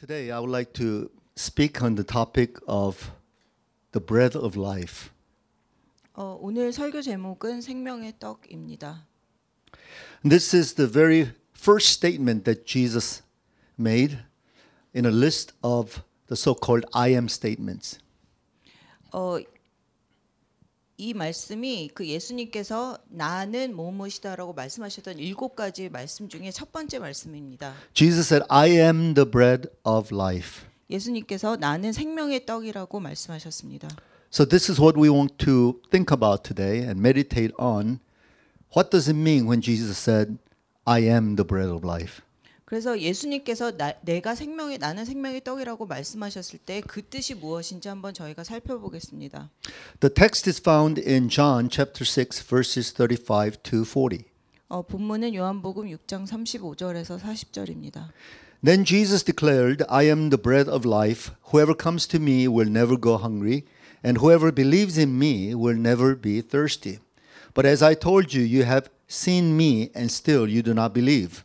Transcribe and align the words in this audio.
Today, 0.00 0.31
I 0.31 0.39
would 0.39 0.49
like 0.49 0.73
to 0.73 1.11
speak 1.35 1.81
on 1.81 1.95
the 1.95 2.03
topic 2.03 2.57
of 2.67 3.11
the 3.91 3.99
bread 3.99 4.35
of 4.35 4.57
life. 4.57 5.11
어, 6.13 6.37
오늘 6.41 6.73
설교 6.73 7.01
제목은 7.01 7.61
생명의 7.61 8.13
떡입니다. 8.19 9.05
This 10.27 10.55
is 10.55 10.73
the 10.75 10.87
very 10.91 11.33
first 11.53 11.89
statement 11.89 12.43
that 12.45 12.65
Jesus 12.65 13.21
made 13.77 14.19
in 14.93 15.05
a 15.05 15.11
list 15.11 15.53
of 15.63 16.03
the 16.27 16.35
so 16.35 16.53
called 16.53 16.85
I 16.93 17.09
am 17.13 17.27
statements. 17.27 17.99
어, 19.13 19.39
이 21.01 21.15
말씀이 21.15 21.89
그 21.95 22.07
예수님께서 22.07 22.95
나는 23.09 23.75
뭐뭐시다라고 23.75 24.53
말씀하셨던 24.53 25.17
일곱 25.17 25.55
가지 25.55 25.89
말씀 25.89 26.29
중에 26.29 26.51
첫 26.51 26.71
번째 26.71 26.99
말씀입니다. 26.99 27.73
Jesus 27.95 28.27
said, 28.31 28.45
I 28.49 28.69
am 28.69 29.15
the 29.15 29.27
bread 29.27 29.67
of 29.83 30.13
life. 30.13 30.63
예수님께서 30.91 31.55
나는 31.55 31.91
생명의 31.91 32.45
떡이라고 32.45 32.99
말씀하셨습니다. 32.99 33.87
So, 34.31 34.45
this 34.45 34.69
is 34.69 34.79
what 34.79 34.95
we 34.95 35.09
want 35.09 35.39
to 35.39 35.81
think 35.89 36.13
about 36.15 36.43
today 36.43 36.83
and 36.83 36.99
meditate 36.99 37.55
on. 37.57 37.97
What 38.75 38.91
does 38.91 39.09
it 39.09 39.17
mean 39.17 39.47
when 39.47 39.59
Jesus 39.59 39.97
said, 39.97 40.37
I 40.85 41.09
am 41.09 41.35
the 41.35 41.43
bread 41.43 41.71
of 41.71 41.83
life? 41.83 42.21
그래서 42.70 43.00
예수님께서 43.00 43.76
나, 43.76 43.92
내가 44.02 44.34
생명의 44.34 44.78
나는 44.78 45.04
생명의 45.04 45.44
떡이라고 45.44 45.86
말씀하셨을 45.86 46.58
때 46.58 46.82
그 46.86 47.00
뜻이 47.00 47.34
무엇인지 47.34 47.88
한번 47.88 48.12
저희가 48.12 48.42
살펴보겠습니다. 48.42 49.50
The 50.00 50.12
text 50.12 50.48
is 50.48 50.60
found 50.60 51.00
in 51.00 51.28
John 51.28 51.68
chapter 51.70 52.04
6, 52.04 52.44
verses 52.48 52.92
35 52.92 53.62
to 53.62 53.84
40. 53.84 54.24
어, 54.68 54.82
본문은 54.82 55.34
요한복음 55.36 55.86
6장 55.86 56.26
35절에서 56.26 57.20
40절입니다. 57.20 58.08
Then 58.64 58.84
Jesus 58.84 59.22
declared, 59.22 59.84
I 59.88 60.06
am 60.06 60.30
the 60.30 60.42
bread 60.42 60.68
of 60.68 60.84
life. 60.84 61.30
Whoever 61.52 61.72
comes 61.80 62.08
to 62.08 62.18
me 62.18 62.48
will 62.48 62.68
never 62.68 62.98
go 63.00 63.16
hungry, 63.16 63.62
and 64.04 64.18
whoever 64.18 64.50
believes 64.52 64.98
in 64.98 65.16
me 65.16 65.54
will 65.54 65.78
never 65.78 66.20
be 66.20 66.42
thirsty. 66.42 66.98
But 67.54 67.64
as 67.64 67.80
I 67.80 67.94
told 67.94 68.34
you, 68.34 68.42
you 68.42 68.64
have 68.64 68.90
seen 69.06 69.56
me, 69.56 69.90
and 69.94 70.10
still 70.10 70.48
you 70.48 70.62
do 70.62 70.74
not 70.74 70.92
believe. 70.92 71.44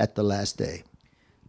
at 0.00 0.14
the 0.14 0.26
last 0.26 0.56
day. 0.56 0.82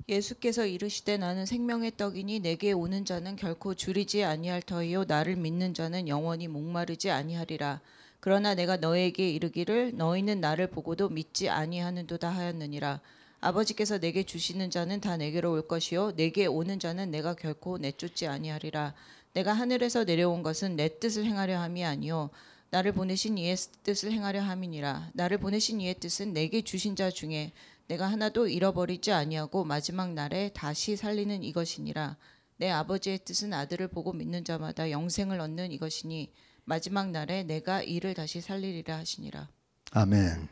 예수께서 0.10 0.66
이르시되 0.66 1.18
나는 1.18 1.46
생명의 1.46 1.96
떡이니 1.96 2.40
내게 2.40 2.74
오는 2.74 3.06
자는 3.06 3.36
결코 3.36 3.74
줄이지 3.74 4.24
아니할 4.24 4.62
터이요 4.62 5.06
나를 5.06 5.38
믿는 5.38 5.74
자는 5.74 6.08
영원히 6.08 6.48
목마르지 6.48 7.12
아니하리라. 7.12 7.80
그러나 8.20 8.54
내가 8.54 8.78
너에게 8.78 9.30
이르기를 9.30 9.96
너희는 9.96 10.42
나를 10.42 10.68
보고도 10.68 11.10
믿지 11.10 11.50
아니하는도다 11.50 12.30
하였느니라. 12.30 13.00
아버지께서 13.40 14.00
내게 14.00 14.24
주시는 14.24 14.70
자는 14.70 15.02
다 15.02 15.18
내게로 15.18 15.52
올 15.52 15.68
것이요 15.68 16.16
내게 16.16 16.46
오는 16.46 16.78
자는 16.78 17.10
내가 17.10 17.34
결코 17.34 17.78
내쫓지 17.78 18.28
아니하리라. 18.28 18.94
내가 19.34 19.54
하늘에서 19.54 20.04
내려온 20.04 20.44
것은 20.44 20.76
내 20.76 21.00
뜻을 21.00 21.26
행하려 21.26 21.58
함이 21.60 21.86
아니요 21.86 22.30
나를 22.70 22.92
보내신 22.92 23.38
이의 23.38 23.56
뜻을 23.84 24.12
행하려 24.12 24.42
함이니라. 24.42 25.12
나를 25.14 25.38
보내신 25.40 25.82
이의 25.82 25.96
뜻은 25.96 26.34
내게 26.34 26.62
주신 26.62 26.96
자 26.96 27.10
중에 27.10 27.52
내가 27.92 28.08
하나도 28.08 28.48
잃어버리지 28.48 29.12
아니하고 29.12 29.66
마지막 29.66 30.14
날에 30.14 30.52
다시 30.54 30.96
살리는 30.96 31.44
이것이니라 31.44 32.16
내 32.56 32.70
아버지의 32.70 33.20
뜻은 33.26 33.52
아들을 33.52 33.90
보고 33.90 34.14
믿는 34.14 34.46
자마다 34.46 34.90
영생을 34.92 35.42
얻는 35.42 35.74
이것이니 35.74 36.32
마지막 36.64 37.12
날에 37.12 37.44
내가 37.44 37.84
이를 37.84 38.14
다시 38.14 38.40
살리리라 38.40 38.98
하시니라 38.98 39.50
Amen. 39.94 40.48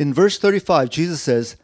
In 0.00 0.12
verse 0.12 0.40
35, 0.40 0.90
Jesus 0.90 1.22
says, 1.22 1.56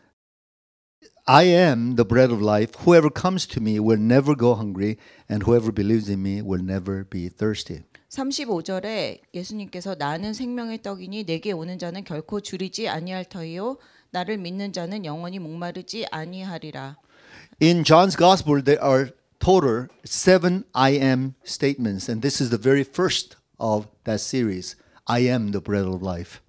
I 1.26 1.46
am 1.46 1.96
the 1.96 2.06
bread 2.06 2.32
of 2.32 2.40
life. 2.40 2.74
Whoever 2.86 3.10
comes 3.10 3.44
to 3.48 3.60
me 3.60 3.80
will 3.80 4.00
never 4.00 4.36
go 4.36 4.54
hungry, 4.54 4.98
and 5.28 5.42
whoever 5.42 5.74
believes 5.74 6.08
in 6.08 6.22
me 6.22 6.40
will 6.40 6.62
never 6.62 7.04
be 7.04 7.28
thirsty. 7.28 7.82
35절에 8.08 9.20
예수님께서 9.34 9.96
나는 9.98 10.32
생명의 10.32 10.82
떡이니 10.82 11.24
내게 11.24 11.50
오는 11.50 11.78
자는 11.78 12.04
결코 12.04 12.40
줄이지 12.40 12.88
아니할 12.88 13.24
터이요 13.24 13.78
나를 14.12 14.36
믿는 14.36 14.72
자는 14.72 15.04
영원히 15.04 15.38
목마르지 15.38 16.06
아니하리라 16.10 16.96
In 17.62 17.82
John's 17.84 18.16
Gospel, 18.16 18.62
there 18.62 18.82
are 18.82 19.10
total 19.38 19.88
seven 20.04 20.64
I 20.72 20.96
am 20.96 21.34
statements, 21.44 22.10
and 22.10 22.20
this 22.20 22.42
is 22.42 22.50
the 22.50 22.60
very 22.60 22.84
first 22.84 23.36
of 23.58 23.88
that 24.04 24.20
series 24.20 24.76
I 25.06 25.28
am 25.28 25.52
the 25.52 25.62
bread 25.62 25.86
of 25.86 26.02
life. 26.02 26.40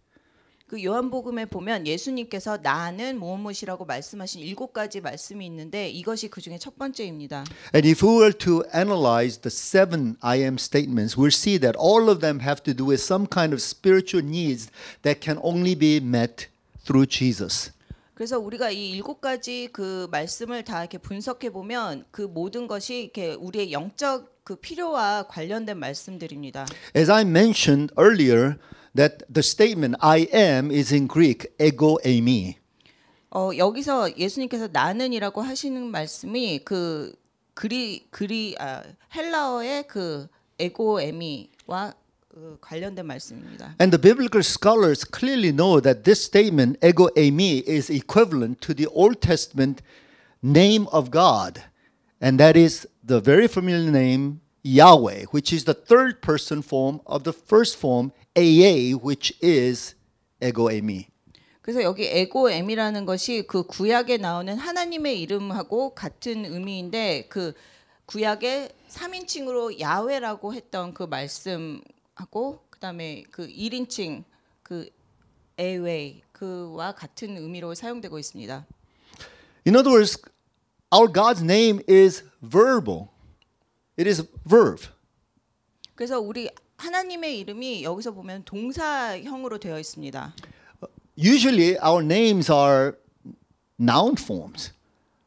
그 0.67 0.83
요한복음에 0.83 1.45
보면 1.45 1.85
예수님께서 1.85 2.57
나는 2.57 3.19
무엇무엇이라고 3.19 3.85
말씀하신 3.85 4.41
일곱 4.41 4.73
가지 4.73 5.01
말씀이 5.01 5.45
있는데 5.45 5.87
이것이 5.89 6.29
그 6.29 6.41
중에 6.41 6.57
첫 6.57 6.79
번째입니다. 6.79 7.43
And 7.75 7.87
if 7.87 8.03
we 8.03 8.15
were 8.15 8.33
to 8.39 8.63
analyze 8.73 9.39
the 9.39 9.51
seven 9.51 10.15
I 10.21 10.41
am 10.41 10.55
statements, 10.55 11.15
we'll 11.15 11.29
see 11.31 11.59
that 11.59 11.77
all 11.77 12.09
of 12.09 12.21
them 12.21 12.39
have 12.41 12.63
to 12.63 12.73
do 12.73 12.87
with 12.89 13.03
some 13.03 13.27
kind 13.27 13.53
of 13.53 13.61
spiritual 13.61 14.25
needs 14.25 14.71
that 15.03 15.21
can 15.21 15.37
only 15.43 15.77
be 15.77 15.99
met 15.99 16.47
through 16.83 17.07
Jesus. 17.09 17.71
그래서 18.13 18.39
우리가 18.39 18.69
이 18.69 18.91
일곱 18.91 19.21
가지 19.21 19.69
그 19.73 20.07
말씀을 20.11 20.63
다 20.63 20.81
이렇게 20.81 20.97
분석해 20.97 21.49
보면 21.49 22.05
그 22.11 22.21
모든 22.21 22.67
것이 22.67 23.01
이렇게 23.03 23.33
우리의 23.33 23.71
영적 23.71 24.43
그 24.43 24.55
필요와 24.55 25.27
관련된 25.27 25.77
말씀들입니다. 25.77 26.65
As 26.95 27.09
I 27.11 27.23
mentioned 27.23 27.93
earlier, 27.97 28.57
that 28.95 29.25
the 29.31 29.39
statement 29.39 29.97
I 29.99 30.27
am 30.33 30.69
is 30.69 30.93
in 30.93 31.07
Greek 31.07 31.47
ego 31.59 31.97
eimi. 32.05 32.57
어, 33.31 33.49
여기서 33.57 34.15
예수님께서 34.17 34.69
나는이라고 34.71 35.41
하시는 35.41 35.81
말씀이 35.89 36.59
그 36.63 37.15
그리 37.55 38.05
그리 38.11 38.55
아, 38.59 38.83
헬라어의 39.15 39.87
그 39.87 40.27
에고 40.59 41.01
에미와 41.01 41.93
그 42.33 42.57
관련된 42.61 43.05
말씀입니다. 43.05 43.75
And 43.79 43.95
the 43.95 44.01
biblical 44.01 44.41
scholars 44.41 45.05
clearly 45.05 45.51
know 45.53 45.79
that 45.79 46.03
this 46.03 46.25
statement 46.25 46.83
ego 46.83 47.07
eimi 47.15 47.61
is 47.67 47.91
equivalent 47.91 48.59
to 48.61 48.73
the 48.73 48.89
Old 48.89 49.21
Testament 49.21 49.83
name 50.41 50.87
of 50.91 51.11
God, 51.11 51.61
and 52.19 52.39
that 52.39 52.57
is 52.57 52.87
the 53.05 53.21
very 53.21 53.45
familiar 53.45 53.91
name 53.91 54.41
Yahweh, 54.63 55.25
which 55.29 55.53
is 55.53 55.65
the 55.65 55.75
third 55.75 56.23
person 56.23 56.63
form 56.63 57.01
of 57.05 57.23
the 57.23 57.33
first 57.33 57.77
form 57.77 58.11
AA, 58.35 58.97
which 58.97 59.31
is 59.39 59.93
ego 60.41 60.71
eimi. 60.71 61.05
그래서 61.61 61.83
여기 61.83 62.07
에고엠이라는 62.07 63.05
것이 63.05 63.45
그 63.47 63.63
구약에 63.63 64.17
나오는 64.17 64.57
하나님의 64.57 65.21
이름하고 65.21 65.93
같은 65.93 66.45
의미인데 66.45 67.27
그 67.29 67.53
구약의 68.07 68.69
3인칭으로 68.89 69.79
야훼라고 69.79 70.53
했던 70.53 70.93
그 70.93 71.03
말씀 71.03 71.79
하고 72.15 72.63
그다음에 72.69 73.23
그 73.31 73.47
1인칭 73.47 74.23
그 74.61 74.89
에웨이 75.57 76.21
그와 76.31 76.93
같은 76.93 77.37
의미로 77.37 77.73
사용되고 77.75 78.17
있습니다. 78.19 78.65
In 79.65 79.75
other 79.75 79.91
words, 79.91 80.21
our 80.91 81.11
God's 81.11 81.41
name 81.41 81.81
is 81.87 82.23
verbal. 82.41 83.07
It 83.97 84.09
is 84.09 84.23
verb. 84.47 84.87
그래서 85.95 86.19
우리 86.19 86.49
하나님의 86.77 87.39
이름이 87.39 87.83
여기서 87.83 88.11
보면 88.11 88.43
동사형으로 88.43 89.59
되어 89.59 89.79
있습니다. 89.79 90.33
Usually 91.15 91.77
our 91.77 92.03
names 92.03 92.51
are 92.51 92.97
noun 93.79 94.15
forms, 94.17 94.73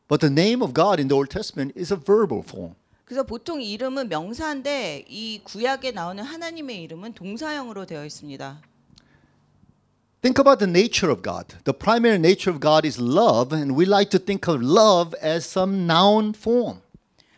but 0.09 0.21
the 0.21 0.31
name 0.31 0.63
of 0.63 0.75
God 0.75 1.01
in 1.01 1.09
the 1.09 1.17
Old 1.17 1.31
Testament 1.31 1.73
is 1.79 1.93
a 1.93 1.97
verbal 1.97 2.43
form. 2.43 2.75
그래서 3.07 3.23
보통 3.23 3.63
이름은 3.63 4.09
명사인데 4.09 5.05
이 5.09 5.41
구약에 5.45 5.93
나오는 5.93 6.25
하나님의 6.25 6.83
이름은 6.83 7.15
동사형으로 7.15 7.87
되어 7.87 8.05
있습니다. 8.05 8.61
Think 10.23 10.43
about 10.43 10.59
the 10.59 10.69
nature 10.69 11.13
of 11.13 11.23
God. 11.23 11.55
The 11.63 11.73
primary 11.73 12.19
nature 12.19 12.53
of 12.53 12.61
God 12.61 12.85
is 12.85 13.01
love, 13.01 13.57
and 13.57 13.79
we 13.79 13.87
like 13.87 14.11
to 14.11 14.19
think 14.19 14.53
of 14.53 14.61
love 14.61 15.17
as 15.23 15.47
some 15.47 15.85
noun 15.85 16.35
form. 16.37 16.81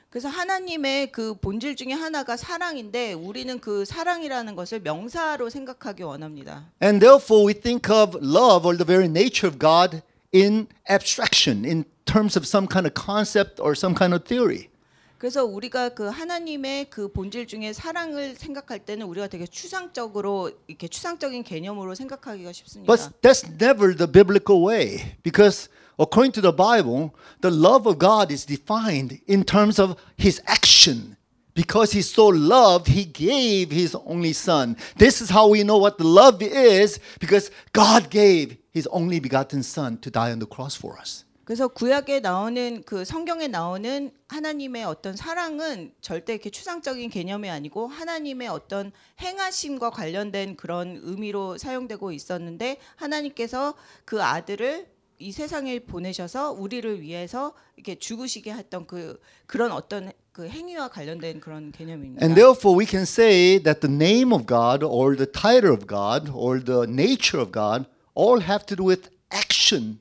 그래서 0.09 0.31
하나님의 0.31 1.13
그 1.13 1.35
본질 1.35 1.77
중에 1.77 1.93
하나가 1.93 2.39
사랑인데 2.39 3.13
우리는 3.13 3.61
그 3.61 3.85
사랑이라는 3.85 4.57
것을 4.57 4.81
명사로 4.81 5.51
생각하기 5.51 6.03
원합니다. 6.03 6.65
And 6.83 6.99
therefore, 6.99 7.47
we 7.47 7.53
think 7.53 7.95
of 7.95 8.17
love 8.23 8.65
or 8.65 8.75
the 8.75 8.87
very 8.87 9.05
nature 9.05 9.47
of 9.47 9.59
God 9.59 10.01
in 10.33 10.67
abstraction, 10.89 11.67
in 11.67 11.85
terms 12.07 12.39
of 12.39 12.49
some 12.49 12.67
kind 12.67 12.89
of 12.89 12.95
concept 12.95 13.61
or 13.61 13.77
some 13.77 13.95
kind 13.95 14.15
of 14.15 14.25
theory. 14.25 14.71
그래서 15.18 15.46
우리가 15.46 15.90
그 15.90 16.10
하나님의 16.10 16.90
그 16.90 17.08
본질 17.08 17.48
중에 17.48 17.72
사랑을 17.72 18.36
생각할 18.36 18.80
때는 18.80 19.06
우리가 19.06 19.28
되게 19.28 19.48
추상적으로 19.48 20.52
이렇게 20.68 20.90
추상적인 20.90 21.44
개념으로 21.44 21.96
생각하기가 21.96 22.52
쉽습니다. 22.52 22.94
But 22.94 23.22
that's 23.22 23.48
never 23.48 23.96
the 23.96 24.12
biblical 24.12 24.62
way 24.68 25.16
because 25.24 25.70
according 25.98 26.34
to 26.34 26.42
the 26.42 26.52
Bible, 26.52 27.12
the 27.40 27.56
love 27.56 27.88
of 27.88 28.00
God 28.00 28.34
is 28.34 28.46
defined 28.46 29.22
in 29.30 29.46
terms 29.46 29.80
of 29.80 29.96
his 30.20 30.42
action. 30.46 31.16
Because 31.56 31.94
he 31.94 32.02
so 32.02 32.28
loved, 32.28 32.88
he 32.88 33.06
gave 33.06 33.72
his 33.72 33.96
only 34.06 34.34
son. 34.34 34.76
This 34.98 35.22
is 35.22 35.30
how 35.30 35.48
we 35.48 35.64
know 35.64 35.78
what 35.78 36.00
the 36.00 36.04
love 36.04 36.42
is 36.42 37.00
because 37.20 37.52
God 37.72 38.10
gave 38.10 38.58
his 38.72 38.88
only 38.88 39.20
begotten 39.20 39.64
son 39.64 40.00
to 40.00 40.10
die 40.10 40.32
on 40.32 40.40
the 40.40 40.48
cross 40.48 40.76
for 40.76 40.98
us. 40.98 41.24
그래서 41.49 41.67
구약에 41.67 42.21
나오는 42.21 42.83
그 42.85 43.07
성경에 43.07 43.49
나오는 43.49 44.11
하나님의 44.29 44.85
어떤 44.85 45.17
사랑은 45.17 45.95
절대 46.03 46.35
이렇게 46.35 46.51
추상적인 46.51 47.09
개념이 47.09 47.49
아니고 47.49 47.87
하나님의 47.87 48.49
어떤 48.49 48.93
행하심과 49.23 49.89
관련된 49.89 50.57
그런 50.57 51.01
의미로 51.03 51.57
사용되고 51.57 52.13
있었는데 52.13 52.77
하나님께서 52.97 53.73
그 54.05 54.23
아들을 54.23 54.89
이 55.21 55.33
세상에 55.33 55.79
보내셔서 55.79 56.53
우리를 56.53 57.01
위해서 57.01 57.55
이렇게 57.77 57.95
죽으시게 57.95 58.53
했던 58.53 58.87
그 58.87 59.19
그런 59.47 59.73
어떤 59.73 60.13
그 60.33 60.47
행위와 60.47 60.89
관련된 60.89 61.41
그런 61.41 61.73
개념입니다. 61.73 62.23
And 62.23 62.39
therefore, 62.39 62.79
we 62.79 62.85
can 62.85 63.05
say 63.05 63.59
that 63.63 63.81
the 63.81 63.91
name 63.91 64.35
of 64.35 64.45
God, 64.45 64.85
or 64.85 65.17
the 65.17 65.33
title 65.33 65.73
of 65.73 65.87
God, 65.87 66.31
or 66.31 66.63
the 66.63 66.83
nature 66.87 67.41
of 67.41 67.53
God, 67.53 67.89
all 68.15 68.43
have 68.43 68.67
to 68.67 68.77
do 68.77 68.85
with 68.85 69.09
action 69.33 70.01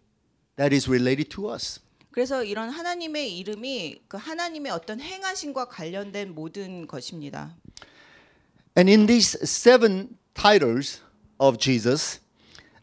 that 0.56 0.74
is 0.74 0.88
related 0.88 1.30
to 1.30 1.52
us. 1.52 1.80
그래서 2.10 2.44
이런 2.44 2.68
하나님의 2.68 3.38
이름이 3.38 4.02
그 4.06 4.16
하나님의 4.18 4.70
어떤 4.70 5.00
행하심과 5.00 5.68
관련된 5.68 6.34
모든 6.34 6.86
것입니다. 6.86 7.56
And 8.76 8.90
in 8.90 9.06
these 9.06 9.38
seven 9.42 10.18
titles 10.34 11.00
of 11.38 11.58
Jesus, 11.58 12.20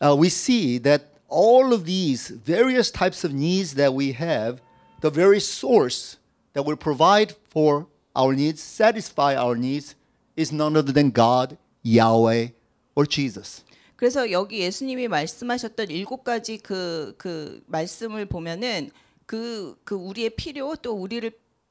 uh, 0.01 0.15
we 0.15 0.29
see 0.29 0.79
that 0.79 1.19
all 1.29 1.73
of 1.73 1.85
these 1.85 2.29
various 2.29 2.91
types 2.91 3.23
of 3.23 3.33
needs 3.33 3.75
that 3.75 3.93
we 3.93 4.13
have, 4.13 4.61
the 5.01 5.11
very 5.11 5.39
source 5.39 6.17
that 6.53 6.63
will 6.65 6.77
provide 6.77 7.35
for 7.49 7.87
our 8.15 8.33
needs, 8.33 8.61
satisfy 8.61 9.35
our 9.35 9.55
needs, 9.55 9.95
is 10.35 10.51
none 10.51 10.75
other 10.75 10.91
than 10.91 11.11
God, 11.11 11.57
Yahweh, 11.83 12.49
or 12.95 13.05
Jesus. 13.05 13.63
그래서 13.96 14.30
여기 14.30 14.58
예수님이 14.60 15.08
말씀하셨던 15.08 15.90
일곱 15.90 16.24
가지 16.24 16.58
그, 16.58 17.14
그 17.16 17.62
말씀을 17.66 18.26
보면은 18.26 18.90
그, 19.26 19.76
그 19.84 19.94
우리의 19.94 20.30
필요 20.30 20.74
또 20.76 20.92
우리를 20.94 21.30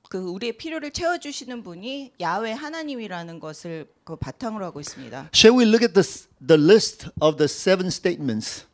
그 0.10 0.20
우리의 0.20 0.54
필요를 0.54 0.92
채워 0.92 1.18
주시는 1.18 1.64
분이 1.64 2.12
야훼 2.22 2.52
하나님이라는 2.52 3.40
것을 3.40 3.88
그 4.04 4.16
바탕으로 4.16 4.64
하고 4.66 4.80
있습니다. 4.80 5.30
Shall 5.34 5.58
we 5.60 5.66
look 5.68 5.84
at 5.84 5.94
this, 5.94 6.28
the 6.46 6.62
list 6.62 7.10
of 7.20 7.38
the 7.38 7.48
seven 7.48 7.88
statements, 7.88 8.66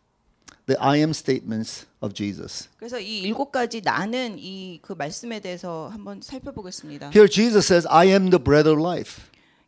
the 0.66 0.78
I 0.82 1.00
am 1.00 1.12
statements 1.12 1.86
of 2.02 2.14
Jesus? 2.14 2.68
그래서 2.78 3.00
이 3.00 3.20
일곱 3.20 3.52
가지 3.52 3.82
나는 3.82 4.36
이 4.38 4.80
그 4.82 4.94
말씀에 4.94 5.40
대해서 5.40 5.88
한번 5.94 6.22
살펴보겠습니다. 6.22 7.12
Here 7.16 7.30
Jesus 7.30 7.66
says, 7.68 7.88
I 7.90 8.08
am 8.10 8.30
the 8.30 8.44
bread 8.44 8.68
of 8.70 8.78
life. 8.82 9.22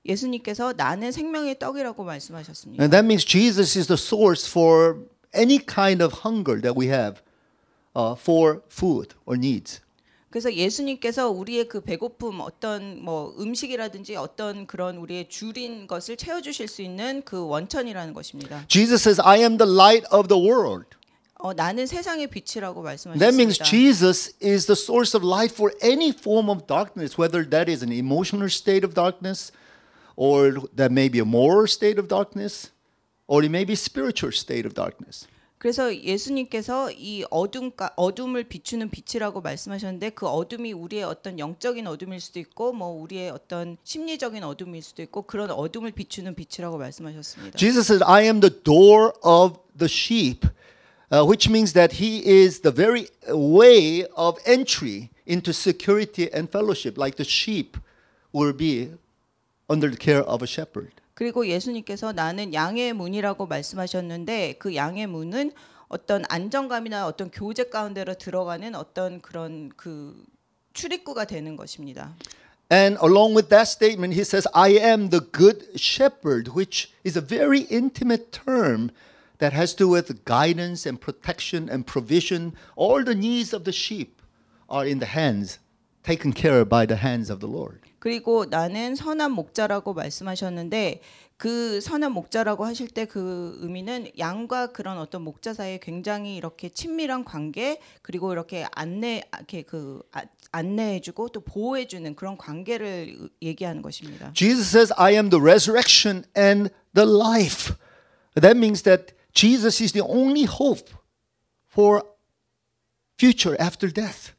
예수님께서 0.06 0.74
나는 0.76 1.12
생명의 1.12 1.60
떡이라고 1.60 2.04
말씀하셨습니다. 2.04 2.84
And 2.84 2.92
that 2.92 3.06
means 3.06 3.26
Jesus 3.26 3.78
is 3.78 3.88
the 3.88 4.00
source 4.00 4.50
for 4.50 5.06
any 5.36 5.60
kind 5.60 6.04
of 6.04 6.22
hunger 6.26 6.60
that 6.62 6.78
we 6.78 6.88
have 6.88 7.22
uh, 7.96 8.16
for 8.20 8.62
food 8.72 9.16
or 9.26 9.38
needs. 9.38 9.82
그래서 10.32 10.54
예수님께서 10.54 11.30
우리의 11.30 11.68
그 11.68 11.82
배고픔 11.82 12.40
어떤 12.40 13.04
뭐 13.04 13.36
음식이라든지 13.38 14.16
어떤 14.16 14.66
그런 14.66 14.96
우리의 14.96 15.28
줄인 15.28 15.88
것을 15.88 16.16
채워 16.16 16.42
주실 16.42 16.70
수 16.70 16.82
있는 16.82 17.22
그 17.24 17.46
원천이라는 17.48 18.14
것입니다. 18.14 18.66
Jesus 18.70 19.04
says, 19.04 19.22
I 19.22 19.42
am 19.42 19.58
the 19.58 19.70
light 19.70 20.08
of 20.12 20.30
the 20.30 20.42
world. 20.42 20.96
어, 21.36 21.54
나는 21.54 21.86
세상의 21.86 22.28
빛이라고 22.28 22.82
That 22.82 23.36
means 23.36 23.60
말씀하셨습니다. 23.60 23.66
Jesus 23.66 24.34
is 24.42 24.68
the 24.68 24.78
source 24.78 25.18
of 25.18 25.28
light 25.28 25.54
for 25.54 25.76
any 25.84 26.10
form 26.10 26.50
of 26.50 26.66
darkness, 26.66 27.20
whether 27.20 27.44
that 27.50 27.70
is 27.70 27.84
an 27.84 27.92
emotional 27.92 28.48
state 28.48 28.86
of 28.86 28.94
darkness, 28.94 29.52
or 30.22 30.54
that 30.76 30.92
may 30.92 31.10
be 31.10 31.18
a 31.18 31.26
moral 31.26 31.66
state 31.66 31.98
of 31.98 32.08
darkness, 32.08 32.70
or 33.26 33.44
it 33.44 33.50
may 33.50 33.66
be 33.66 33.74
a 33.74 33.76
spiritual 33.76 34.32
state 34.32 34.68
of 34.68 34.76
darkness. 34.76 35.26
그래서 35.58 35.96
예수님께서 35.96 36.92
이 36.92 37.24
어둠 37.32 37.72
어둠을 37.96 38.44
비추는 38.44 38.92
빛이라고 38.92 39.42
말씀하셨는데 39.42 40.12
그 40.12 40.28
어둠이 40.28 40.74
우리의 40.74 41.04
어떤 41.04 41.40
영적인 41.40 41.88
어둠일 41.88 42.20
수도 42.20 42.40
있고 42.40 42.72
뭐 42.72 42.90
우리의 43.02 43.32
어떤 43.32 43.78
심리적인 43.84 44.44
어둠일 44.44 44.84
수도 44.84 45.02
있고 45.02 45.24
그런 45.24 45.50
어둠을 45.50 45.92
비추는 45.92 46.36
빛이라고 46.36 46.78
말씀하셨습니다. 46.78 47.58
Jesus 47.58 47.88
says, 47.88 48.04
I 48.06 48.26
am 48.26 48.42
the 48.42 48.54
door 48.64 49.14
of 49.24 49.58
the 49.76 49.90
sheep, 49.90 50.46
uh, 51.12 51.26
which 51.26 51.50
means 51.50 51.74
that 51.74 51.98
he 51.98 52.22
is 52.26 52.62
the 52.62 52.74
very 52.74 53.08
way 53.28 54.06
of 54.16 54.38
entry 54.46 55.10
into 55.26 55.52
security 55.52 56.30
and 56.32 56.50
fellowship, 56.50 56.98
like 56.98 57.18
the 57.18 57.26
sheep 57.26 57.78
will 58.34 58.54
be 58.54 58.92
under 59.71 59.91
the 59.91 59.99
care 60.01 60.23
of 60.23 60.43
a 60.43 60.47
shepherd. 60.47 60.93
그리고 61.15 61.47
예수님께서 61.47 62.13
나는 62.13 62.53
양의 62.53 62.93
문이라고 62.93 63.47
말씀하셨는데 63.47 64.57
그 64.59 64.75
양의 64.75 65.07
문은 65.07 65.53
어떤 65.89 66.25
안정감이나 66.29 67.07
어떤 67.07 67.31
교제 67.31 67.65
가운데로 67.65 68.15
들어가는 68.15 68.75
어떤 68.75 69.21
그런 69.21 69.71
그 69.77 70.15
출입구가 70.75 71.25
되는 71.25 71.57
것입니다. 71.57 72.15
And 72.69 72.99
along 73.01 73.35
with 73.35 73.49
that 73.51 73.69
statement, 73.69 74.15
he 74.15 74.23
says, 74.23 74.49
I 74.53 74.73
am 74.73 75.11
the 75.11 75.21
good 75.21 75.79
shepherd, 75.79 76.51
which 76.55 76.91
is 77.05 77.17
a 77.17 77.23
very 77.23 77.61
intimate 77.71 78.33
term 78.33 78.91
that 79.39 79.55
has 79.55 79.73
to 79.77 79.85
do 79.85 79.89
with 79.89 80.25
guidance 80.25 80.85
and 80.85 81.01
protection 81.01 81.71
and 81.71 81.87
provision. 81.87 82.55
All 82.75 83.05
the 83.05 83.15
needs 83.15 83.55
of 83.55 83.65
the 83.65 83.73
sheep 83.73 84.21
are 84.69 84.85
in 84.85 84.99
the 84.99 85.07
hands, 85.07 85.60
taken 86.04 86.34
care 86.36 86.60
of 86.62 86.70
by 86.70 86.86
the 86.88 87.00
hands 87.02 87.32
of 87.32 87.40
the 87.40 87.52
Lord. 87.52 87.80
그리고 88.00 88.46
나는 88.46 88.96
선한 88.96 89.32
목자라고 89.32 89.94
말씀하셨는데 89.94 91.02
그 91.38 91.82
선한 91.82 92.12
목자라고 92.14 92.66
하실 92.66 92.88
때 92.88 93.06
그 93.06 93.58
의미는 93.62 94.08
양과 94.18 94.68
그런 94.74 94.98
어떤 95.00 95.22
목자 95.24 95.54
사이에 95.54 95.80
굉장히 95.82 96.36
이렇게 96.36 96.70
친밀한 96.70 97.24
관계 97.24 97.80
그리고 98.02 98.32
이렇게 98.32 98.66
안내 98.72 99.24
이렇게 99.38 99.62
그 99.64 100.02
아- 100.12 100.24
안내해주고 100.52 101.30
또 101.30 101.42
보호해주는 101.42 102.16
그런 102.16 102.38
관계를 102.38 103.30
얘기하는 103.42 103.82
것입니다. 103.82 104.32
Jesus 104.34 104.68
says, 104.70 104.94
I 104.98 105.14
am 105.14 105.30
the 105.30 105.42
resurrection 105.42 106.26
and 106.38 106.70
the 106.94 107.08
life. 107.10 107.74
That 108.36 108.58
means 108.58 108.84
that 108.84 109.14
Jesus 109.34 109.82
is 109.82 109.94
the 109.94 110.04
only 110.06 110.44
hope 110.46 110.90
for 111.72 112.04
future 113.18 113.56
after 113.62 113.92
death. 113.92 114.34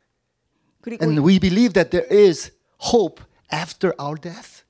그리고 0.82 1.04
And 1.04 1.24
we 1.24 1.38
believe 1.38 1.72
that 1.72 1.90
there 1.90 2.06
is 2.10 2.52
hope 2.92 3.22
after 3.50 3.94
our 3.98 4.20
death. 4.20 4.62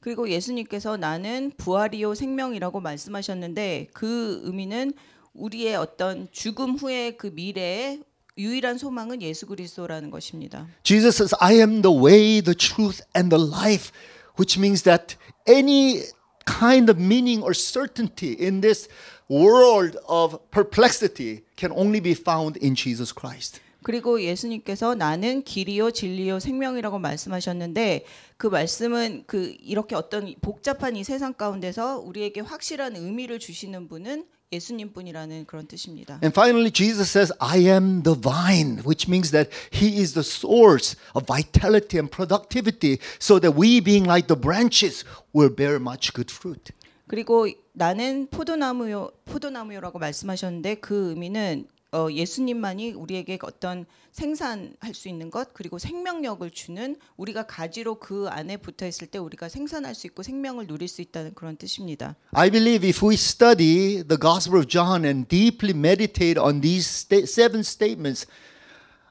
그리고 0.00 0.28
예수님께서 0.28 0.96
나는 0.96 1.52
부활이요 1.56 2.14
생명이라고 2.14 2.80
말씀하셨는데 2.80 3.88
그 3.92 4.40
의미는 4.44 4.92
우리의 5.34 5.76
어떤 5.76 6.28
죽음 6.32 6.76
후의 6.76 7.16
그 7.16 7.28
미래에 7.28 8.00
유일한 8.38 8.78
소망은 8.78 9.22
예수 9.22 9.46
그리스도라는 9.46 10.10
것입니다. 10.10 10.66
Jesus 10.82 11.16
says, 11.16 11.34
I 11.40 11.54
am 11.60 11.82
the 11.82 11.94
way, 11.94 12.40
the 12.40 12.54
truth, 12.54 13.02
and 13.14 13.30
the 13.30 13.42
life, 13.42 13.92
which 14.38 14.58
means 14.58 14.82
that 14.84 15.16
any 15.46 16.02
kind 16.46 16.90
of 16.90 16.98
meaning 16.98 17.42
or 17.42 17.52
certainty 17.54 18.32
in 18.32 18.60
this 18.60 18.88
world 19.28 19.96
of 20.08 20.38
perplexity 20.50 21.44
can 21.56 21.72
only 21.72 22.00
be 22.00 22.14
found 22.14 22.56
in 22.56 22.74
Jesus 22.74 23.12
Christ. 23.12 23.60
그리고 23.82 24.22
예수님께서 24.22 24.94
나는 24.94 25.42
길이요 25.42 25.90
진리요 25.90 26.38
생명이라고 26.40 26.98
말씀하셨는데 26.98 28.04
그 28.36 28.46
말씀은 28.46 29.24
그 29.26 29.56
이렇게 29.60 29.94
어떤 29.94 30.34
복잡한 30.40 30.96
이 30.96 31.04
세상 31.04 31.32
가운데서 31.32 31.98
우리에게 32.00 32.40
확실한 32.40 32.96
의미를 32.96 33.38
주시는 33.38 33.88
분은 33.88 34.26
예수님뿐이라는 34.52 35.46
그런 35.46 35.66
뜻입니다. 35.66 36.20
And 36.22 36.32
finally, 36.32 36.70
Jesus 36.70 37.10
says, 37.10 37.32
I 37.40 37.66
am 37.66 38.02
the 38.02 38.18
vine, 38.18 38.82
which 38.84 39.08
means 39.08 39.30
that 39.30 39.50
He 39.72 39.98
is 40.00 40.12
the 40.12 40.22
source 40.22 40.96
of 41.14 41.24
vitality 41.26 41.98
and 41.98 42.10
productivity, 42.10 42.98
so 43.18 43.40
that 43.40 43.56
we, 43.58 43.80
being 43.80 44.04
like 44.04 44.28
the 44.28 44.38
branches, 44.38 45.04
will 45.32 45.48
bear 45.48 45.76
much 45.76 46.12
good 46.12 46.30
fruit. 46.30 46.72
그리고 47.08 47.48
나는 47.72 48.26
포도나무요 48.30 49.10
포도나무요라고 49.24 49.98
말씀하셨는데 49.98 50.76
그 50.76 51.10
의미는 51.10 51.66
어, 51.92 52.08
예수님만이 52.10 52.92
우리에게 52.92 53.38
어떤 53.42 53.84
생산할 54.12 54.94
수 54.94 55.08
있는 55.08 55.30
것 55.30 55.52
그리고 55.52 55.78
생명력을 55.78 56.50
주는 56.50 56.96
우리가 57.18 57.46
가지로 57.46 57.96
그 57.96 58.28
안에 58.28 58.56
붙어 58.56 58.86
있을 58.86 59.06
때 59.08 59.18
우리가 59.18 59.50
생산할 59.50 59.94
수 59.94 60.06
있고 60.06 60.22
생명을 60.22 60.66
누릴 60.66 60.88
수 60.88 61.02
있다는 61.02 61.34
그런 61.34 61.56
뜻입니다. 61.56 62.16
I 62.32 62.50
believe 62.50 62.88
if 62.88 63.04
we 63.04 63.14
study 63.14 64.02
the 64.02 64.18
Gospel 64.18 64.58
of 64.58 64.68
John 64.68 65.04
and 65.04 65.28
deeply 65.28 65.76
meditate 65.76 66.40
on 66.40 66.62
these 66.62 66.88
sta- 66.88 67.26
seven 67.26 67.60
statements, 67.60 68.26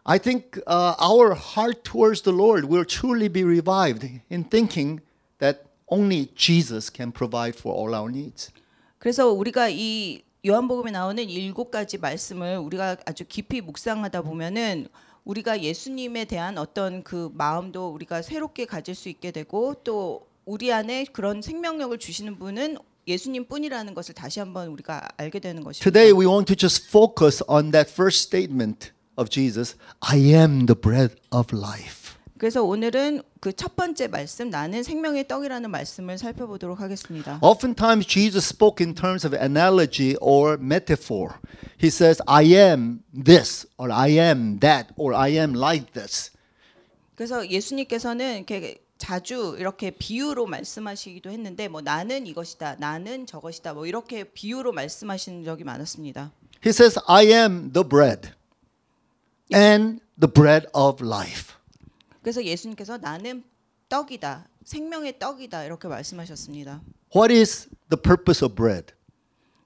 I 0.03 0.17
think 0.17 0.57
uh, 0.65 0.95
our 0.97 1.35
heart 1.35 1.83
towards 1.83 2.23
the 2.23 2.33
Lord 2.33 2.65
will 2.65 2.85
truly 2.85 3.29
be 3.29 3.43
revived 3.43 4.03
in 4.31 4.45
thinking 4.49 5.01
that 5.37 5.65
only 5.87 6.31
Jesus 6.33 6.89
can 6.89 7.11
provide 7.11 7.55
for 7.55 7.75
all 7.75 7.93
our 7.93 8.09
needs. 8.09 8.49
그래서 8.97 9.29
우리가 9.31 9.69
이 9.69 10.23
요한복음에 10.43 10.89
나오는 10.89 11.29
일곱 11.29 11.69
가지 11.69 11.99
말씀을 11.99 12.57
우리가 12.57 12.97
아주 13.05 13.25
깊이 13.27 13.61
묵상하다 13.61 14.23
보면은 14.23 14.87
우리가 15.23 15.61
예수님에 15.61 16.25
대한 16.25 16.57
어떤 16.57 17.03
그 17.03 17.29
마음도 17.35 17.89
우리가 17.89 18.23
새롭게 18.23 18.65
가질 18.65 18.95
수 18.95 19.07
있게 19.07 19.29
되고 19.29 19.75
또 19.83 20.25
우리 20.45 20.73
안에 20.73 21.05
그런 21.13 21.43
생명력을 21.43 21.95
주시는 21.99 22.39
분은 22.39 22.77
예수님뿐이라는 23.07 23.93
것을 23.93 24.15
다시 24.15 24.39
한번 24.39 24.69
우리가 24.69 25.09
알게 25.17 25.39
되는 25.39 25.63
것입니다. 25.63 25.83
Today, 25.83 26.11
we 26.11 26.25
want 26.25 26.47
to 26.47 26.55
just 26.55 26.87
focus 26.87 27.43
on 27.47 27.69
that 27.69 27.91
first 27.91 28.25
statement 28.25 28.91
of 29.17 29.29
Jesus 29.29 29.77
I 29.99 30.17
am 30.33 30.65
the 30.65 30.75
bread 30.75 31.15
of 31.31 31.55
life. 31.55 32.00
그래서 32.41 32.63
오늘은 32.63 33.21
그 33.39 33.53
첫 33.53 33.75
번째 33.75 34.07
말씀 34.07 34.49
나는 34.49 34.81
생명의 34.81 35.27
떡이라는 35.27 35.69
말씀을 35.69 36.17
살펴보도록 36.17 36.79
하겠습니다. 36.81 37.37
Oftentimes, 37.39 38.07
Jesus 38.07 38.47
spoke 38.47 38.83
in 38.83 38.95
terms 38.95 39.27
of 39.27 39.37
analogy 39.37 40.15
or 40.19 40.57
metaphor. 40.59 41.35
He 41.79 41.89
says, 41.89 42.19
I 42.25 42.45
am 42.55 43.03
this, 43.13 43.67
or 43.77 43.93
I 43.93 44.17
am 44.17 44.59
that, 44.59 44.89
or 44.97 45.15
I 45.15 45.37
am 45.37 45.53
like 45.55 45.93
this. 45.93 46.31
그래서 47.13 47.47
예수님께서는 47.47 48.37
이렇게 48.37 48.81
자주 48.97 49.55
이렇게 49.59 49.91
비유로 49.91 50.47
말씀하시기도 50.47 51.29
했는데 51.29 51.67
뭐 51.67 51.81
나는 51.81 52.25
이것이다, 52.25 52.77
나는 52.79 53.27
저것이다, 53.27 53.75
뭐 53.75 53.85
이렇게 53.85 54.23
비유로 54.23 54.71
말씀하시는 54.71 55.43
적이 55.43 55.65
많았습니다. 55.65 56.31
He 56.65 56.71
says, 56.71 56.99
I 57.05 57.27
am 57.27 57.71
the 57.71 57.87
bread 57.87 58.31
and 59.53 60.01
the 60.19 60.33
bread 60.33 60.65
of 60.73 61.05
life. 61.05 61.60
그래서 62.21 62.43
예수님께서 62.43 62.97
나는 62.97 63.43
떡이다, 63.89 64.47
생명의 64.63 65.19
떡이다 65.19 65.65
이렇게 65.65 65.87
말씀하셨습니다. 65.87 66.81
What 67.15 67.33
is 67.33 67.67
the 67.89 68.01
purpose 68.01 68.45
of 68.45 68.55
bread? 68.55 68.93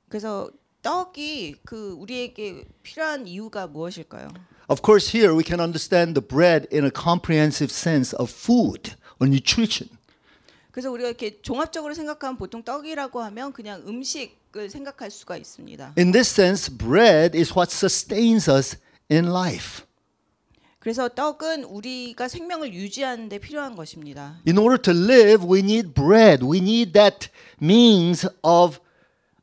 그래서 0.09 0.49
떡이 0.81 1.57
그 1.65 1.91
우리에게 1.91 2.65
필요한 2.83 3.27
이유가 3.27 3.67
무엇일까요? 3.67 4.29
Of 4.67 4.81
course, 4.83 5.15
here 5.15 5.35
we 5.35 5.43
can 5.45 5.59
understand 5.59 6.19
the 6.19 6.27
bread 6.27 6.67
in 6.73 6.85
a 6.85 6.91
comprehensive 6.91 7.71
sense 7.71 8.15
of 8.17 8.31
food 8.31 8.95
or 9.19 9.29
nutrition. 9.29 9.95
그래서 10.71 10.91
우리가 10.91 11.09
이렇게 11.09 11.41
종합적으로 11.41 11.93
생각하면 11.93 12.37
보통 12.37 12.63
떡이라고 12.63 13.21
하면 13.21 13.53
그냥 13.53 13.81
음식을 13.87 14.69
생각할 14.69 15.09
수가 15.09 15.37
있습니다. 15.37 15.93
In 15.97 16.11
this 16.11 16.29
sense, 16.29 16.75
bread 16.75 17.37
is 17.37 17.53
what 17.53 17.71
sustains 17.71 18.49
us 18.49 18.77
in 19.09 19.27
life. 19.29 19.84
그래서 20.85 21.09
떡은 21.09 21.63
우리가 21.63 22.27
생명을 22.27 22.71
유지하는 22.71 23.27
데 23.27 23.39
필요한 23.39 23.75
것입니다. 23.75 24.39
In 24.47 24.59
order 24.59 24.79
to 24.79 24.93
live, 24.93 25.43
we 25.43 25.61
need 25.61 25.95
bread. 25.95 26.45
We 26.45 26.59
need 26.59 26.93
that 26.93 27.29
means 27.59 28.29
of 28.43 28.79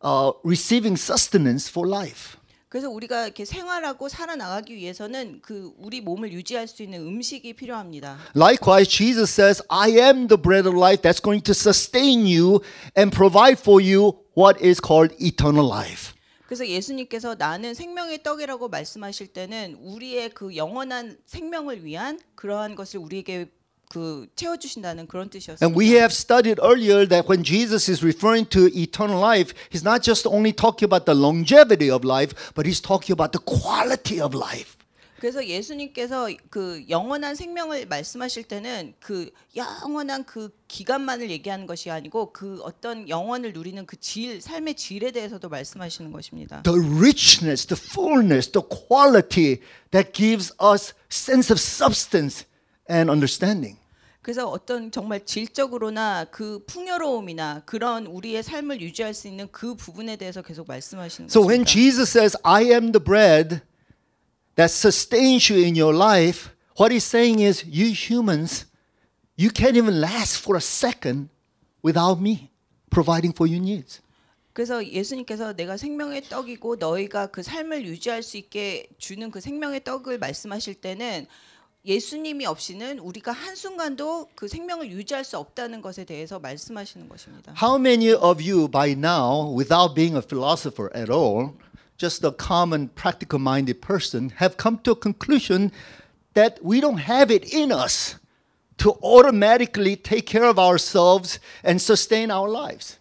uh, 0.04 0.38
receiving 0.44 0.94
sustenance 0.94 1.68
for 1.68 1.90
life. 1.90 2.38
그래서 2.68 2.88
우리가 2.88 3.24
이렇게 3.24 3.44
생활하고 3.44 4.08
살아나가기 4.08 4.76
위해서는 4.76 5.40
그 5.42 5.72
우리 5.78 6.00
몸을 6.00 6.32
유지할 6.32 6.68
수 6.68 6.84
있는 6.84 7.00
음식이 7.00 7.54
필요합니다. 7.54 8.18
Likewise, 8.36 8.88
Jesus 8.88 9.32
says, 9.32 9.64
I 9.68 9.98
am 9.98 10.28
the 10.28 10.40
bread 10.40 10.68
of 10.68 10.78
life 10.78 11.02
that's 11.02 11.20
going 11.20 11.42
to 11.42 11.54
sustain 11.54 12.24
you 12.24 12.60
and 12.96 13.10
provide 13.10 13.58
for 13.58 13.82
you 13.82 14.14
what 14.38 14.64
is 14.64 14.80
called 14.80 15.12
eternal 15.20 15.66
life. 15.68 16.14
그래서 16.52 16.68
예수님께서 16.68 17.34
나는 17.36 17.72
생명의 17.72 18.22
떡이라고 18.22 18.68
말씀하실 18.68 19.28
때는 19.28 19.74
우리의 19.80 20.28
그 20.34 20.54
영원한 20.54 21.16
생명을 21.24 21.82
위한 21.82 22.20
그러한 22.34 22.74
것을 22.74 23.00
우리에게 23.00 23.50
그 23.88 24.26
채워 24.36 24.58
주신다는 24.58 25.06
그런 25.06 25.30
뜻이었습니다. 25.30 25.64
And 25.64 25.74
we 25.74 25.96
have 25.96 26.12
studied 26.12 26.60
earlier 26.60 27.08
that 27.08 27.26
when 27.26 27.42
Jesus 27.42 27.90
is 27.90 28.04
referring 28.04 28.46
to 28.50 28.68
eternal 28.76 29.18
life, 29.18 29.54
he's 29.72 29.82
not 29.82 30.02
just 30.02 30.28
only 30.28 30.52
talking 30.52 30.84
about 30.84 31.06
the 31.06 31.18
longevity 31.18 31.90
of 31.90 32.04
life, 32.04 32.36
but 32.54 32.68
he's 32.68 32.82
talking 32.82 33.16
about 33.16 33.32
the 33.32 33.40
quality 33.40 34.20
of 34.20 34.36
life. 34.36 34.76
그래서 35.22 35.46
예수님께서 35.46 36.28
그 36.50 36.84
영원한 36.88 37.36
생명을 37.36 37.86
말씀하실 37.86 38.42
때는 38.42 38.92
그 38.98 39.30
영원한 39.54 40.24
그 40.24 40.50
기간만을 40.66 41.30
얘기하는 41.30 41.68
것이 41.68 41.92
아니고 41.92 42.32
그 42.32 42.58
어떤 42.64 43.08
영원을 43.08 43.52
누리는 43.52 43.86
그 43.86 43.96
질, 44.00 44.40
삶의 44.40 44.74
질에 44.74 45.12
대해서도 45.12 45.48
말씀하시는 45.48 46.10
것입니다. 46.10 46.62
The 46.64 46.76
richness, 46.76 47.68
the 47.68 47.80
fullness, 47.80 48.50
the 48.50 48.66
quality 48.68 49.60
that 49.92 50.12
gives 50.12 50.52
us 50.60 50.92
sense 51.08 51.54
of 51.54 51.60
substance 51.60 52.44
and 52.90 53.08
understanding. 53.08 53.78
그래서 54.22 54.48
어떤 54.48 54.90
정말 54.90 55.24
질적으로나 55.24 56.24
그 56.32 56.64
풍요로움이나 56.66 57.62
그런 57.64 58.06
우리의 58.06 58.42
삶을 58.42 58.80
유지할 58.80 59.14
수 59.14 59.28
있는 59.28 59.46
그 59.52 59.76
부분에 59.76 60.16
대해서 60.16 60.42
계속 60.42 60.66
말씀하시는 60.66 61.28
So 61.30 61.42
when 61.42 61.62
것입니다. 61.62 61.70
Jesus 61.70 62.10
says, 62.10 62.36
I 62.42 62.64
am 62.72 62.90
the 62.90 63.00
bread 63.04 63.62
that 64.56 64.70
sustains 64.70 65.48
you 65.48 65.64
in 65.64 65.74
your 65.74 65.94
life, 65.94 66.50
what 66.76 66.92
he's 66.92 67.04
saying 67.04 67.40
is, 67.40 67.64
you 67.64 67.92
humans, 67.92 68.66
you 69.36 69.50
can't 69.50 69.76
even 69.76 70.00
last 70.00 70.38
for 70.38 70.56
a 70.56 70.60
second 70.60 71.28
without 71.82 72.20
me 72.20 72.50
providing 72.90 73.32
for 73.32 73.46
your 73.46 73.60
needs. 73.60 74.00
그래서 74.52 74.86
예수님께서 74.86 75.54
내가 75.54 75.78
생명의 75.78 76.28
떡이고 76.28 76.76
너희가 76.76 77.28
그 77.28 77.42
삶을 77.42 77.86
유지할 77.86 78.22
수 78.22 78.36
있게 78.36 78.86
주는 78.98 79.30
그 79.30 79.40
생명의 79.40 79.82
떡을 79.82 80.18
말씀하실 80.18 80.74
때는 80.74 81.26
예수님이 81.84 82.46
없이는 82.46 82.98
우리가 82.98 83.32
한 83.32 83.56
순간도 83.56 84.28
그 84.34 84.46
생명을 84.46 84.90
유지할 84.90 85.24
수 85.24 85.38
없다는 85.38 85.80
것에 85.80 86.04
대해서 86.04 86.38
말씀하시는 86.38 87.08
것입니다. 87.08 87.54
How 87.60 87.80
many 87.80 88.12
of 88.12 88.42
you 88.42 88.68
by 88.68 88.92
now, 88.92 89.52
without 89.56 89.94
being 89.94 90.14
a 90.14 90.22
philosopher 90.22 90.90
at 90.94 91.10
all, 91.10 91.54
just 92.02 92.24
a 92.24 92.32
common 92.32 92.88
practical 92.88 93.38
minded 93.38 93.80
person, 93.80 94.32
have 94.36 94.56
come 94.56 94.78
to 94.82 94.90
a 94.90 94.96
conclusion 94.96 95.70
that 96.34 96.58
we 96.62 96.80
don't 96.80 96.98
have 96.98 97.30
it 97.30 97.44
in 97.54 97.70
us 97.70 98.16
to 98.78 98.98
automatically 99.02 99.94
take 99.94 100.26
care 100.26 100.44
of 100.44 100.58
ourselves 100.58 101.38
and 101.62 101.80
sustain 101.80 102.30
our 102.30 102.48
lives? 102.48 102.98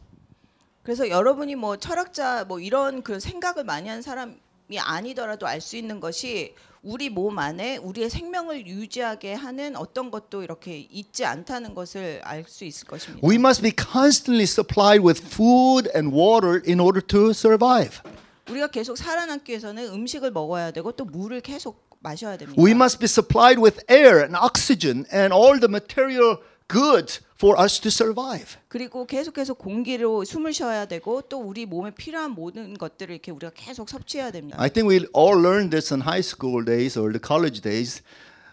그래서 0.84 1.10
여러분이 1.10 1.56
뭐 1.56 1.78
철학자 1.78 2.46
뭐 2.46 2.60
이런 2.60 3.02
그 3.04 3.20
생각을 3.20 3.64
많이 3.64 3.90
한 3.90 4.02
사람이 4.02 4.80
아니더라도 4.80 5.48
알 5.48 5.62
수 5.62 5.78
있는 5.78 6.00
것이 6.00 6.54
우리 6.84 7.10
몸 7.10 7.38
안에 7.38 7.78
우리의 7.78 8.10
생명을 8.10 8.66
유지하게 8.66 9.36
하는 9.36 9.76
어떤 9.76 10.10
것도 10.10 10.42
이렇게 10.42 10.80
있지 10.80 11.26
않다는 11.26 11.76
것을 11.76 12.22
알 12.24 12.44
수 12.48 12.66
있을 12.66 12.88
것입니다. 12.88 13.28
We 13.28 13.36
must 13.36 13.62
be 13.62 13.72
constantly 13.72 14.46
supplied 14.46 15.06
with 15.06 15.22
food 15.24 15.90
and 15.96 16.16
water 16.16 16.62
in 16.68 16.80
order 16.80 17.06
to 17.06 17.30
survive. 17.30 18.02
우리가 18.51 18.69
계속 18.69 18.97
살아남기 18.97 19.51
위해서는 19.51 19.93
음식을 19.93 20.31
먹어야 20.31 20.71
되고 20.71 20.93
또 20.93 21.05
물을 21.05 21.41
계속 21.41 21.87
마셔야 22.01 22.37
됩니다. 22.37 22.61
We 22.63 22.73
must 22.73 22.99
be 22.99 23.07
supplied 23.07 23.61
with 23.61 23.85
air 23.91 24.21
and 24.21 24.37
oxygen 24.37 25.05
and 25.13 25.35
all 25.35 25.59
the 25.59 25.69
material 25.69 26.39
goods 26.69 27.21
for 27.35 27.61
us 27.61 27.81
to 27.81 27.91
survive. 27.91 28.57
그리고 28.69 29.07
계속해서 29.07 29.55
공기로 29.55 30.25
숨을 30.25 30.53
쉬어야 30.53 30.87
되고 30.87 31.23
또 31.23 31.41
우리 31.41 31.67
몸에 31.67 31.91
필요한 31.93 32.33
모든 32.33 32.75
것들을 32.75 33.13
이렇게 33.13 33.31
우리가 33.31 33.53
계속 33.55 33.89
섭취해야 33.89 34.31
됩니다. 34.31 34.61
I 34.61 34.71
think 34.71 34.89
we 34.89 35.07
all 35.17 35.39
learned 35.39 35.71
this 35.71 35.93
in 35.93 36.03
high 36.03 36.23
school 36.23 36.65
days 36.65 36.99
or 36.99 37.13
the 37.13 37.21
college 37.21 37.61
days, 37.61 38.03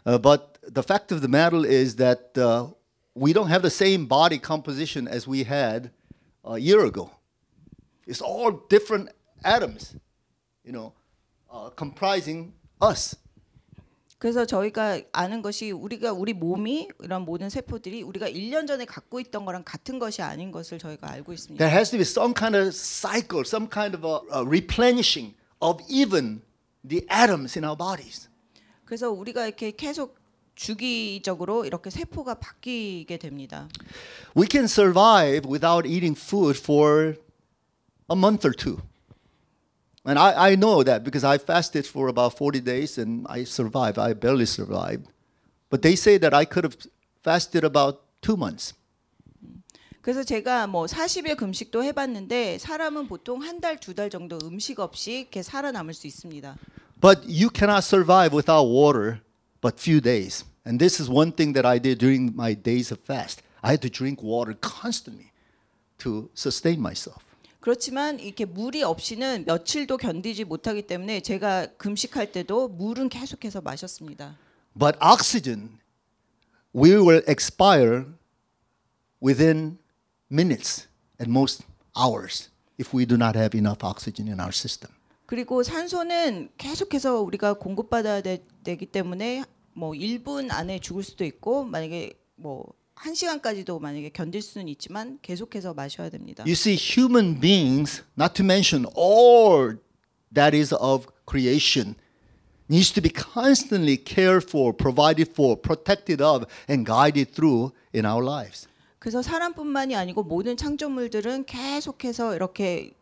uh, 0.06 0.18
but 0.18 0.60
the 0.62 0.84
fact 0.84 1.14
of 1.14 1.22
the 1.22 1.30
matter 1.30 1.66
is 1.66 1.96
that 1.98 2.38
uh, 2.38 2.74
we 3.16 3.34
don't 3.34 3.50
have 3.50 3.62
the 3.62 3.74
same 3.74 4.08
body 4.08 4.40
composition 4.40 5.08
as 5.08 5.28
we 5.28 5.46
had 5.46 5.92
a 6.44 6.58
year 6.60 6.86
ago. 6.86 7.12
It's 8.06 8.22
all 8.22 8.52
different 8.70 9.10
atoms, 9.45 9.97
you 10.65 10.73
know, 10.73 10.93
uh, 11.53 11.71
comprising 11.77 12.53
us. 12.83 13.17
그래서 14.19 14.45
저희가 14.45 15.01
아는 15.13 15.43
것이 15.43 15.71
우리가 15.71 16.13
우리 16.13 16.33
몸이 16.33 16.89
이런 17.01 17.23
모든 17.23 17.49
세포들이 17.49 18.03
우리가 18.03 18.29
1년 18.29 18.67
전에 18.67 18.85
갖고 18.85 19.21
있던 19.21 19.45
거랑 19.45 19.63
같은 19.65 20.01
것이 20.01 20.23
아닌 20.23 20.51
것을 20.51 20.79
저희가 20.79 21.09
알고 21.09 21.33
있습니다. 21.33 21.65
There 21.65 21.73
has 21.73 21.91
to 21.91 21.99
be 21.99 22.03
some 22.03 22.35
kind 22.35 22.57
of 22.57 22.75
cycle, 22.75 23.45
some 23.47 23.69
kind 23.73 23.97
of 23.97 24.05
a, 24.05 24.19
a 24.33 24.45
replenishing 24.45 25.37
of 25.61 25.81
even 25.89 26.43
the 26.87 27.07
atoms 27.09 27.57
in 27.57 27.65
our 27.65 27.77
bodies. 27.77 28.29
그래서 28.85 29.09
우리가 29.11 29.47
이렇게 29.47 29.71
계속 29.71 30.19
주기적으로 30.57 31.65
이렇게 31.65 31.89
세포가 31.89 32.41
바뀌게 32.41 33.19
됩니다. 33.19 33.69
We 34.37 34.49
can 34.51 34.65
survive 34.65 35.49
without 35.49 35.87
eating 35.87 36.19
food 36.19 36.59
for 36.59 37.15
a 38.11 38.17
month 38.19 38.45
or 38.45 38.53
two. 38.53 38.79
And 40.08 40.20
I, 40.20 40.52
I 40.52 40.56
know 40.56 40.84
that 40.84 41.04
because 41.04 41.24
I 41.24 41.38
fasted 41.38 41.86
for 41.88 42.10
about 42.10 42.38
40 42.38 42.60
days 42.60 42.98
and 42.98 43.26
I 43.30 43.46
survived. 43.46 43.98
I 43.98 44.14
barely 44.14 44.46
survived. 44.46 45.08
But 45.70 45.82
they 45.82 45.96
say 45.96 46.18
that 46.18 46.34
I 46.34 46.46
could 46.46 46.66
have 46.66 46.76
fasted 47.24 47.64
about 47.64 48.02
two 48.22 48.36
months. 48.36 48.74
그래서 50.02 50.24
제가 50.26 50.68
뭐 50.68 50.86
40일 50.86 51.38
금식도 51.38 51.82
해봤는데 51.84 52.58
사람은 52.60 53.08
보통 53.08 53.42
한 53.42 53.62
달, 53.62 53.80
두 53.80 53.94
달 53.94 54.10
정도 54.10 54.38
음식 54.44 54.80
없이 54.82 55.22
이렇게 55.22 55.42
살아남을 55.42 55.94
수 55.94 56.08
있습니다. 56.08 56.58
But 57.00 57.22
you 57.26 57.50
cannot 57.50 57.84
survive 57.86 58.36
without 58.36 58.68
water 58.68 59.22
but 59.62 59.80
few 59.80 60.02
days. 60.02 60.44
And 60.66 60.80
this 60.80 61.00
is 61.02 61.10
one 61.10 61.32
thing 61.32 61.54
that 61.54 61.66
I 61.66 61.80
did 61.80 62.00
during 62.00 62.36
my 62.36 62.54
days 62.54 62.92
of 62.92 63.00
fast. 63.08 63.42
I 63.64 63.72
had 63.72 63.82
to 63.82 63.90
drink 63.90 64.22
water 64.22 64.56
constantly 64.60 65.32
to 66.00 66.30
sustain 66.36 66.82
myself. 66.82 67.24
그렇지만 67.61 68.21
이렇게 68.21 68.45
물이 68.45 68.83
없이는 68.83 69.45
며칠도 69.47 69.97
견디지 69.97 70.45
못하기 70.45 70.83
때문에 70.87 71.21
제가 71.21 71.67
금식할 71.77 72.33
때도 72.33 72.69
물은 72.69 73.09
계속해서 73.09 73.61
마셨습니다. 73.61 74.37
But 74.79 74.97
oxygen, 75.03 75.79
we 76.75 76.93
will 76.93 77.23
expire 77.29 78.07
within 79.21 79.79
minutes, 80.31 80.87
at 81.21 81.29
most 81.29 81.65
hours, 81.97 82.51
if 82.79 82.97
we 82.97 83.05
do 83.05 83.17
not 83.17 83.37
have 83.37 83.59
enough 83.59 83.85
oxygen 83.85 84.29
in 84.29 84.39
our 84.39 84.53
system. 84.53 84.93
그리고 85.27 85.63
산소는 85.63 86.51
계속해서 86.57 87.21
우리가 87.21 87.55
공급받아야 87.55 88.23
되, 88.23 88.39
기 88.77 88.87
때문에 88.87 89.45
뭐 89.75 89.93
1분 89.93 90.51
안에 90.51 90.79
죽을 90.79 91.03
수도 91.03 91.25
있고 91.25 91.65
만약에 91.65 92.15
뭐 92.37 92.73
1시간까지도 93.03 93.81
만약에 93.81 94.11
견딜 94.11 94.43
수는 94.43 94.69
있지만 94.69 95.19
계속해서 95.23 95.75
마셔야 95.75 96.11
됩니다. 96.11 96.45
You 96.45 96.53
see, 96.53 96.77
human 96.77 97.41
beings, 97.41 98.03
not 98.19 98.35
to 98.35 98.45
mention 98.45 98.87
all 98.97 99.77
that 100.35 100.57
is 100.57 100.75
of 100.75 101.07
creation, 101.29 101.95
needs 102.69 102.93
to 102.93 103.01
be 103.01 103.11
constantly 103.11 103.97
cared 103.97 104.45
for, 104.45 104.73
provided 104.77 105.31
for, 105.33 105.61
protected 105.61 106.23
of, 106.23 106.47
and 106.69 106.85
guided 106.85 107.33
through 107.33 107.73
in 107.95 108.05
our 108.05 108.25
lives. 108.25 108.69
그래서 108.99 109.23
사람뿐만이 109.23 109.95
아니고 109.95 110.25
모든 110.25 110.57
창조물들은 110.57 111.45
계속해서 111.47 112.35
이렇게 112.35 112.93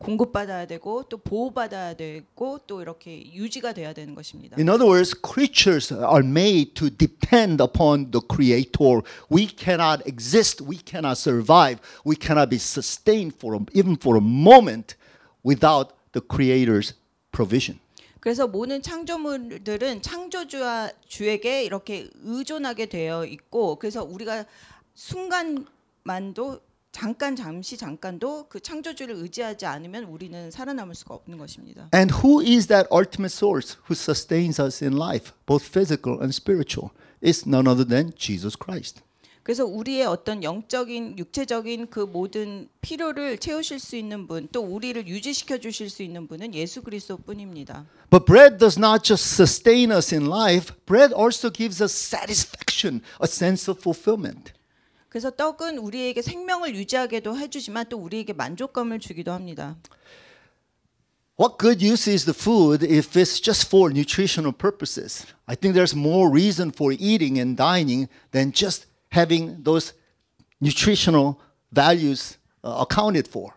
공급받아야 0.00 0.66
되고 0.66 1.02
또 1.04 1.18
보호받아야 1.18 1.94
되고 1.94 2.58
또 2.66 2.80
이렇게 2.80 3.32
유지가 3.34 3.74
돼야 3.74 3.92
되는 3.92 4.14
것입니다. 4.14 4.56
In 4.58 4.68
other 4.70 4.88
words, 4.88 5.14
creatures 5.14 5.92
are 5.92 6.26
made 6.26 6.72
to 6.74 6.88
depend 6.88 7.62
upon 7.62 8.10
the 8.10 8.22
Creator. 8.26 9.02
We 9.30 9.46
cannot 9.46 10.02
exist, 10.06 10.64
we 10.64 10.80
cannot 10.82 11.18
survive, 11.18 11.80
we 12.04 12.16
cannot 12.16 12.48
be 12.48 12.56
sustained 12.56 13.36
for 13.36 13.54
a, 13.54 13.60
even 13.74 13.96
for 14.00 14.16
a 14.16 14.24
moment 14.24 14.96
without 15.44 15.92
the 16.12 16.22
Creator's 16.26 16.94
provision. 17.30 17.78
그래서 18.20 18.46
모든 18.46 18.82
창조물들은 18.82 20.02
창조주와 20.02 20.92
주에게 21.06 21.64
이렇게 21.64 22.08
의존하게 22.22 22.86
되어 22.86 23.26
있고 23.26 23.76
그래서 23.76 24.02
우리가 24.02 24.46
순간만도 24.94 26.60
잠깐 26.92 27.36
잠시 27.36 27.76
잠깐도 27.76 28.46
그 28.48 28.60
창조주를 28.60 29.14
의지하지 29.16 29.66
않으면 29.66 30.04
우리는 30.04 30.50
살아남을 30.50 30.94
수가 30.94 31.14
없는 31.14 31.38
것입니다. 31.38 31.88
And 31.94 32.14
who 32.16 32.40
is 32.40 32.66
that 32.66 32.88
ultimate 32.92 33.34
source 33.34 33.76
who 33.88 33.94
sustains 33.94 34.60
us 34.60 34.82
in 34.82 34.96
life, 34.96 35.32
both 35.46 35.66
physical 35.66 36.18
and 36.20 36.30
spiritual? 36.34 36.90
It's 37.22 37.46
none 37.46 37.68
other 37.68 37.86
than 37.86 38.12
Jesus 38.16 38.56
Christ. 38.56 39.02
그래서 39.42 39.64
우리의 39.64 40.04
어떤 40.04 40.44
영적인 40.44 41.18
육체적인 41.18 41.88
그 41.88 42.00
모든 42.00 42.68
필요를 42.82 43.38
채우실 43.38 43.80
수 43.80 43.96
있는 43.96 44.26
분, 44.26 44.48
또 44.52 44.60
우리를 44.60 45.08
유지시켜 45.08 45.58
주실 45.58 45.88
수 45.88 46.02
있는 46.02 46.28
분은 46.28 46.54
예수 46.54 46.82
그리스도뿐입니다. 46.82 47.86
But 48.10 48.26
bread 48.26 48.58
does 48.58 48.78
not 48.78 49.02
just 49.02 49.24
sustain 49.24 49.90
us 49.90 50.14
in 50.14 50.26
life, 50.26 50.74
bread 50.86 51.14
also 51.14 51.50
gives 51.50 51.82
us 51.82 51.92
satisfaction, 51.92 53.00
a 53.20 53.26
sense 53.26 53.70
of 53.70 53.80
fulfillment. 53.80 54.52
그래서 55.10 55.30
떡은 55.30 55.78
우리에게 55.78 56.22
생명을 56.22 56.74
유지하게도 56.76 57.36
해주지만 57.36 57.88
또 57.88 57.98
우리에게 57.98 58.32
만족감을 58.32 59.00
주기도 59.00 59.32
합니다. 59.32 59.76
What 61.38 61.56
good 61.58 61.84
use 61.84 62.08
is 62.08 62.24
the 62.26 62.34
food 62.34 62.84
if 62.84 63.18
it's 63.18 63.42
just 63.42 63.66
for 63.66 63.90
nutritional 63.90 64.52
purposes? 64.56 65.26
I 65.46 65.56
think 65.56 65.74
there's 65.74 65.96
more 65.96 66.30
reason 66.30 66.70
for 66.70 66.92
eating 66.92 67.40
and 67.40 67.56
dining 67.56 68.08
than 68.30 68.52
just 68.52 68.86
having 69.10 69.64
those 69.64 69.94
nutritional 70.60 71.40
values 71.72 72.38
uh, 72.62 72.84
accounted 72.84 73.28
for. 73.28 73.54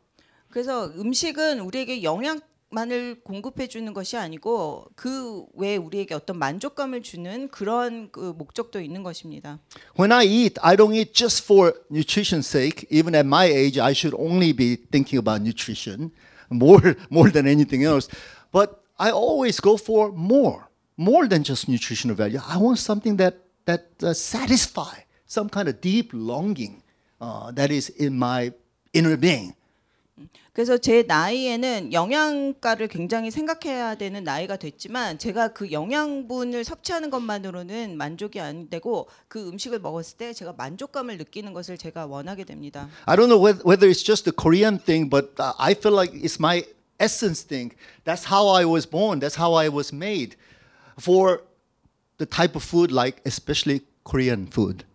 그래서 0.49 0.91
음식은 0.95 1.59
우리에게 1.59 2.01
영양 2.03 2.39
만을 2.73 3.21
공급해 3.23 3.67
주는 3.67 3.93
것이 3.93 4.17
아니고 4.17 4.85
그 4.95 5.45
외에 5.53 5.77
우리에게 5.77 6.15
어떤 6.15 6.37
만족감을 6.37 7.03
주는 7.03 7.47
그런 7.49 8.11
그 8.11 8.33
목적도 8.37 8.81
있는 8.81 9.03
것입니다. 9.03 9.59
When 9.97 10.11
I 10.11 10.25
eat, 10.25 10.59
I 10.61 10.75
don't 10.75 10.95
eat 10.95 11.13
just 11.13 11.43
for 11.43 11.73
nutrition's 11.91 12.47
sake. 12.47 12.87
Even 12.89 13.15
at 13.15 13.25
my 13.25 13.45
age, 13.45 13.79
I 13.79 13.93
should 13.93 14.15
only 14.19 14.53
be 14.53 14.75
thinking 14.75 15.17
about 15.17 15.41
nutrition 15.41 16.11
more, 16.49 16.95
more 17.09 17.29
than 17.31 17.47
anything 17.47 17.83
else. 17.83 18.09
But 18.51 18.83
I 18.99 19.11
always 19.11 19.59
go 19.59 19.77
for 19.77 20.11
more, 20.11 20.69
more 20.97 21.27
than 21.27 21.43
just 21.43 21.67
nutritional 21.67 22.15
value. 22.15 22.39
I 22.47 22.57
want 22.57 22.79
something 22.79 23.17
that, 23.17 23.37
that 23.65 23.85
uh, 24.01 24.13
satisfies 24.13 25.05
some 25.25 25.49
kind 25.49 25.67
of 25.67 25.81
deep 25.81 26.11
longing 26.13 26.83
uh, 27.19 27.51
that 27.51 27.71
is 27.71 27.89
in 27.89 28.17
my 28.17 28.53
inner 28.93 29.17
being. 29.17 29.55
그래서 30.53 30.77
제 30.77 31.01
나이에는 31.01 31.93
영양가를 31.93 32.87
굉장히 32.87 33.31
생각해야 33.31 33.95
되는 33.95 34.23
나이가 34.23 34.55
됐지만 34.55 35.17
제가 35.17 35.47
그 35.47 35.71
영양분을 35.71 36.63
섭취하는 36.63 37.09
것만으로는 37.09 37.97
만족이 37.97 38.39
안 38.39 38.69
되고 38.69 39.07
그 39.27 39.49
음식을 39.49 39.79
먹었을 39.79 40.17
때 40.17 40.31
제가 40.31 40.53
만족감을 40.53 41.17
느끼는 41.17 41.53
것을 41.53 41.79
제가 41.79 42.05
원하게 42.05 42.43
됩니다. 42.43 42.87
I 43.07 43.15
don't 43.15 43.29
know 43.29 43.43
whether, 43.43 43.89
it's 43.89 44.05
just 44.05 44.29
a 44.29 44.31
Korean 44.31 44.77
thing, 44.77 45.09
but 45.09 45.33
uh, 45.39 45.53
I 45.57 45.73
feel 45.73 45.95
like 45.97 46.13
it's 46.13 46.39
my 46.39 46.63
essence 46.99 47.41
thing. 47.41 47.73
That's 48.05 48.25
how 48.29 48.47
I 48.47 48.63
was 48.63 48.85
born. 48.85 49.19
That's 49.19 49.35
how 49.35 49.53
I 49.55 49.69
was 49.69 49.91
made 49.91 50.35
for 50.99 51.41
the 52.19 52.27
type 52.27 52.55
of 52.55 52.63
food, 52.63 52.91
like 52.91 53.21
especially 53.25 53.81
Korean 54.03 54.45
food. 54.45 54.85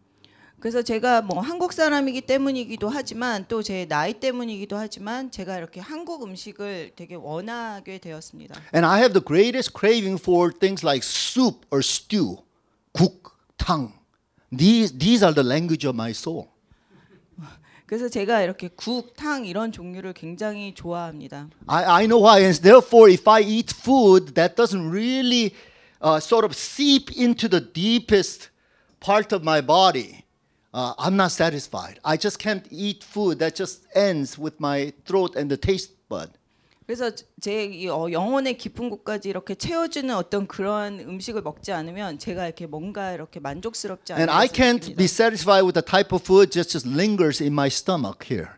그래서 0.61 0.83
제가 0.83 1.23
뭐 1.23 1.40
한국 1.40 1.73
사람이기 1.73 2.23
때문이기도 2.23 2.88
하지만 2.88 3.47
또 3.47 3.62
제 3.62 3.87
나이 3.87 4.14
때문이기도 4.14 4.77
하지만 4.77 5.31
제가 5.31 5.57
이렇게 5.57 5.81
한국 5.81 6.23
음식을 6.25 6.92
되게 6.97 7.14
원하게 7.14 7.99
되었습니다. 7.99 8.61
And 8.75 8.85
I 8.85 8.99
have 8.99 9.12
the 9.12 9.25
greatest 9.25 9.73
craving 9.79 10.21
for 10.21 10.53
things 10.53 10.85
like 10.85 11.05
soup 11.07 11.64
or 11.71 11.81
stew, 11.81 12.38
국, 12.92 13.37
탕. 13.57 13.92
These, 14.51 14.99
these 14.99 15.23
are 15.25 15.35
the 15.35 15.47
language 15.47 15.87
of 15.87 15.94
my 15.94 16.11
soul. 16.11 16.49
그래서 17.87 18.09
제가 18.09 18.42
이렇게 18.42 18.68
국, 18.68 19.14
탕 19.16 19.47
이런 19.47 19.73
종류를 19.73 20.12
굉장히 20.12 20.75
좋아합니다. 20.75 21.49
I, 21.66 21.85
I 21.85 22.07
know 22.07 22.23
why. 22.23 22.42
And 22.42 22.61
therefore, 22.61 23.11
if 23.11 23.27
I 23.29 23.42
eat 23.42 23.73
food 23.75 24.35
that 24.35 24.57
doesn't 24.57 24.90
really 24.90 25.55
uh, 26.03 26.18
sort 26.21 26.44
of 26.44 26.55
seep 26.55 27.11
into 27.16 27.49
the 27.49 27.61
deepest 27.61 28.51
part 29.01 29.33
of 29.33 29.42
my 29.42 29.61
body, 29.64 30.25
uh, 30.78 30.94
I'm 30.98 31.16
not 31.16 31.32
satisfied. 31.32 31.98
I 32.04 32.16
just 32.16 32.38
can't 32.38 32.66
eat 32.70 33.02
food 33.02 33.40
that 33.40 33.56
just 33.56 33.86
ends 33.94 34.38
with 34.38 34.60
my 34.60 34.92
throat 35.04 35.34
and 35.36 35.50
the 35.50 35.58
taste 35.58 35.92
bud. 36.08 36.30
그래서 36.86 37.10
제 37.40 37.66
이, 37.66 37.86
어, 37.88 38.10
영혼의 38.10 38.56
깊은 38.56 38.88
곳까지 38.88 39.28
이렇게 39.28 39.54
채워주는 39.54 40.14
어떤 40.14 40.46
그런 40.46 41.00
음식을 41.00 41.42
먹지 41.42 41.72
않으면 41.72 42.18
제가 42.18 42.46
이렇게 42.46 42.66
뭔가 42.66 43.12
이렇게 43.12 43.40
만족스럽지 43.40 44.14
않은 44.14 44.20
And 44.22 44.32
I 44.32 44.48
can't 44.48 44.96
be 44.96 45.04
satisfied 45.04 45.64
with 45.64 45.74
the 45.74 45.84
type 45.84 46.14
of 46.14 46.24
food 46.24 46.50
that 46.52 46.70
just 46.70 46.88
lingers 46.88 47.42
in 47.42 47.52
my 47.52 47.66
stomach 47.66 48.30
here. 48.30 48.52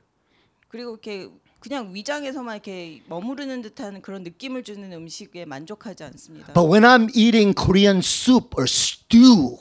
그리고 0.68 0.92
이렇게 0.92 1.28
그냥 1.58 1.92
위장에서만 1.92 2.56
이렇게 2.56 3.02
머무르는 3.08 3.62
듯한 3.62 4.00
그런 4.00 4.22
느낌을 4.22 4.62
주는 4.62 4.92
음식에 4.92 5.44
만족하지 5.44 6.04
않습니다. 6.04 6.52
But 6.52 6.70
when 6.70 6.84
I'm 6.84 7.10
eating 7.16 7.52
Korean 7.52 7.98
soup 7.98 8.54
or 8.56 8.64
stew, 8.68 9.58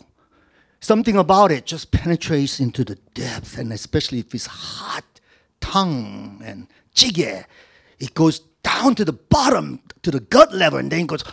something 0.79 1.17
about 1.17 1.51
it 1.51 1.65
just 1.65 1.91
penetrates 1.91 2.59
into 2.59 2.83
the 2.83 2.95
depth, 3.13 3.57
and 3.57 3.71
especially 3.73 4.19
if 4.19 4.33
it's 4.33 4.47
hot, 4.47 5.03
tongue 5.59 6.41
and 6.45 6.67
jjigae, 6.95 7.45
it 7.99 8.13
goes 8.13 8.39
down 8.63 8.95
to 8.95 9.05
the 9.05 9.13
bottom, 9.13 9.79
to 10.03 10.11
the 10.11 10.19
gut 10.19 10.53
level, 10.53 10.79
and 10.79 10.91
then 10.91 11.05
goes 11.05 11.23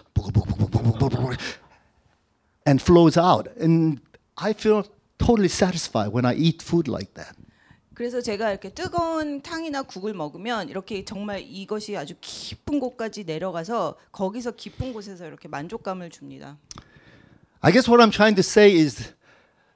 and 2.66 2.82
flows 2.82 3.16
out. 3.16 3.48
And 3.58 4.00
I 4.36 4.52
feel 4.52 4.86
totally 5.18 5.48
satisfied 5.48 6.12
when 6.12 6.24
I 6.24 6.34
eat 6.34 6.62
food 6.62 6.88
like 6.88 7.14
that. 7.14 7.36
그래서 7.94 8.20
제가 8.20 8.50
이렇게 8.50 8.68
뜨거운 8.68 9.40
탕이나 9.40 9.80
국을 9.80 10.12
먹으면 10.12 10.68
이렇게 10.68 11.02
정말 11.02 11.40
이것이 11.40 11.96
아주 11.96 12.12
깊은 12.20 12.78
곳까지 12.78 13.24
내려가서 13.24 13.96
거기서 14.12 14.50
깊은 14.50 14.92
곳에서 14.92 15.26
이렇게 15.26 15.48
만족감을 15.48 16.10
줍니다. 16.10 16.58
I 17.62 17.72
guess 17.72 17.88
what 17.90 18.04
I'm 18.04 18.12
trying 18.12 18.36
to 18.36 18.42
say 18.42 18.76
is 18.76 19.14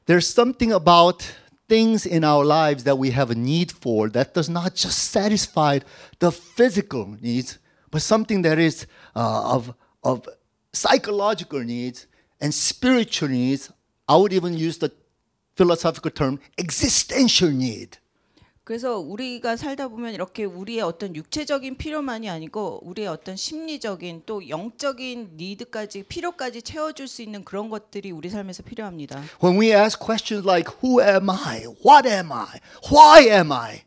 there's 0.06 0.28
something 0.28 0.72
about 0.72 1.34
things 1.68 2.04
in 2.04 2.24
our 2.24 2.44
lives 2.44 2.84
that 2.84 2.98
we 2.98 3.10
have 3.12 3.30
a 3.30 3.34
need 3.34 3.70
for 3.70 4.08
that 4.08 4.34
does 4.34 4.48
not 4.48 4.74
just 4.74 4.98
satisfy 5.10 5.78
the 6.18 6.32
physical 6.32 7.16
needs, 7.20 7.58
but 7.90 8.02
something 8.02 8.42
that 8.42 8.58
is 8.58 8.86
uh, 9.14 9.54
of, 9.54 9.72
of 10.02 10.28
psychological 10.72 11.60
needs 11.60 12.06
and 12.40 12.52
spiritual 12.52 13.28
needs. 13.28 13.70
I 14.08 14.16
would 14.16 14.32
even 14.32 14.56
use 14.56 14.78
the 14.78 14.92
philosophical 15.54 16.10
term 16.10 16.40
existential 16.58 17.50
need. 17.50 17.98
그래서 18.70 19.00
우리가 19.00 19.56
살다 19.56 19.88
보면 19.88 20.14
이렇게 20.14 20.44
우리의 20.44 20.80
어떤 20.82 21.16
육체적인 21.16 21.76
필요만이 21.76 22.30
아니고 22.30 22.78
우리의 22.84 23.08
어떤 23.08 23.34
심리적인 23.34 24.22
또 24.26 24.48
영적인 24.48 25.32
니드까지 25.36 26.04
필요까지 26.04 26.62
채워줄 26.62 27.08
수 27.08 27.22
있는 27.22 27.42
그런 27.42 27.68
것들이 27.68 28.12
우리 28.12 28.30
삶에서 28.30 28.62
필요합니다. 28.62 29.24
When 29.42 29.60
we 29.60 29.72
ask 29.74 29.98
questions 29.98 30.46
like, 30.46 30.70
Who 30.84 31.02
am 31.02 31.28
I? 31.30 31.64
What 31.84 32.08
am 32.08 32.30
I? 32.30 32.60
Why 32.92 33.28
am 33.28 33.50
I? 33.50 33.82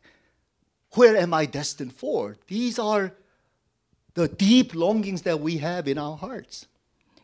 Where 0.97 1.17
am 1.17 1.33
I 1.33 1.49
destined 1.49 1.95
for? 1.95 2.35
These 2.47 2.77
are 2.77 3.11
the 4.15 4.27
deep 4.27 4.75
longings 4.75 5.23
that 5.23 5.41
we 5.41 5.63
have 5.63 5.89
in 5.89 5.97
our 5.97 6.17
hearts. 6.17 6.67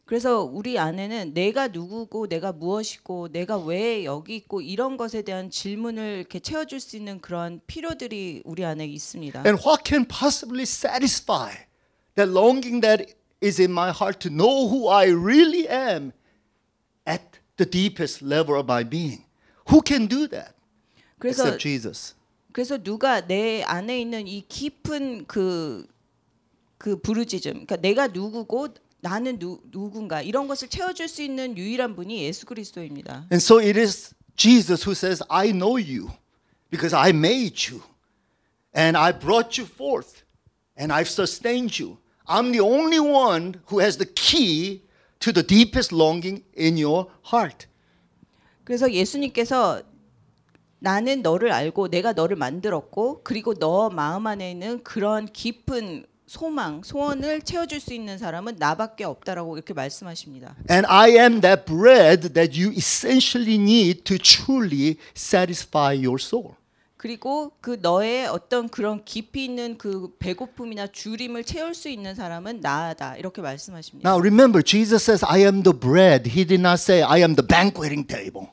그래서 0.09 0.41
우리 0.41 0.79
안에는 0.79 1.35
내가 1.35 1.67
누구고 1.67 2.25
내가 2.25 2.51
무엇이고 2.51 3.27
내가 3.31 3.59
왜 3.59 4.05
여기 4.05 4.37
있고 4.37 4.59
이런 4.59 4.97
것에 4.97 5.21
대한 5.21 5.51
질문을 5.51 6.17
이렇게 6.17 6.39
채워줄 6.39 6.79
수 6.79 6.97
있는 6.97 7.21
그런 7.21 7.61
필요들이 7.67 8.41
우리 8.43 8.65
안에 8.65 8.87
있습니다. 8.87 9.43
And 9.45 9.63
what 9.63 9.83
can 9.85 10.07
possibly 10.07 10.63
satisfy 10.63 11.51
that 12.15 12.27
longing 12.27 12.81
that 12.81 13.13
is 13.39 13.61
in 13.61 13.71
my 13.71 13.91
heart 13.91 14.17
to 14.27 14.35
know 14.35 14.67
who 14.67 14.89
I 14.89 15.11
really 15.11 15.67
am 15.69 16.11
at 17.07 17.39
the 17.57 17.69
deepest 17.69 18.25
level 18.25 18.55
of 18.55 18.65
my 18.65 18.83
being? 18.83 19.25
Who 19.69 19.83
can 19.85 20.07
do 20.07 20.27
that 20.29 20.55
그래서 21.19 21.43
except 21.43 21.61
Jesus? 21.61 22.15
그래서 22.51 22.79
누가 22.79 23.27
내 23.27 23.61
안에 23.61 24.01
있는 24.01 24.27
이 24.27 24.43
깊은 24.47 25.27
그, 25.27 25.85
그 26.79 26.99
부르짖음, 26.99 27.67
그러니까 27.67 27.75
내가 27.75 28.07
누구고 28.07 28.69
나는 29.01 29.39
누, 29.39 29.59
누군가 29.71 30.21
이런 30.21 30.47
것을 30.47 30.67
채워줄 30.67 31.07
수 31.07 31.21
있는 31.21 31.57
유일한 31.57 31.95
분이 31.95 32.23
예수 32.23 32.45
그리스도입니다. 32.45 33.27
And 33.31 33.37
so 33.37 33.59
it 33.59 33.79
is 33.79 34.13
Jesus 34.35 34.83
who 34.83 34.93
says, 34.93 35.23
I 35.29 35.51
know 35.51 35.77
you 35.77 36.09
because 36.69 36.95
I 36.95 37.09
made 37.09 37.71
you 37.71 37.81
and 38.75 38.97
I 38.97 39.11
brought 39.17 39.59
you 39.59 39.67
forth 39.67 40.23
and 40.77 40.93
I've 40.93 41.09
sustained 41.09 41.81
you. 41.81 41.97
I'm 42.27 42.51
the 42.51 42.61
only 42.61 42.99
one 42.99 43.61
who 43.71 43.79
has 43.79 43.97
the 43.97 44.05
key 44.05 44.83
to 45.19 45.33
the 45.33 45.45
deepest 45.45 45.93
longing 45.93 46.43
in 46.57 46.77
your 46.77 47.07
heart. 47.31 47.67
그래서 48.63 48.91
예수님께서 48.91 49.81
나는 50.79 51.21
너를 51.21 51.51
알고 51.51 51.89
내가 51.89 52.13
너를 52.13 52.37
만들었고 52.37 53.21
그리고 53.23 53.53
너 53.53 53.89
마음 53.89 54.27
안에 54.27 54.51
있는 54.51 54.83
그런 54.83 55.25
깊은 55.25 56.05
소망, 56.29 56.83
소원을 56.83 57.41
채워줄 57.41 57.79
수 57.79 57.91
있는 57.91 58.19
사람은 58.19 58.57
나밖에 58.59 59.03
없다라고 59.03 59.57
이렇게 59.57 59.73
말씀하십니다. 59.73 60.55
And 60.69 60.85
I 60.87 61.17
am 61.17 61.41
that 61.41 61.65
bread 61.65 62.33
that 62.33 62.55
you 62.55 62.71
essentially 62.71 63.55
need 63.55 64.03
to 64.03 64.15
truly 64.19 64.97
satisfy 65.17 65.97
your 65.97 66.17
soul. 66.21 66.53
그리고 66.97 67.53
그 67.61 67.79
너의 67.81 68.27
어떤 68.27 68.69
그런 68.69 69.03
깊이 69.05 69.45
있는 69.45 69.79
그 69.79 70.15
배고픔이나 70.19 70.85
주림을 70.87 71.45
채울 71.45 71.73
수 71.73 71.89
있는 71.89 72.13
사람은 72.13 72.59
나다 72.59 73.15
이렇게 73.15 73.41
말씀하십니다. 73.41 74.07
Now 74.07 74.21
remember, 74.21 74.61
Jesus 74.61 75.03
says, 75.03 75.25
I 75.25 75.41
am 75.41 75.63
the 75.63 75.75
bread. 75.75 76.29
He 76.29 76.45
did 76.45 76.61
not 76.61 76.75
say, 76.75 77.01
I 77.01 77.21
am 77.21 77.35
the 77.35 77.47
banqueting 77.47 78.05
table. 78.05 78.49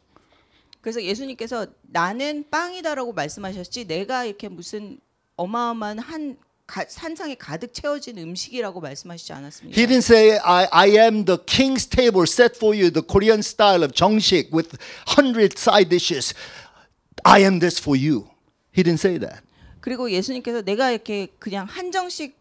그래서 0.80 1.02
예수님께서 1.02 1.66
나는 1.82 2.46
빵이다라고 2.50 3.12
말씀하셨지 3.12 3.86
내가 3.86 4.24
이렇게 4.24 4.48
무슨 4.48 4.98
어마어마한 5.36 5.98
한 5.98 6.36
가, 6.66 6.84
산상에 6.88 7.34
가득 7.36 7.72
채워진 7.72 8.18
음식이라고 8.18 8.80
말씀하시지 8.80 9.32
않았습니다. 9.32 9.80
He 9.80 9.86
didn't 9.86 10.04
say, 10.04 10.38
I, 10.42 10.66
I 10.72 10.90
am 10.98 11.24
the 11.24 11.38
king's 11.46 11.88
table 11.88 12.24
set 12.26 12.56
for 12.56 12.74
you, 12.74 12.90
the 12.90 13.06
Korean 13.06 13.40
style 13.40 13.84
of 13.84 13.94
정식 13.94 14.52
with 14.52 14.76
hundred 15.06 15.58
side 15.58 15.88
dishes. 15.88 16.34
I 17.24 17.42
am 17.42 17.60
this 17.60 17.80
for 17.80 17.96
you. 17.96 18.28
He 18.72 18.82
didn't 18.82 19.00
say 19.00 19.18
that. 19.18 19.42
그리고 19.80 20.10
예수님께서 20.10 20.62
내가 20.62 20.90
이렇게 20.90 21.28
그냥 21.38 21.66
한정식 21.66 22.36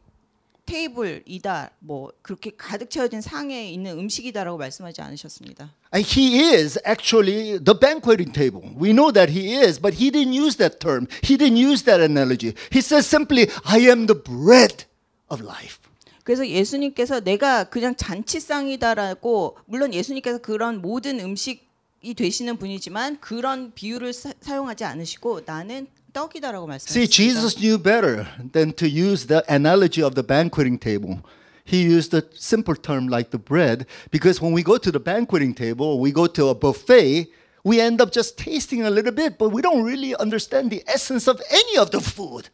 테이블이다 0.66 1.72
뭐 1.80 2.12
그렇게 2.22 2.52
가득 2.58 2.90
채워진 2.90 3.22
상에 3.22 3.70
있는 3.72 3.98
음식이다라고 4.00 4.58
말씀하지 4.58 5.02
않으셨습니다. 5.02 5.72
And 5.94 6.08
he 6.08 6.54
is 6.54 6.80
actually 6.86 7.60
the 7.64 7.78
banqueting 7.80 8.34
table. 8.34 8.74
We 8.76 8.92
know 8.92 9.12
that 9.12 9.32
he 9.32 9.56
is, 9.56 9.80
but 9.80 9.98
he 9.98 10.12
didn't 10.12 10.34
use 10.34 10.58
that 10.58 10.80
term. 10.80 11.08
He 11.24 11.38
didn't 11.38 11.58
use 11.58 11.84
that 11.86 12.02
analogy. 12.02 12.54
He 12.72 12.80
says 12.80 13.08
simply, 13.08 13.48
I 13.64 13.88
am 13.88 14.08
the 14.08 14.20
bread 14.20 14.86
of 15.30 15.44
life. 15.44 15.80
그래서 16.24 16.48
예수님께서 16.48 17.20
내가 17.20 17.66
그냥 17.66 17.96
잔치상이다라고 17.96 19.58
물론 19.66 19.94
예수님께서 19.94 20.40
그런 20.40 20.82
모든 20.82 21.20
음식이 21.20 22.16
되시는 22.16 22.58
분이지만 22.58 23.20
그런 23.22 23.72
비유를 23.74 24.12
사, 24.12 24.34
사용하지 24.42 24.86
않으시고 24.86 25.42
나는 25.46 25.88
떡이다라고 26.15 26.65
See, 26.65 27.07
말씀하셨습니다. 27.07 27.11
Jesus 27.11 27.57
knew 27.57 27.79
better 27.79 28.27
than 28.53 28.73
to 28.75 28.89
use 28.89 29.27
the 29.27 29.43
analogy 29.49 30.03
of 30.03 30.15
the 30.15 30.27
banqueting 30.27 30.79
table. 30.79 31.23
He 31.65 31.83
used 31.83 32.13
a 32.15 32.25
simple 32.35 32.75
term 32.75 33.07
like 33.09 33.31
the 33.31 33.39
bread 33.39 33.87
because 34.11 34.41
when 34.41 34.53
we 34.53 34.63
go 34.63 34.77
to 34.77 34.91
the 34.91 34.99
banqueting 34.99 35.55
table, 35.55 36.01
we 36.01 36.11
go 36.11 36.27
to 36.27 36.49
a 36.49 36.55
buffet, 36.55 37.29
we 37.63 37.81
end 37.81 38.01
up 38.01 38.11
just 38.11 38.37
tasting 38.37 38.83
a 38.83 38.91
little 38.91 39.13
bit, 39.13 39.39
but 39.39 39.51
we 39.51 39.63
don't 39.63 39.85
really 39.85 40.17
understand 40.17 40.71
the 40.71 40.83
essence 40.89 41.29
of 41.29 41.41
any 41.51 41.79
of 41.79 41.91
the 41.91 42.01
food. 42.01 42.51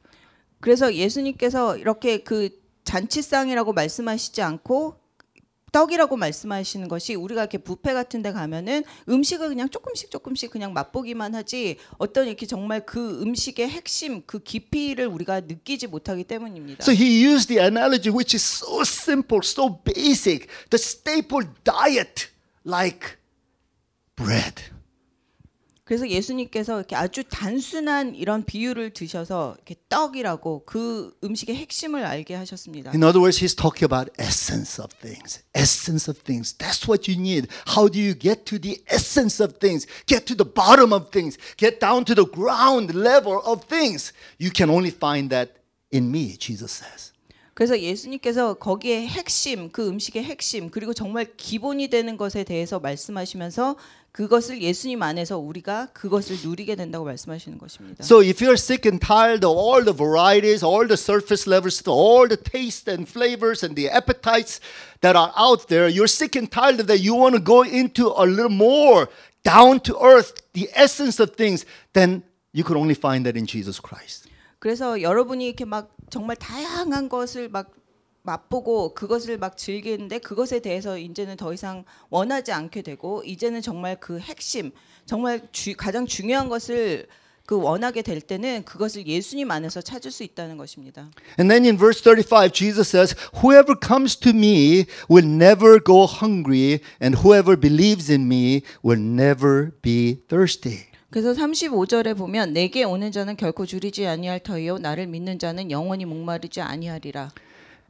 그래서 0.60 0.92
예수님께서 0.92 1.78
이렇게 1.78 2.22
그 2.22 2.50
잔치상이라고 2.84 3.72
말씀하시지 3.72 4.42
않고 4.42 4.96
떡이라고 5.71 6.17
말씀하시는 6.17 6.87
것이 6.87 7.15
우리가 7.15 7.41
이렇게 7.41 7.57
뷔페 7.57 7.93
같은 7.93 8.21
데 8.21 8.31
가면은 8.31 8.83
음식을 9.07 9.49
그냥 9.49 9.69
조금씩 9.69 10.11
조금씩 10.11 10.51
그냥 10.51 10.73
맛보기만 10.73 11.33
하지 11.33 11.77
어떤 11.97 12.27
이렇게 12.27 12.45
정말 12.45 12.85
그 12.85 13.21
음식의 13.21 13.69
핵심 13.69 14.23
그 14.25 14.39
깊이를 14.39 15.07
우리가 15.07 15.41
느끼지 15.41 15.87
못하기 15.87 16.25
때문입니다. 16.25 16.83
So 16.83 16.93
he 16.93 17.25
used 17.25 17.47
the 17.47 17.63
analogy 17.63 18.11
which 18.11 18.35
is 18.35 18.43
so 18.43 18.81
simple, 18.81 19.41
so 19.43 19.81
basic, 19.83 20.47
the 20.69 20.77
staple 20.77 21.47
diet 21.63 22.29
like 22.65 23.17
bread. 24.15 24.71
그래서 25.90 26.10
예수님께서 26.10 26.78
이렇게 26.78 26.96
아주 26.96 27.22
단순한 27.22 28.16
이런 28.16 28.44
비유를 28.44 28.90
드셔서 28.90 29.54
이렇게 29.56 29.76
떡이라고 29.88 30.64
그 30.66 31.16
음식의 31.22 31.54
핵심을 31.54 32.04
알게 32.04 32.34
하셨습니다. 32.34 32.90
In 32.90 33.04
other 33.04 33.22
words, 33.22 33.38
he's 33.38 33.54
talking 33.54 33.86
about 33.86 34.10
essence 34.18 34.82
of 34.82 34.92
things. 35.00 35.44
Essence 35.54 36.10
of 36.10 36.20
things. 36.24 36.56
That's 36.58 36.88
what 36.88 37.08
you 37.08 37.16
need. 37.16 37.46
How 37.68 37.88
do 37.88 38.00
you 38.00 38.18
get 38.18 38.44
to 38.46 38.58
the 38.58 38.82
essence 38.90 39.40
of 39.40 39.60
things? 39.60 39.86
Get 40.06 40.26
to 40.26 40.34
the 40.34 40.44
bottom 40.44 40.92
of 40.92 41.12
things. 41.12 41.38
Get 41.56 41.78
down 41.78 42.04
to 42.06 42.16
the 42.16 42.26
ground 42.26 42.92
level 42.92 43.40
of 43.46 43.62
things. 43.70 44.12
You 44.38 44.50
can 44.50 44.70
only 44.70 44.90
find 44.90 45.30
that 45.30 45.62
in 45.92 46.10
me, 46.10 46.34
Jesus 46.36 46.82
says. 46.82 47.09
그래서 47.53 47.79
예수님께서 47.79 48.53
거기에 48.55 49.05
핵심, 49.05 49.71
그 49.71 49.87
음식의 49.87 50.23
핵심, 50.23 50.69
그리고 50.69 50.93
정말 50.93 51.25
기본이 51.35 51.89
되는 51.89 52.15
것에 52.17 52.43
대해서 52.43 52.79
말씀하시면서 52.79 53.75
그것을 54.11 54.61
예수님 54.61 55.01
안에서 55.01 55.37
우리가 55.37 55.87
그것을 55.93 56.37
누리게 56.43 56.75
된다고 56.75 57.05
말씀하시는 57.05 57.57
것입니다. 57.57 58.03
So 58.03 58.19
if 58.21 58.43
you're 58.43 58.59
sick 58.59 58.85
and 58.85 58.99
tired 59.05 59.45
of 59.45 59.57
all 59.57 59.83
the 59.83 59.95
varieties, 59.95 60.65
all 60.65 60.85
the 60.85 60.97
surface 60.97 61.47
levels, 61.47 61.81
all 61.87 62.27
the 62.27 62.35
taste 62.35 62.91
and 62.91 63.09
flavors 63.09 63.63
and 63.63 63.75
the 63.75 63.89
appetites 63.89 64.59
that 64.99 65.17
are 65.17 65.31
out 65.37 65.67
there, 65.67 65.87
you're 65.87 66.11
sick 66.11 66.37
and 66.37 66.51
tired 66.51 66.79
of 66.79 66.87
that, 66.87 66.99
you 66.99 67.15
want 67.15 67.35
to 67.35 67.41
go 67.41 67.63
into 67.63 68.11
a 68.15 68.27
little 68.27 68.51
more 68.51 69.07
down 69.43 69.79
to 69.79 69.95
earth, 70.03 70.43
the 70.53 70.67
essence 70.75 71.19
of 71.19 71.35
things, 71.35 71.65
then 71.93 72.23
you 72.51 72.63
could 72.63 72.77
only 72.77 72.95
find 72.95 73.25
that 73.25 73.37
in 73.37 73.45
Jesus 73.47 73.79
Christ. 73.79 74.27
그래서 74.59 75.01
여러분이 75.01 75.47
이렇게 75.47 75.65
막 75.65 75.89
정말 76.11 76.35
다양한 76.35 77.09
것을 77.09 77.49
막 77.49 77.71
맛보고 78.23 78.93
그것을 78.93 79.39
막 79.39 79.57
즐기는데 79.57 80.19
그것에 80.19 80.59
대해서 80.59 80.97
이제는 80.97 81.37
더 81.37 81.53
이상 81.53 81.85
원하지 82.09 82.51
않게 82.51 82.83
되고 82.83 83.23
이제는 83.23 83.63
정말 83.63 83.99
그 83.99 84.19
핵심 84.19 84.71
정말 85.07 85.41
주, 85.51 85.75
가장 85.75 86.05
중요한 86.05 86.49
것을 86.49 87.07
그 87.47 87.59
원하게 87.59 88.03
될 88.03 88.21
때는 88.21 88.63
그것을 88.63 89.07
예수님 89.07 89.49
안에서 89.49 89.81
찾을 89.81 90.11
수 90.11 90.23
있다는 90.23 90.57
것입니다. 90.57 91.09
And 91.39 91.49
then 91.49 91.65
in 91.65 91.77
verse 91.77 92.01
35, 92.01 92.53
Jesus 92.53 92.89
says, 92.89 93.15
Whoever 93.41 93.75
comes 93.75 94.15
to 94.19 94.31
me 94.31 94.85
will 95.09 95.27
never 95.27 95.81
go 95.83 96.05
hungry, 96.05 96.79
and 97.01 97.17
whoever 97.17 97.59
believes 97.59 98.11
in 98.11 98.27
me 98.27 98.61
will 98.83 99.01
never 99.01 99.71
be 99.81 100.21
thirsty. 100.29 100.90
그래서 101.11 101.33
35절에 101.33 102.17
보면 102.17 102.53
내게 102.53 102.85
오는 102.85 103.11
자는 103.11 103.35
결코 103.35 103.65
줄이지 103.65 104.07
아니할 104.07 104.39
터이요 104.39 104.77
나를 104.77 105.07
믿는 105.07 105.39
자는 105.39 105.69
영원히 105.69 106.05
목마르지 106.05 106.61
아니하리라. 106.61 107.31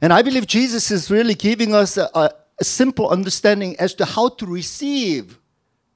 And 0.02 0.12
I 0.12 0.24
believe 0.24 0.46
Jesus 0.46 0.92
is 0.92 1.10
really 1.12 1.36
giving 1.36 1.72
us 1.72 1.98
a, 1.98 2.08
a, 2.16 2.28
simple 2.60 3.06
understanding 3.10 3.76
as 3.80 3.94
to 3.94 4.04
how 4.04 4.28
to 4.36 4.46
receive 4.50 5.36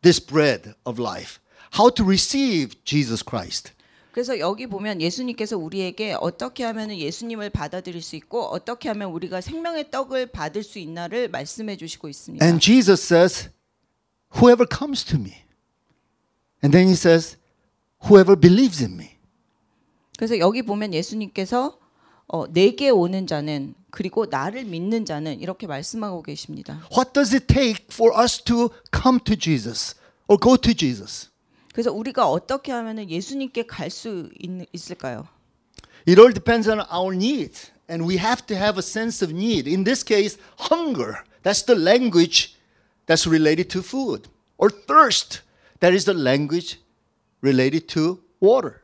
this 0.03 0.25
bread 0.25 0.75
of 0.85 1.03
life, 1.03 1.41
how 1.77 1.91
to 1.93 2.07
receive 2.07 2.77
Jesus 2.85 3.25
Christ. 3.29 3.73
그래서 4.13 4.39
여기 4.39 4.69
보면 4.69 5.03
예수님께서 5.03 5.59
우리에게 5.59 6.17
어떻게 6.21 6.63
하면 6.63 6.93
예수님을 6.93 7.51
받아들일 7.51 8.01
수 8.01 8.15
있고 8.15 8.45
어떻게 8.45 8.89
하면 8.89 9.11
우리가 9.11 9.41
생명의 9.41 9.91
떡을 9.91 10.27
받을 10.29 10.63
수 10.63 10.79
있나를 10.79 11.29
말씀해 11.29 11.77
주시고 11.77 12.09
있습니다. 12.09 12.47
And 12.47 12.65
Jesus 12.65 13.03
says, 13.03 13.51
Whoever 14.37 14.65
comes 14.71 15.05
to 15.07 15.19
me. 15.19 15.46
And 16.66 16.74
then 16.74 16.88
he 16.88 16.96
says, 16.96 17.38
Whoever 18.08 18.40
believes 18.40 18.84
in 18.84 18.98
me. 18.98 19.18
그래서 20.18 20.38
여기 20.38 20.62
보면 20.62 20.94
예수님께서 20.94 21.78
어, 22.28 22.48
내게 22.52 22.90
오는 22.90 23.28
자는 23.28 23.76
그리고 23.90 24.26
나를 24.26 24.64
믿는 24.64 25.06
자는 25.06 25.42
이렇게 25.42 25.68
말씀하고 25.68 26.24
계십니다. 26.24 26.82
What 26.92 27.14
does 27.14 27.36
it 27.36 27.48
take 27.48 27.88
for 27.92 28.18
us 28.18 28.42
to 28.44 28.70
come 28.94 29.20
to 29.26 29.36
Jesus 29.36 29.96
or 30.28 30.40
go 30.40 30.56
to 30.56 30.74
Jesus? 30.74 31.30
그래서 31.74 31.92
우리가 31.92 32.30
어떻게 32.30 32.72
하면은 32.72 33.10
예수님께 33.10 33.64
갈 33.64 33.90
수 33.90 34.30
있을까요? 34.74 35.28
It 36.08 36.20
all 36.20 36.34
depends 36.34 36.70
on 36.70 36.80
our 36.92 37.16
needs, 37.16 37.72
and 37.90 38.08
we 38.08 38.18
have 38.18 38.46
to 38.48 38.56
have 38.56 38.78
a 38.78 38.82
sense 38.82 39.24
of 39.24 39.36
need. 39.36 39.70
In 39.70 39.84
this 39.84 40.04
case, 40.04 40.38
hunger. 40.58 41.24
That's 41.44 41.64
the 41.66 41.78
language 41.78 42.56
that's 43.06 43.28
related 43.28 43.70
to 43.70 43.82
food, 43.82 44.30
or 44.58 44.70
thirst. 44.72 45.42
That 45.81 45.95
is 45.95 46.05
the 46.05 46.19
language 46.19 46.81
related 47.43 47.87
to 47.89 48.19
water. 48.43 48.81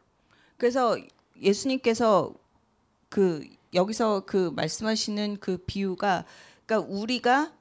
그래서 0.58 0.96
예수님께서 1.40 2.34
그 3.08 3.44
여기서 3.74 4.24
그 4.26 4.52
말씀하시는 4.54 5.38
그 5.40 5.58
비유가 5.58 6.24
그러니까 6.66 6.92
우리가 6.92 7.52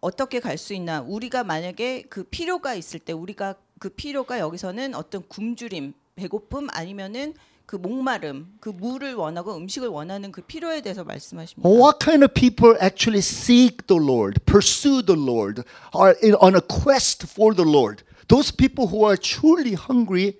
어떻게 0.00 0.40
갈 0.40 0.58
수 0.58 0.74
있나 0.74 1.00
우리가 1.00 1.44
만약에 1.44 2.02
그 2.08 2.24
필요가 2.24 2.74
있을 2.74 2.98
때 2.98 3.12
우리가 3.12 3.54
그 3.78 3.88
필요가 3.88 4.38
여기서는 4.38 4.94
어떤 4.94 5.22
굶주림 5.28 5.94
배고픔 6.16 6.68
아니면은 6.70 7.34
그 7.66 7.76
목마름 7.76 8.58
그 8.60 8.68
물을 8.68 9.14
원하고 9.14 9.56
음식을 9.56 9.88
원하는 9.88 10.30
그 10.30 10.42
필요에 10.42 10.82
대해서 10.82 11.04
말씀하십니다. 11.04 11.68
What 11.68 11.98
kind 12.04 12.22
of 12.24 12.34
people 12.34 12.76
actually 12.82 13.20
seek 13.20 13.86
the 13.86 14.02
Lord, 14.02 14.40
pursue 14.44 15.02
the 15.02 15.18
Lord, 15.18 15.62
are 15.94 16.14
on 16.40 16.54
a 16.54 16.60
quest 16.60 17.26
for 17.30 17.54
the 17.54 17.68
Lord? 17.68 18.04
Those 18.28 18.54
people 18.54 18.88
who 18.88 19.04
are 19.04 19.16
truly 19.16 19.74
hungry 19.74 20.38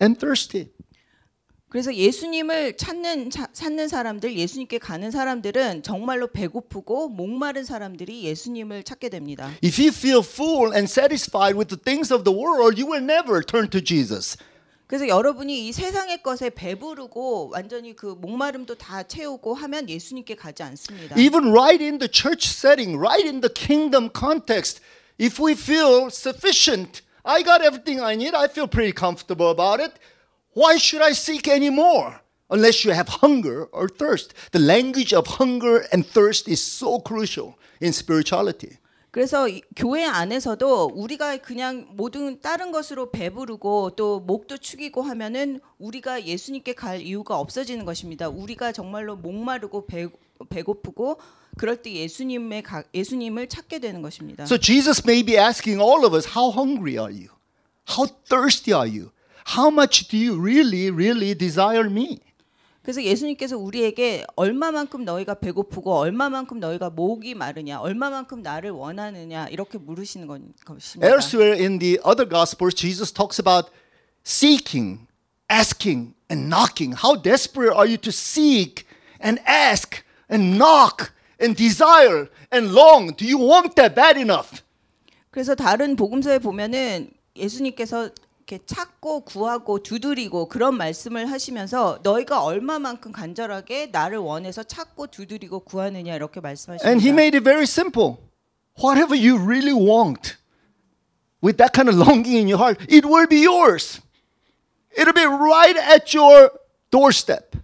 and 0.00 0.18
thirsty. 0.18 0.70
그래서 1.68 1.94
예수님을 1.94 2.78
찾는 2.78 3.30
차, 3.30 3.46
찾는 3.52 3.88
사람들, 3.88 4.38
예수님께 4.38 4.78
가는 4.78 5.10
사람들은 5.10 5.82
정말로 5.82 6.28
배고프고 6.28 7.10
목마른 7.10 7.64
사람들이 7.64 8.24
예수님을 8.24 8.84
찾게 8.84 9.10
됩니다. 9.10 9.50
If 9.62 9.78
you 9.78 9.92
feel 9.92 10.20
full 10.20 10.72
and 10.74 10.90
satisfied 10.90 11.58
with 11.58 11.68
the 11.68 11.78
things 11.78 12.12
of 12.12 12.24
the 12.24 12.34
world, 12.34 12.80
you 12.80 12.90
will 12.90 13.04
never 13.04 13.42
turn 13.42 13.68
to 13.68 13.82
Jesus. 13.82 14.38
그래서 14.86 15.06
여러분이 15.06 15.68
이 15.68 15.72
세상의 15.72 16.22
것에 16.22 16.48
배부르고 16.48 17.50
완전히 17.52 17.94
그 17.94 18.16
목마름도 18.18 18.76
다 18.76 19.02
채우고 19.02 19.52
하면 19.52 19.90
예수님께 19.90 20.36
가지 20.36 20.62
않습니다. 20.62 21.18
Even 21.18 21.50
right 21.50 21.84
in 21.84 21.98
the 21.98 22.08
church 22.10 22.48
setting, 22.48 22.98
right 22.98 23.28
in 23.28 23.42
the 23.42 23.52
kingdom 23.52 24.08
context, 24.18 24.80
if 25.20 25.38
we 25.38 25.52
feel 25.52 26.06
sufficient, 26.06 27.02
I 27.28 27.42
got 27.42 27.60
everything 27.60 28.00
I 28.00 28.16
need, 28.16 28.34
I 28.34 28.48
feel 28.48 28.66
pretty 28.66 28.92
comfortable 28.92 29.50
about 29.50 29.80
it. 29.80 29.92
Why 30.54 30.78
should 30.78 31.02
I 31.02 31.12
seek 31.12 31.46
any 31.46 31.68
more? 31.68 32.20
Unless 32.50 32.86
you 32.86 32.94
have 32.94 33.08
hunger 33.20 33.66
or 33.70 33.86
thirst. 33.88 34.32
The 34.52 34.58
language 34.58 35.12
of 35.12 35.26
hunger 35.38 35.84
and 35.92 36.06
thirst 36.06 36.48
is 36.48 36.58
so 36.64 36.98
crucial 36.98 37.56
in 37.82 37.90
spirituality. 37.92 38.78
그래서 39.10 39.48
이- 39.48 39.62
교회 39.76 40.04
안에서도 40.04 40.92
우리가 40.94 41.36
그냥 41.38 41.86
모든 41.90 42.40
다른 42.40 42.72
것으로 42.72 43.10
배부르고 43.10 43.90
또 43.96 44.20
목도 44.20 44.56
축이고 44.58 45.02
하면은 45.02 45.60
우리가 45.78 46.24
예수님께 46.24 46.72
갈 46.74 47.00
이유가 47.02 47.38
없어지는 47.38 47.84
것입니다. 47.84 48.28
우리가 48.30 48.72
정말로 48.72 49.16
목마르고 49.16 49.86
배, 49.86 50.06
배고프고 50.48 51.18
그럴 51.56 51.82
때 51.82 51.92
예수님의 51.92 52.62
가, 52.62 52.82
예수님을 52.94 53.48
찾게 53.48 53.78
되는 53.80 54.02
것입니다. 54.02 54.44
So 54.44 54.58
Jesus 54.58 55.02
may 55.04 55.22
be 55.24 55.36
asking 55.36 55.80
all 55.82 56.04
of 56.04 56.14
us, 56.14 56.28
how 56.36 56.52
hungry 56.52 56.96
are 56.98 57.12
you? 57.12 57.28
How 57.90 58.06
thirsty 58.28 58.72
are 58.78 58.88
you? 58.88 59.10
How 59.56 59.68
much 59.72 60.08
do 60.08 60.16
you 60.18 60.38
really, 60.40 60.90
really 60.90 61.34
desire 61.36 61.86
me? 61.90 62.20
그래서 62.82 63.02
예수님께서 63.02 63.58
우리에게 63.58 64.24
얼마만큼 64.36 65.04
너희가 65.04 65.34
배고프고 65.34 65.94
얼마만큼 65.96 66.58
너희가 66.60 66.88
목이 66.90 67.34
마르냐, 67.34 67.80
얼마만큼 67.80 68.42
나를 68.42 68.70
원하느냐 68.70 69.48
이렇게 69.48 69.76
물으시는 69.78 70.26
건- 70.26 70.54
것입니다. 70.64 71.06
Elsewhere 71.10 71.60
in 71.60 71.78
the 71.78 71.98
other 72.06 72.26
Gospels, 72.28 72.74
Jesus 72.74 73.12
talks 73.12 73.38
about 73.40 73.70
seeking, 74.24 75.06
asking, 75.50 76.14
and 76.30 76.48
knocking. 76.48 76.94
How 76.94 77.20
desperate 77.20 77.74
are 77.74 77.86
you 77.88 77.98
to 77.98 78.10
seek 78.10 78.86
and 79.22 79.40
ask 79.46 80.02
and 80.30 80.58
knock 80.58 81.12
and 81.40 81.56
desire 81.56 82.28
and 82.52 82.72
long? 82.74 83.14
Do 83.16 83.24
you 83.26 83.38
want 83.38 83.74
that 83.76 83.94
bad 83.94 84.18
enough? 84.18 84.62
그래서 85.30 85.54
다른 85.54 85.96
복음서에 85.96 86.38
보면은 86.38 87.10
예수님께서 87.36 88.10
이렇게 88.48 88.64
찾고 88.64 89.20
구하고 89.20 89.82
두드리고 89.82 90.48
그런 90.48 90.76
말씀을 90.76 91.30
하시면서 91.30 92.00
너희가 92.02 92.42
얼마만큼 92.42 93.12
간절하게 93.12 93.90
나를 93.92 94.18
원해서 94.18 94.62
찾고 94.62 95.08
두드리고 95.08 95.60
구하느냐 95.60 96.14
이렇게 96.14 96.40
And 96.40 96.48
he 96.48 97.12
말씀하십니다. 97.12 97.12
made 97.12 97.36
it 97.36 97.44
very 97.44 97.64
simple. 97.64 98.16
Whatever 98.80 99.14
you 99.14 99.36
really 99.38 99.74
want, 99.74 100.36
with 101.42 101.58
that 101.58 101.72
kind 101.74 101.88
of 101.88 101.96
longing 101.98 102.36
in 102.38 102.48
your 102.48 102.58
heart, 102.58 102.80
it 102.88 103.04
will 103.04 103.26
be 103.28 103.42
yours. 103.44 104.00
It'll 104.96 105.12
be 105.12 105.26
right 105.26 105.76
at 105.76 106.14
your 106.16 106.50
doorstep. 106.90 107.54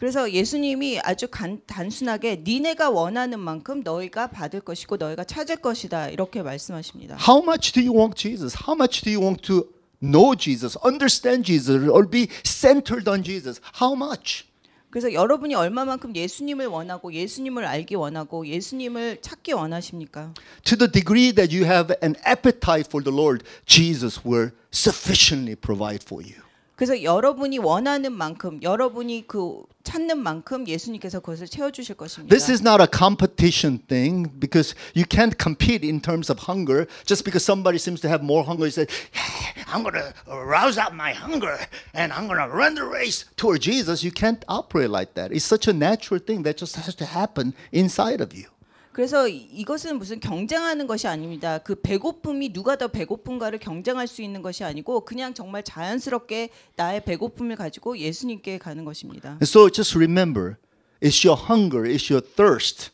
그래서 0.00 0.32
예수님이 0.32 0.98
아주 1.00 1.28
간, 1.28 1.60
단순하게 1.66 2.40
니네가 2.42 2.88
원하는 2.88 3.38
만큼 3.38 3.82
너희가 3.84 4.28
받을 4.28 4.60
것이고 4.60 4.96
너희가 4.96 5.24
찾을 5.24 5.56
것이다 5.56 6.08
이렇게 6.08 6.42
말씀하십니다. 6.42 7.18
How 7.20 7.42
much 7.42 7.74
do 7.74 7.82
you 7.82 7.94
want 7.94 8.16
Jesus? 8.16 8.56
How 8.66 8.74
much 8.74 9.02
do 9.02 9.12
you 9.12 9.22
want 9.22 9.42
to 9.42 9.68
know 10.02 10.34
Jesus, 10.34 10.78
understand 10.82 11.44
Jesus, 11.44 11.86
or 11.86 12.08
be 12.08 12.28
centered 12.46 13.10
on 13.10 13.22
Jesus? 13.22 13.60
How 13.78 13.94
much? 13.94 14.46
그래서 14.88 15.12
여러분이 15.12 15.54
얼마만큼 15.54 16.16
예수님을 16.16 16.64
원하고 16.64 17.12
예수님을 17.12 17.66
알기 17.66 17.94
원하고 17.94 18.46
예수님을 18.46 19.18
찾기 19.20 19.52
원하십니까? 19.52 20.32
To 20.64 20.78
the 20.78 20.90
degree 20.90 21.30
that 21.34 21.54
you 21.54 21.70
have 21.70 21.94
an 22.02 22.16
appetite 22.26 22.88
for 22.88 23.04
the 23.04 23.14
Lord, 23.14 23.44
Jesus 23.66 24.18
will 24.26 24.52
sufficiently 24.72 25.54
provide 25.54 26.02
for 26.02 26.24
you. 26.24 26.40
그래서 26.79 27.01
여러분이 27.01 27.57
원하는 27.59 28.11
만큼 28.11 28.61
여러분이 28.61 29.27
그 29.27 29.63
찾는 29.83 30.17
만큼 30.17 30.67
예수님께서 30.67 31.21
그것을 31.21 31.47
채워 31.47 31.71
주실 31.71 31.95
것입니다. 31.95 32.35
This 32.35 32.51
is 32.51 32.61
not 32.61 32.81
a 32.81 32.87
competition 32.91 33.79
thing 33.87 34.29
because 34.39 34.75
you 34.93 35.05
can't 35.07 35.37
compete 35.41 35.87
in 35.87 36.01
terms 36.01 36.29
of 36.29 36.51
hunger. 36.51 36.85
Just 37.05 37.23
because 37.23 37.45
somebody 37.45 37.77
seems 37.77 38.01
to 38.01 38.09
have 38.09 38.23
more 38.23 38.43
hunger, 38.43 38.65
you 38.65 38.71
say, 38.71 38.87
"Hey, 39.13 39.63
I'm 39.71 39.83
going 39.83 39.95
to 39.95 40.11
rouse 40.27 40.77
out 40.77 40.93
my 40.93 41.13
hunger 41.13 41.57
and 41.93 42.11
I'm 42.11 42.27
going 42.27 42.43
to 42.43 42.49
run 42.51 42.75
the 42.75 42.83
race 42.83 43.23
toward 43.37 43.61
Jesus. 43.61 44.03
You 44.03 44.11
can't 44.11 44.43
operate 44.47 44.89
like 44.89 45.13
that. 45.15 45.31
It's 45.31 45.45
such 45.45 45.69
a 45.69 45.73
natural 45.73 46.19
thing 46.19 46.43
that 46.43 46.57
just 46.57 46.75
has 46.75 46.93
to 46.95 47.05
happen 47.05 47.53
inside 47.71 48.19
of 48.19 48.35
you. 48.35 48.47
그래서 48.92 49.28
이- 49.28 49.36
이것은 49.52 49.98
무슨 49.98 50.18
경쟁하는 50.18 50.86
것이 50.86 51.06
아닙니다. 51.06 51.58
그 51.58 51.76
배고픔이 51.80 52.52
누가 52.52 52.76
더 52.76 52.88
배고픈가를 52.88 53.58
경쟁할 53.60 54.06
수 54.08 54.20
있는 54.20 54.42
것이 54.42 54.64
아니고 54.64 55.04
그냥 55.04 55.32
정말 55.32 55.62
자연스럽게 55.62 56.50
나의 56.76 57.04
배고픔을 57.04 57.54
가지고 57.56 57.96
예수님께 57.98 58.58
가는 58.58 58.84
것입니다. 58.84 59.30
And 59.40 59.44
so 59.46 59.70
just 59.70 59.96
remember 59.96 60.56
it's 61.00 61.24
your 61.26 61.40
hunger, 61.40 61.84
it's 61.88 62.12
your 62.12 62.20
thirst, 62.20 62.90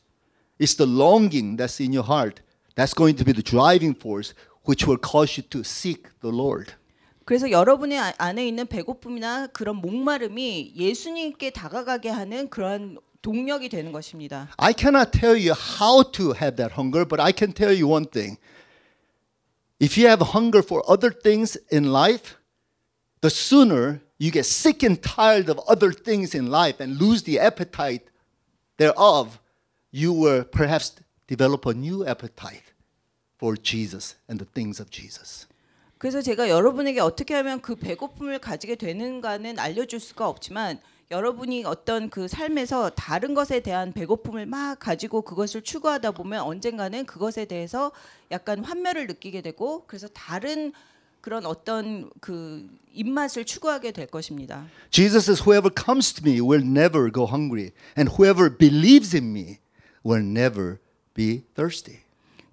it's 0.60 0.76
the 0.76 0.90
longing 0.90 1.56
that's 1.56 1.80
in 1.82 1.92
your 1.96 2.06
heart 2.06 2.42
that's 2.74 2.94
going 2.94 3.16
to 3.16 3.24
be 3.24 3.32
the 3.32 3.42
driving 3.42 3.96
force 3.98 4.34
which 4.68 4.86
will 4.86 5.00
cause 5.00 5.40
you 5.40 5.48
to 5.48 5.60
seek 5.60 6.02
the 6.20 6.34
Lord. 6.36 6.74
그래서 7.24 7.50
여러분의 7.50 7.98
아- 7.98 8.12
안에 8.18 8.46
있는 8.46 8.66
배고픔이나 8.66 9.48
그런 9.48 9.76
목마름이 9.76 10.74
예수님께 10.76 11.50
다가가게 11.50 12.08
하는 12.10 12.48
그런 12.50 12.98
동력이 13.25 13.69
되는 13.69 13.91
것입니다. 13.91 14.49
I 14.57 14.73
cannot 14.77 15.11
tell 15.11 15.35
you 15.35 15.53
how 15.53 16.03
to 16.11 16.33
have 16.33 16.55
that 16.55 16.73
hunger, 16.73 17.05
but 17.07 17.21
I 17.21 17.31
can 17.31 17.53
tell 17.53 17.73
you 17.73 17.87
one 17.87 18.05
thing. 18.05 18.37
If 19.79 19.97
you 19.97 20.07
have 20.07 20.33
hunger 20.33 20.61
for 20.61 20.83
other 20.87 21.11
things 21.11 21.57
in 21.71 21.91
life, 21.91 22.37
the 23.21 23.29
sooner 23.29 24.01
you 24.17 24.31
get 24.31 24.45
sick 24.45 24.83
and 24.83 25.01
tired 25.01 25.49
of 25.49 25.59
other 25.67 25.91
things 25.91 26.35
in 26.35 26.51
life 26.51 26.79
and 26.79 26.99
lose 26.99 27.23
the 27.23 27.39
appetite 27.39 28.05
thereof, 28.77 29.39
you 29.91 30.13
will 30.13 30.43
perhaps 30.43 30.95
develop 31.27 31.65
a 31.65 31.73
new 31.73 32.05
appetite 32.05 32.73
for 33.37 33.55
Jesus 33.55 34.15
and 34.27 34.39
the 34.39 34.45
things 34.45 34.79
of 34.79 34.89
Jesus. 34.91 35.47
그래서 35.97 36.21
제가 36.21 36.49
여러분에게 36.49 36.99
어떻게 36.99 37.35
하면 37.35 37.61
그 37.61 37.75
배고픔을 37.75 38.39
가지게 38.39 38.75
되는가는 38.75 39.59
알려줄 39.59 39.99
수가 39.99 40.27
없지만 40.27 40.79
여러분이 41.10 41.64
어떤 41.64 42.10
그 42.10 42.26
삶에서 42.26 42.90
다른 42.90 43.34
것에 43.34 43.60
대한 43.60 43.92
배고픔을 43.92 44.46
막 44.46 44.78
가지고 44.80 45.22
그것을 45.22 45.62
추구하다 45.62 46.10
보면 46.10 46.42
언젠가는 46.42 47.06
그것에 47.06 47.44
대해서 47.44 47.92
약간 48.32 48.64
환멸을 48.64 49.06
느끼게 49.06 49.40
되고 49.42 49.84
그래서 49.86 50.08
다른 50.08 50.72
그런 51.20 51.46
어떤 51.46 52.10
그 52.20 52.68
입맛을 52.92 53.44
추구하게 53.44 53.92
될 53.92 54.06
것입니다. 54.06 54.66
Jesus 54.90 55.24
says, 55.26 55.42
Whoever 55.42 55.70
comes 55.72 56.12
to 56.14 56.28
me 56.28 56.40
will 56.40 56.64
never 56.64 57.10
go 57.10 57.24
hungry, 57.24 57.72
and 57.96 58.14
whoever 58.16 58.48
believes 58.48 59.14
in 59.14 59.32
me 59.32 59.58
will 60.04 60.24
never 60.24 60.78
be 61.14 61.42
thirsty. 61.54 61.98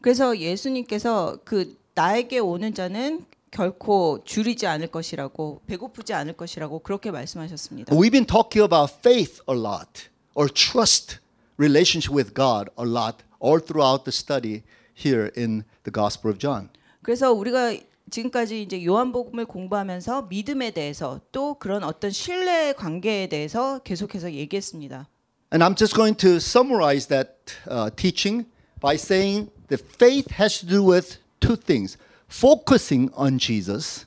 그래서 0.01 0.37
예수님께서 0.37 1.37
그 1.43 1.77
나에게 1.93 2.39
오는 2.39 2.73
자는 2.73 3.25
결코 3.53 4.23
줄이지 4.25 4.65
않을 4.65 4.87
것이라고 4.87 5.61
배고프지 5.67 6.13
않을 6.13 6.33
것이라고 6.33 6.79
그렇게 6.79 7.11
말씀하셨습니다. 7.11 7.95
We've 7.95 8.11
been 8.11 8.25
talking 8.25 8.65
about 8.65 8.91
faith 8.99 9.41
a 9.47 9.55
lot 9.55 10.09
or 10.33 10.51
trust 10.51 11.19
relationship 11.59 12.13
with 12.13 12.33
God 12.33 12.71
a 12.79 12.85
lot 12.85 13.23
all 13.39 13.63
throughout 13.63 14.05
the 14.05 14.11
study 14.11 14.63
here 14.97 15.31
in 15.37 15.63
the 15.83 15.93
Gospel 15.93 16.31
of 16.31 16.39
John. 16.39 16.69
그래서 17.03 17.31
우리가 17.31 17.77
지금까지 18.09 18.63
이제 18.63 18.83
요한복음을 18.83 19.45
공부하면서 19.45 20.23
믿음에 20.23 20.71
대해서 20.71 21.21
또 21.31 21.53
그런 21.53 21.83
어떤 21.83 22.09
신뢰 22.09 22.73
관계에 22.73 23.27
대해서 23.27 23.79
계속해서 23.83 24.33
얘기했습니다. 24.33 25.07
And 25.53 25.63
I'm 25.63 25.77
just 25.77 25.93
going 25.93 26.17
to 26.17 26.37
summarize 26.37 27.07
that 27.09 27.55
uh, 27.69 27.91
teaching 27.95 28.47
by 28.81 28.95
saying 28.95 29.51
that 29.67 29.85
faith 29.85 30.33
has 30.39 30.59
to 30.59 30.65
do 30.65 30.83
with 30.83 31.19
two 31.39 31.55
things 31.55 31.97
focusing 32.33 33.11
on 33.15 33.37
Jesus 33.37 34.05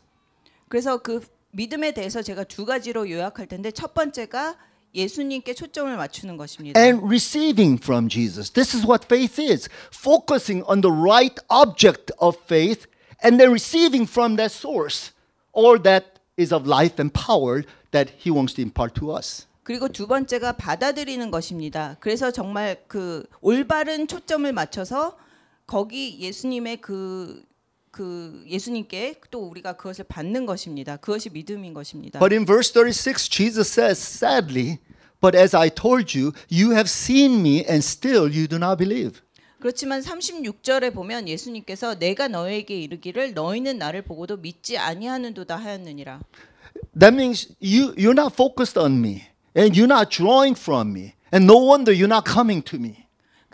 그래서 0.69 0.99
그 0.99 1.21
믿음에 1.53 1.93
대해서 1.93 2.23
제가 2.23 2.45
두 2.45 2.65
가지로 2.67 3.09
요약할 3.09 3.47
텐데 3.47 3.71
첫 3.71 3.95
번째가 3.95 4.57
예수님께 4.95 5.55
초점을 5.55 5.95
맞추는 5.97 6.37
것입니다. 6.37 6.81
and 6.81 7.05
receiving 7.05 7.79
from 7.81 8.09
Jesus. 8.09 8.51
This 8.51 8.75
is 8.75 8.87
what 8.87 9.05
faith 9.07 9.41
is 9.41 9.69
focusing 9.93 10.65
on 10.69 10.81
the 10.81 10.93
right 10.93 11.37
object 11.51 12.13
of 12.19 12.37
faith 12.45 12.87
and 13.23 13.39
then 13.39 13.51
receiving 13.53 14.09
from 14.09 14.37
that 14.37 14.53
source 14.53 15.13
all 15.53 15.81
that 15.83 16.19
is 16.39 16.53
of 16.53 16.67
life 16.67 17.01
and 17.01 17.13
power 17.13 17.63
that 17.91 18.13
He 18.25 18.31
wants 18.31 18.55
to 18.55 18.63
impart 18.63 18.95
to 19.01 19.15
us. 19.15 19.47
그리고 19.63 19.89
두 19.89 20.07
번째가 20.07 20.53
받아들이는 20.53 21.31
것입니다. 21.31 21.97
그래서 22.01 22.31
정말 22.31 22.83
그 22.87 23.25
올바른 23.41 24.07
초점을 24.07 24.51
맞춰서 24.53 25.17
거기 25.67 26.19
예수님의 26.21 26.81
그, 26.81 27.43
그 27.97 28.45
예수님께 28.47 29.15
또 29.31 29.49
우리가 29.49 29.73
그것을 29.73 30.05
받는 30.07 30.45
것입니다. 30.45 30.99
그것이 30.99 31.31
믿음인 31.31 31.73
것입니다. 31.73 32.19
But 32.19 32.35
in 32.35 32.45
verse 32.45 32.71
36, 32.71 33.31
Jesus 33.31 33.73
says, 33.73 33.99
sadly, 33.99 34.81
but 35.19 35.35
as 35.35 35.57
I 35.57 35.71
told 35.71 36.15
you, 36.15 36.33
you 36.53 36.73
have 36.73 36.91
seen 36.91 37.41
me 37.41 37.61
and 37.61 37.79
still 37.79 38.29
you 38.29 38.47
do 38.47 38.59
not 38.59 38.77
believe. 38.77 39.23
그렇지만 39.61 40.03
36절에 40.03 40.93
보면 40.93 41.27
예수님께서 41.27 41.99
내가 41.99 42.29
너에게 42.29 42.79
이르기를 42.79 43.33
너희는 43.33 43.79
나를 43.79 44.03
보고도 44.03 44.37
믿지 44.37 44.77
아니하는도다 44.77 45.57
하였느니라. 45.57 46.21
That 47.01 47.17
means 47.17 47.49
you, 47.63 47.95
you're 47.95 48.13
not 48.13 48.35
focused 48.35 48.79
on 48.79 48.99
me 48.99 49.23
and 49.57 49.75
you're 49.75 49.91
not 49.91 50.15
drawing 50.15 50.55
from 50.55 50.91
me. 50.91 51.15
And 51.33 51.51
no 51.51 51.57
wonder 51.67 51.97
you're 51.97 52.13
not 52.13 52.31
coming 52.31 52.63
to 52.63 52.79
me. 52.79 53.06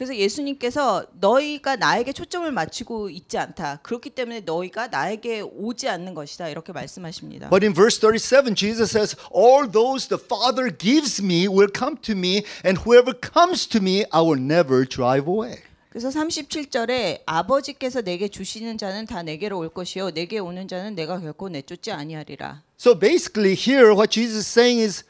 그래서 0.02 0.16
예수님께서 0.16 1.06
너희가 1.20 1.76
나에게 1.76 2.12
초점을 2.12 2.50
맞추고 2.50 3.08
있지 3.10 3.38
않다. 3.38 3.78
그렇기 3.84 4.10
때문에 4.10 4.40
너희가 4.40 4.88
나에게 4.88 5.42
오지 5.42 5.88
않는 5.88 6.14
것이다. 6.14 6.48
이렇게 6.48 6.72
말씀하십니다. 6.72 7.50
But 7.50 7.64
in 7.64 7.72
verse 7.72 8.00
37, 8.00 8.56
Jesus 8.56 8.90
says, 8.90 9.14
All 9.32 9.70
those 9.70 10.08
the 10.08 10.20
Father 10.20 10.76
gives 10.76 11.22
me 11.22 11.46
will 11.46 11.70
come 11.72 11.96
to 12.02 12.16
me, 12.16 12.42
and 12.66 12.82
whoever 12.82 13.14
comes 13.14 13.68
to 13.68 13.80
me, 13.80 14.04
I 14.10 14.22
will 14.22 14.42
never 14.42 14.84
drive 14.84 15.30
away. 15.30 15.62
그래서 15.90 16.08
37절에 16.08 17.22
아버지께서 17.24 18.02
내게 18.02 18.26
주시는 18.26 18.78
자는 18.78 19.06
다 19.06 19.22
내게로 19.22 19.56
올 19.56 19.68
것이요 19.68 20.10
내게 20.10 20.40
오는 20.40 20.66
자는 20.66 20.96
내가 20.96 21.20
결코 21.20 21.48
내쫓지 21.48 21.92
아니하리라. 21.92 22.64
So 22.76 22.98
basically, 22.98 23.54
here, 23.54 23.94
what 23.94 24.10
Jesus 24.10 24.38
is 24.38 24.48
saying 24.48 24.82
is 24.82 25.04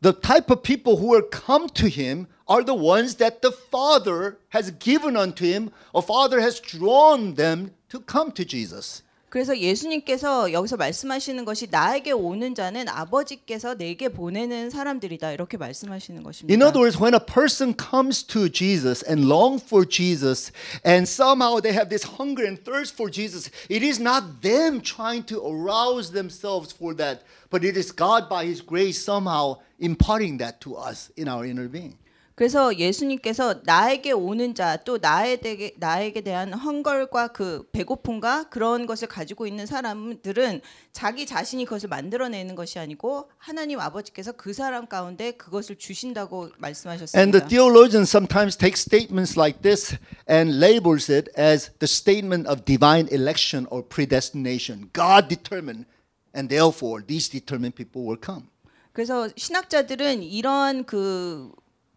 the 0.00 0.18
type 0.18 0.50
of 0.50 0.62
people 0.62 0.96
who 0.96 1.12
will 1.12 1.28
come 1.28 1.68
to 1.74 1.88
him 1.90 2.26
are 2.47 2.63
the 2.63 2.73
ones 2.73 3.15
that 3.15 3.41
the 3.41 3.51
Father 3.51 4.37
has 4.49 4.71
given 4.71 5.15
unto 5.15 5.45
him, 5.45 5.71
or 5.93 6.01
Father 6.01 6.41
has 6.41 6.59
drawn 6.59 7.35
them 7.35 7.71
to 7.89 7.99
come 7.99 8.31
to 8.31 8.43
Jesus. 8.43 9.03
그래서 9.29 9.55
예수님께서 9.55 10.51
여기서 10.51 10.75
말씀하시는 10.75 11.45
것이 11.45 11.67
나에게 11.69 12.11
오는 12.11 12.55
자는 12.55 12.89
아버지께서 12.89 13.75
내게 13.75 14.09
보내는 14.09 14.71
사람들이다 14.71 15.31
이렇게 15.33 15.55
말씀하시는 15.55 16.23
것입니다. 16.23 16.51
In 16.51 16.63
other 16.63 16.81
words, 16.81 16.99
when 16.99 17.13
a 17.13 17.23
person 17.23 17.75
comes 17.77 18.25
to 18.25 18.49
Jesus 18.49 19.05
and 19.07 19.29
long 19.29 19.61
for 19.61 19.87
Jesus, 19.87 20.51
and 20.83 21.07
somehow 21.07 21.61
they 21.61 21.77
have 21.77 21.89
this 21.89 22.17
hunger 22.17 22.43
and 22.43 22.57
thirst 22.57 22.95
for 22.95 23.11
Jesus, 23.11 23.51
it 23.69 23.85
is 23.85 24.01
not 24.01 24.41
them 24.41 24.81
trying 24.81 25.23
to 25.27 25.37
arouse 25.45 26.11
themselves 26.11 26.73
for 26.73 26.95
that, 26.97 27.21
but 27.51 27.63
it 27.63 27.77
is 27.77 27.93
God 27.93 28.27
by 28.27 28.45
His 28.45 28.61
grace 28.61 28.97
somehow 28.97 29.61
imparting 29.77 30.39
that 30.39 30.59
to 30.61 30.73
us 30.73 31.11
in 31.15 31.29
our 31.29 31.45
inner 31.45 31.69
being. 31.69 31.99
그래서 32.34 32.76
예수님께서 32.76 33.60
나에게 33.64 34.10
오는 34.10 34.54
자 34.54 34.76
또 34.84 34.98
나에 34.98 35.36
대해 35.36 35.72
나에게 35.76 36.20
대한 36.22 36.52
헝걸과 36.52 37.28
그 37.28 37.66
배고픔과 37.72 38.48
그런 38.50 38.86
것을 38.86 39.08
가지고 39.08 39.46
있는 39.46 39.66
사람들은 39.66 40.60
자기 40.92 41.26
자신이 41.26 41.64
그것을 41.64 41.88
만들어내는 41.88 42.54
것이 42.54 42.78
아니고 42.78 43.30
하나님 43.38 43.78
아버지께서 43.80 44.32
그 44.32 44.52
사람 44.52 44.86
가운데 44.86 45.30
그것을 45.32 45.76
주신다고 45.76 46.42
And 46.42 46.50
the 46.50 46.60
말씀하셨습니다. 46.60 47.48
theologians 47.48 48.10
sometimes 48.10 48.56
take 48.56 48.76
statements 48.76 49.38
like 49.38 49.62
this 49.62 49.96
and 50.28 50.58
labels 50.58 51.10
it 51.10 51.30
as 51.38 51.70
the 51.78 51.88
statement 51.88 52.48
of 52.48 52.64
divine 52.64 53.08
election 53.12 53.66
or 53.70 53.86
predestination. 53.86 54.90
God 54.92 55.28
determined, 55.28 55.86
and 56.34 56.48
therefore 56.48 57.00
these 57.06 57.30
determined 57.30 57.76
people 57.76 58.02
will 58.04 58.20
come. 58.20 58.48
그래서 58.92 59.28
신학자들은 59.36 60.22
이러한 60.22 60.84
그 60.84 61.50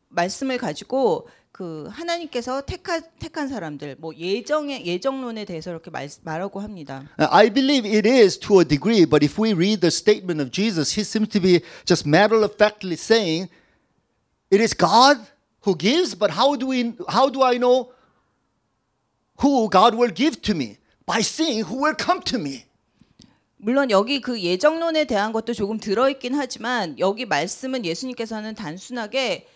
말씀을 0.09 0.57
가지고 0.57 1.27
그 1.51 1.87
하나님께서 1.91 2.61
택하, 2.61 2.99
택한 2.99 3.47
사람들 3.47 3.95
뭐 3.99 4.13
예정의 4.15 4.85
예정론에 4.85 5.43
대해서 5.45 5.71
이렇게 5.71 5.89
말, 5.89 6.07
말하고 6.21 6.59
합니다. 6.59 7.09
Uh, 7.19 7.27
I 7.31 7.49
believe 7.49 7.89
it 7.89 8.07
is 8.07 8.37
to 8.39 8.59
a 8.59 8.65
degree, 8.65 9.05
but 9.05 9.25
if 9.25 9.41
we 9.41 9.53
read 9.53 9.81
the 9.81 9.89
statement 9.89 10.39
of 10.39 10.51
Jesus, 10.51 10.93
he 10.95 11.03
seems 11.03 11.29
to 11.29 11.41
be 11.41 11.61
just 11.83 12.07
matter 12.07 12.43
of 12.43 12.53
factly 12.57 12.93
saying, 12.93 13.49
"It 14.51 14.61
is 14.61 14.77
God 14.77 15.17
who 15.65 15.75
gives, 15.75 16.15
but 16.15 16.37
how 16.37 16.55
do 16.55 16.67
we? 16.67 16.93
How 17.09 17.31
do 17.31 17.41
I 17.41 17.57
know 17.57 17.89
who 19.41 19.67
God 19.67 19.97
will 19.97 20.13
give 20.13 20.39
to 20.43 20.53
me? 20.53 20.77
By 21.07 21.25
seeing 21.25 21.65
who 21.65 21.81
will 21.81 21.97
come 21.97 22.21
to 22.29 22.37
me." 22.37 22.65
물론 23.57 23.89
여기 23.89 24.21
그 24.21 24.39
예정론에 24.39 25.05
대한 25.05 25.33
것도 25.33 25.55
조금 25.55 25.79
들어 25.79 26.07
있긴 26.11 26.35
하지만 26.35 26.99
여기 26.99 27.25
말씀은 27.25 27.83
예수님께서는 27.83 28.53
단순하게 28.53 29.47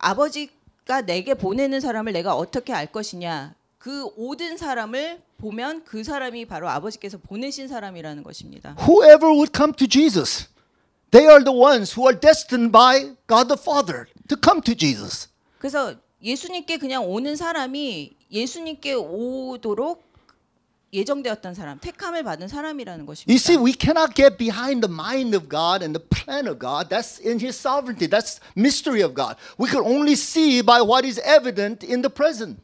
아버지가 0.00 1.02
내게 1.02 1.34
보내는 1.34 1.80
사람을 1.80 2.12
내가 2.12 2.34
어떻게 2.34 2.72
알 2.72 2.86
것이냐 2.86 3.54
그 3.78 4.04
오든 4.16 4.58
사람을 4.58 5.22
보면 5.38 5.84
그 5.84 6.04
사람이 6.04 6.44
바로 6.44 6.68
아버지께서 6.68 7.16
보내신 7.18 7.66
사람이라는 7.68 8.22
것입니다. 8.22 8.76
Whoever 8.78 9.32
would 9.32 9.52
come 9.56 9.72
to 9.72 9.86
Jesus, 9.86 10.48
they 11.10 11.26
are 11.26 11.42
the 11.42 11.56
ones 11.56 11.94
who 11.96 12.06
are 12.06 12.18
destined 12.18 12.72
by 12.72 13.16
God 13.26 13.48
the 13.48 13.58
Father 13.58 14.04
to 14.28 14.36
come 14.42 14.60
to 14.60 14.74
Jesus. 14.74 15.28
그래서 15.58 15.94
예수님께 16.22 16.76
그냥 16.76 17.08
오는 17.08 17.36
사람이 17.36 18.16
예수님께 18.30 18.94
오도록 18.94 20.09
예정되었던 20.93 21.53
사람, 21.53 21.79
택함을 21.79 22.23
받은 22.23 22.47
사람이라는 22.47 23.05
것입니다. 23.05 23.31
You 23.31 23.37
see, 23.37 23.57
we 23.57 23.73
cannot 23.73 24.15
get 24.15 24.37
behind 24.37 24.81
the 24.81 24.91
mind 24.91 25.35
of 25.35 25.49
God 25.49 25.83
and 25.83 25.93
the 25.93 25.99
plan 25.99 26.47
of 26.47 26.57
God. 26.57 26.89
That's 26.89 27.19
in 27.19 27.39
His 27.39 27.59
sovereignty. 27.59 28.07
That's 28.07 28.39
mystery 28.55 29.03
of 29.03 29.13
God. 29.13 29.35
We 29.59 29.67
can 29.69 29.83
only 29.83 30.15
see 30.15 30.61
by 30.61 30.81
what 30.81 31.05
is 31.05 31.19
evident 31.25 31.83
in 31.83 32.01
the 32.01 32.09
present. 32.09 32.59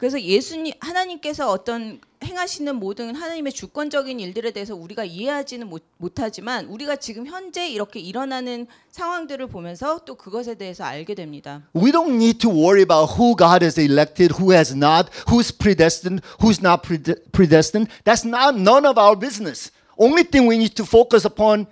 그래서 0.00 0.18
예수님 0.18 0.72
하나님께서 0.80 1.50
어떤 1.50 2.00
행하시는 2.24 2.74
모든 2.74 3.14
하나님의 3.14 3.52
주권적인 3.52 4.18
일들에 4.18 4.50
대해서 4.50 4.74
우리가 4.74 5.04
이해하지는 5.04 5.68
못, 5.68 5.82
못하지만 5.98 6.64
우리가 6.68 6.96
지금 6.96 7.26
현재 7.26 7.68
이렇게 7.68 8.00
일어나는 8.00 8.66
상황들을 8.92 9.48
보면서 9.48 10.00
또 10.06 10.14
그것에 10.14 10.54
대해서 10.54 10.84
알게 10.84 11.14
됩니다. 11.14 11.64
We 11.76 11.92
don't 11.92 12.14
need 12.14 12.38
to 12.38 12.50
worry 12.50 12.80
about 12.80 13.12
who 13.18 13.36
God 13.36 13.62
has 13.62 13.78
elected, 13.78 14.36
who 14.40 14.52
has 14.52 14.74
not, 14.74 15.10
who's 15.28 15.52
predestined, 15.52 16.22
who's 16.40 16.62
not 16.62 16.80
prede- 16.82 17.20
predestined. 17.32 17.90
That's 18.04 18.26
not 18.26 18.56
none 18.58 18.86
of 18.86 18.98
our 18.98 19.14
business. 19.14 19.70
Only 19.98 20.24
thing 20.24 20.48
we 20.48 20.56
need 20.56 20.74
to 20.76 20.86
focus 20.86 21.26
upon 21.26 21.66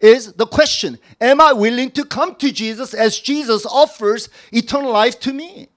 is 0.00 0.32
the 0.32 0.46
question 0.46 0.96
Am 1.20 1.42
I 1.42 1.52
willing 1.52 1.90
to 1.90 2.04
come 2.04 2.36
to 2.36 2.50
Jesus 2.50 2.94
as 2.94 3.20
Jesus 3.20 3.66
offers 3.66 4.30
eternal 4.50 4.92
life 4.92 5.20
to 5.20 5.34
me? 5.34 5.68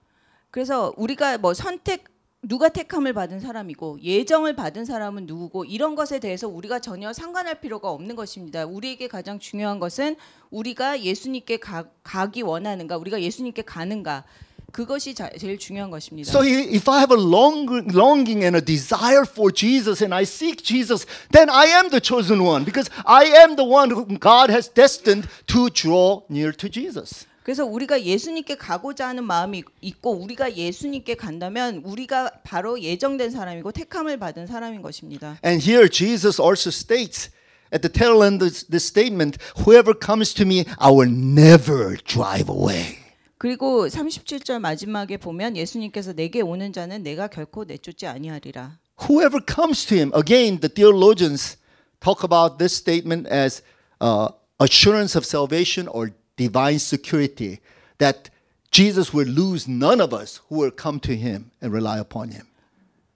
그래서 0.52 0.94
우리가 0.98 1.38
뭐 1.38 1.54
선택 1.54 2.06
누가 2.42 2.70
택함을 2.70 3.12
받은 3.14 3.42
사람이고 3.42 4.00
예정을 4.02 4.56
받은 4.56 4.86
사람은 4.86 5.26
누구고 5.26 5.66
이런 5.66 5.96
것에 5.96 6.20
대해서 6.20 6.48
우리가 6.48 6.80
전혀 6.80 7.12
상관할 7.12 7.60
필요가 7.60 7.92
없는 7.92 8.16
것입니다. 8.16 8.66
우리에게 8.66 9.10
가장 9.10 9.40
중요한 9.40 9.80
것은 9.80 10.16
우리가 10.50 11.02
예수님께 11.02 11.58
가, 11.58 11.86
가기 12.04 12.42
원하는가, 12.44 12.96
우리가 12.98 13.22
예수님께 13.22 13.64
가는가 13.64 14.24
그것이 14.72 15.14
자, 15.14 15.30
제일 15.38 15.58
중요한 15.58 15.92
것입니다. 15.92 16.30
So 16.30 16.42
if 16.42 16.90
I 16.90 17.00
have 17.00 17.12
a 17.12 17.22
long, 17.22 17.68
longing 17.94 18.44
and 18.44 18.56
a 18.56 18.64
desire 18.64 19.26
for 19.28 19.52
Jesus 19.54 20.02
and 20.02 20.14
I 20.14 20.24
seek 20.24 20.64
Jesus, 20.64 21.06
then 21.32 21.50
I 21.50 21.68
am 21.68 21.90
the 21.90 22.00
chosen 22.00 22.40
one 22.40 22.64
because 22.64 22.90
I 23.06 23.26
am 23.26 23.58
the 23.58 23.68
one 23.68 23.92
whom 23.92 24.18
God 24.18 24.50
has 24.50 24.72
destined 24.72 25.28
to 25.48 25.70
draw 25.70 26.24
near 26.30 26.54
to 26.56 26.70
Jesus. 26.70 27.29
그래서 27.50 27.66
우리가 27.66 28.04
예수님께 28.04 28.58
가고자 28.58 29.08
하는 29.08 29.24
마음이 29.24 29.64
있고 29.82 30.12
우리가 30.12 30.56
예수님께 30.56 31.16
간다면 31.16 31.82
우리가 31.84 32.30
바로 32.44 32.80
예정된 32.80 33.32
사람이고 33.32 33.72
택함을 33.72 34.20
받은 34.20 34.46
사람인 34.46 34.84
것입니다. 34.84 35.40
And 35.44 35.68
here 35.68 35.90
Jesus 35.90 36.40
also 36.40 36.70
states 36.70 37.32
at 37.74 37.82
the 37.82 37.92
tail 37.92 38.22
end 38.22 38.46
of 38.46 38.54
this 38.70 38.86
statement, 38.86 39.40
whoever 39.66 39.98
comes 40.00 40.32
to 40.36 40.46
me, 40.46 40.66
I 40.78 40.92
will 40.92 41.12
never 41.12 41.98
drive 41.98 42.54
away. 42.54 42.98
그리고 43.40 43.88
37절 43.88 44.60
마지막에 44.60 45.18
보면 45.18 45.58
예수님께서 45.58 46.14
내게 46.14 46.42
오는 46.42 46.72
자는 46.72 47.02
내가 47.02 47.30
결코 47.30 47.64
내쫓지 47.64 48.06
아니하리라. 48.06 48.78
Whoever 49.10 49.44
comes 49.44 49.88
to 49.88 49.98
him, 49.98 50.12
again, 50.14 50.60
the 50.60 50.72
theologians 50.72 51.58
talk 52.00 52.24
about 52.24 52.60
this 52.60 52.76
statement 52.78 53.28
as 53.28 53.64
uh, 54.00 54.28
assurance 54.62 55.18
of 55.18 55.26
salvation 55.26 55.88
or 55.88 56.12
divine 56.39 56.79
security, 56.79 57.61
that 57.99 58.31
Jesus 58.71 59.15
will 59.15 59.29
lose 59.29 59.69
none 59.69 60.01
of 60.01 60.13
us 60.13 60.41
who 60.49 60.57
will 60.57 60.71
come 60.71 60.99
to 61.01 61.15
him 61.15 61.53
and 61.61 61.73
rely 61.73 61.99
upon 61.99 62.31
him. 62.31 62.47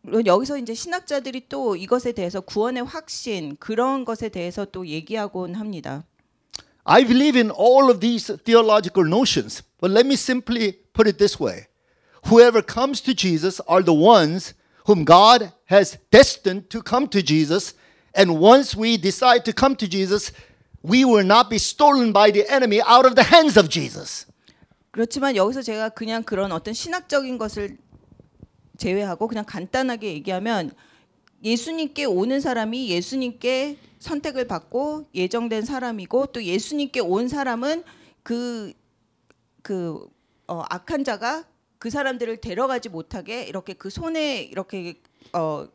물론 0.02 0.26
여기서 0.26 0.58
이제 0.58 0.74
신학자들이 0.74 1.48
또 1.48 1.76
이것에 1.76 2.12
대해서 2.12 2.40
구원의 2.40 2.84
확신 2.84 3.56
그런 3.58 4.04
것에 4.04 4.28
대해서 4.28 4.64
또 4.64 4.86
얘기하곤 4.86 5.54
합니다. 5.54 6.04
I 6.84 7.04
believe 7.04 7.36
in 7.36 7.50
all 7.50 7.90
of 7.90 8.00
these 8.00 8.32
theological 8.44 9.04
notions, 9.06 9.62
but 9.80 9.90
let 9.90 10.06
me 10.06 10.14
simply 10.14 10.78
put 10.94 11.06
it 11.06 11.18
this 11.18 11.38
way 11.38 11.66
whoever 12.28 12.62
comes 12.62 13.00
to 13.02 13.14
Jesus 13.14 13.60
are 13.68 13.82
the 13.82 13.92
ones 13.92 14.54
whom 14.86 15.04
God 15.04 15.52
has 15.66 15.98
destined 16.10 16.70
to 16.70 16.82
come 16.82 17.08
to 17.08 17.22
Jesus. 17.22 17.74
And 18.14 18.40
once 18.40 18.74
we 18.74 18.96
decide 18.96 19.44
to 19.44 19.52
come 19.52 19.76
to 19.76 19.86
Jesus, 19.86 20.32
we 20.83 21.05
will 21.05 21.25
not 21.25 21.49
be 21.49 21.57
stolen 21.57 22.13
by 22.13 22.31
the 22.31 22.45
enemy 22.49 22.81
out 22.81 23.07
of 23.07 23.15
the 23.15 23.23
hands 23.23 23.57
of 23.57 23.69
Jesus. 23.69 24.27
그렇지만 24.91 25.35
여기서 25.35 25.61
제가 25.61 25.89
그냥 25.89 26.23
그런 26.23 26.51
어떤 26.51 26.73
신학적인 26.73 27.37
것을 27.37 27.77
제외하고 28.77 29.27
그냥 29.27 29.45
간단하게 29.45 30.13
얘기하면 30.13 30.71
예수님께 31.43 32.05
오는 32.05 32.39
사람이 32.39 32.89
예수님께 32.89 33.77
선택을 33.99 34.47
받고 34.47 35.07
예정된 35.15 35.65
사람이고 35.65 36.27
또 36.27 36.43
예수님께 36.43 36.99
온 36.99 37.27
사람은 37.27 37.83
그, 38.21 38.73
그 39.61 40.07
어, 40.47 40.63
악한 40.69 41.03
자가 41.03 41.45
그 41.79 41.89
사람들을 41.89 42.37
데려가지 42.37 42.89
못하게 42.89 43.43
이렇게 43.43 43.73
그 43.73 43.89
손에 43.89 44.41
이렇게 44.43 45.01
어 45.33 45.67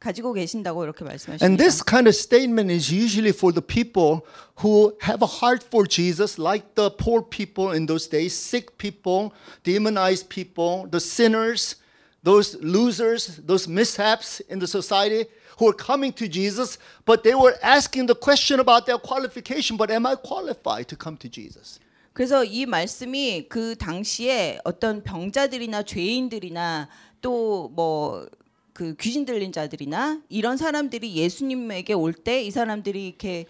가지고 0.00 0.32
계신다고 0.32 0.82
이렇게 0.82 1.04
말씀하십니다. 1.04 1.44
And 1.44 1.58
this 1.58 1.84
kind 1.84 2.08
of 2.08 2.16
statement 2.16 2.72
is 2.72 2.90
usually 2.90 3.32
for 3.36 3.52
the 3.52 3.60
people 3.60 4.24
who 4.64 4.96
have 5.02 5.20
a 5.20 5.28
heart 5.28 5.62
for 5.62 5.86
Jesus, 5.86 6.40
like 6.40 6.74
the 6.74 6.90
poor 6.90 7.20
people 7.22 7.70
in 7.76 7.84
those 7.86 8.08
days, 8.08 8.32
sick 8.32 8.78
people, 8.78 9.32
demonized 9.62 10.30
people, 10.30 10.88
the 10.90 11.00
sinners, 11.00 11.76
those 12.24 12.56
losers, 12.62 13.36
those 13.44 13.68
mishaps 13.68 14.40
in 14.48 14.58
the 14.58 14.66
society 14.66 15.26
who 15.58 15.66
were 15.66 15.76
coming 15.76 16.12
to 16.14 16.26
Jesus, 16.26 16.78
but 17.04 17.22
they 17.22 17.34
were 17.34 17.54
asking 17.62 18.06
the 18.06 18.14
question 18.16 18.58
about 18.58 18.86
their 18.86 18.96
qualification, 18.96 19.76
but 19.76 19.90
am 19.90 20.06
I 20.06 20.16
qualified 20.16 20.88
to 20.88 20.96
come 20.96 21.18
to 21.18 21.28
Jesus? 21.28 21.78
그래서 22.14 22.42
이 22.42 22.66
말씀이 22.66 23.48
그 23.48 23.76
당시에 23.76 24.60
어떤 24.64 25.02
병자들이나 25.02 25.82
죄인들이나 25.84 26.88
또 27.20 27.70
뭐 27.72 28.26
그 28.75 28.93
귀신 28.99 29.23
들린 29.25 29.53
자들이나 29.53 30.21
이런 30.27 30.57
사람들이 30.57 31.15
예수님에게 31.15 31.93
올 31.93 32.11
때 32.11 32.43
이 32.45 32.51
사람들이 32.51 33.07
이렇게 33.07 33.45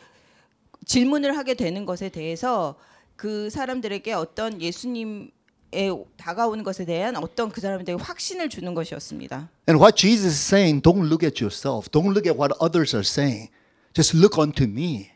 질문을 0.86 1.36
하게 1.36 1.55
되는 1.55 1.84
것에 1.88 2.09
대해서 2.09 2.76
그 3.15 3.49
사람들에게 3.49 4.13
어떤 4.13 4.61
예수님에 4.61 5.32
다가오는 6.17 6.63
것에 6.63 6.86
대한 6.86 7.15
어떤 7.15 7.49
그 7.49 7.59
사람들에게 7.59 8.03
확신을 8.03 8.49
주는 8.49 8.76
것이었습니다. 8.76 9.49
And 9.67 9.82
what 9.82 9.97
Jesus 9.97 10.28
is 10.28 10.38
saying, 10.39 10.84
don't 10.84 11.07
look 11.09 11.26
at 11.26 11.43
yourself. 11.43 11.89
Don't 11.89 12.13
look 12.13 12.28
at 12.30 12.38
what 12.38 12.53
others 12.61 12.95
are 12.95 13.03
saying. 13.03 13.49
Just 13.95 14.15
look 14.15 14.38
unto 14.39 14.65
me. 14.65 15.09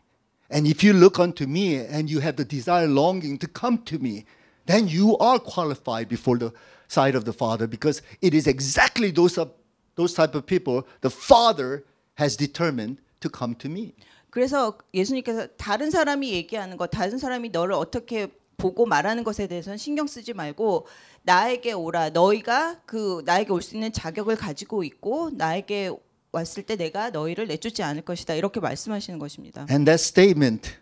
And 0.50 0.66
if 0.66 0.84
you 0.84 0.92
look 0.98 1.22
unto 1.22 1.46
me 1.46 1.76
and 1.78 2.10
you 2.10 2.22
have 2.22 2.36
the 2.36 2.46
desire, 2.48 2.88
longing 2.88 3.38
to 3.38 3.48
come 3.48 3.78
to 3.86 4.00
me, 4.00 4.26
then 4.66 4.88
you 4.88 5.16
are 5.20 5.38
qualified 5.38 6.10
before 6.10 6.40
the 6.40 6.52
sight 6.88 7.14
of 7.14 7.26
the 7.26 7.34
Father 7.34 7.68
because 7.68 8.02
it 8.22 8.34
is 8.34 8.48
exactly 8.48 9.12
those, 9.12 9.38
of, 9.38 9.52
those 10.00 10.16
type 10.16 10.34
of 10.38 10.46
people 10.46 10.84
the 11.02 11.14
Father 11.14 11.84
has 12.20 12.38
determined 12.38 13.02
to 13.20 13.30
come 13.30 13.54
to 13.58 13.70
me. 13.70 13.94
그래서 14.30 14.78
예수님께서 14.94 15.48
다른 15.58 15.92
사람이 15.92 16.32
얘기하는 16.32 16.78
것, 16.78 16.88
다른 16.88 17.18
사람이 17.18 17.50
너를 17.50 17.74
어떻게 17.74 18.28
보고 18.58 18.86
말하는 18.86 19.24
것에 19.24 19.48
대해서는 19.48 19.78
신경 19.78 20.06
쓰지 20.08 20.34
말고 20.34 20.86
나에게 21.24 21.74
오라. 21.74 22.12
너희가 22.12 22.82
그 22.86 23.22
나에게 23.26 23.52
올 23.52 23.62
수 23.62 23.76
있는 23.76 23.92
자격을 23.92 24.36
가지고 24.36 24.84
있고 24.84 25.32
나에게 25.34 25.92
왔을 26.32 26.64
때 26.64 26.76
내가 26.76 27.10
너희를 27.10 27.48
내쫓지 27.48 27.82
않을 27.84 28.04
것이다. 28.04 28.36
이렇게 28.36 28.60
말씀하시는 28.60 29.18
것입니다. 29.18 29.66
And 29.70 29.86
that 29.86 30.02
statement, 30.02 30.76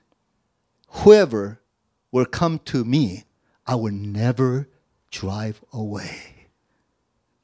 whoever 1.04 1.58
will 2.14 2.28
come 2.32 2.60
to 2.66 2.82
me, 2.82 3.24
I 3.64 3.76
will 3.78 3.96
never 3.96 4.66
drive 5.10 5.60
away. 5.74 6.37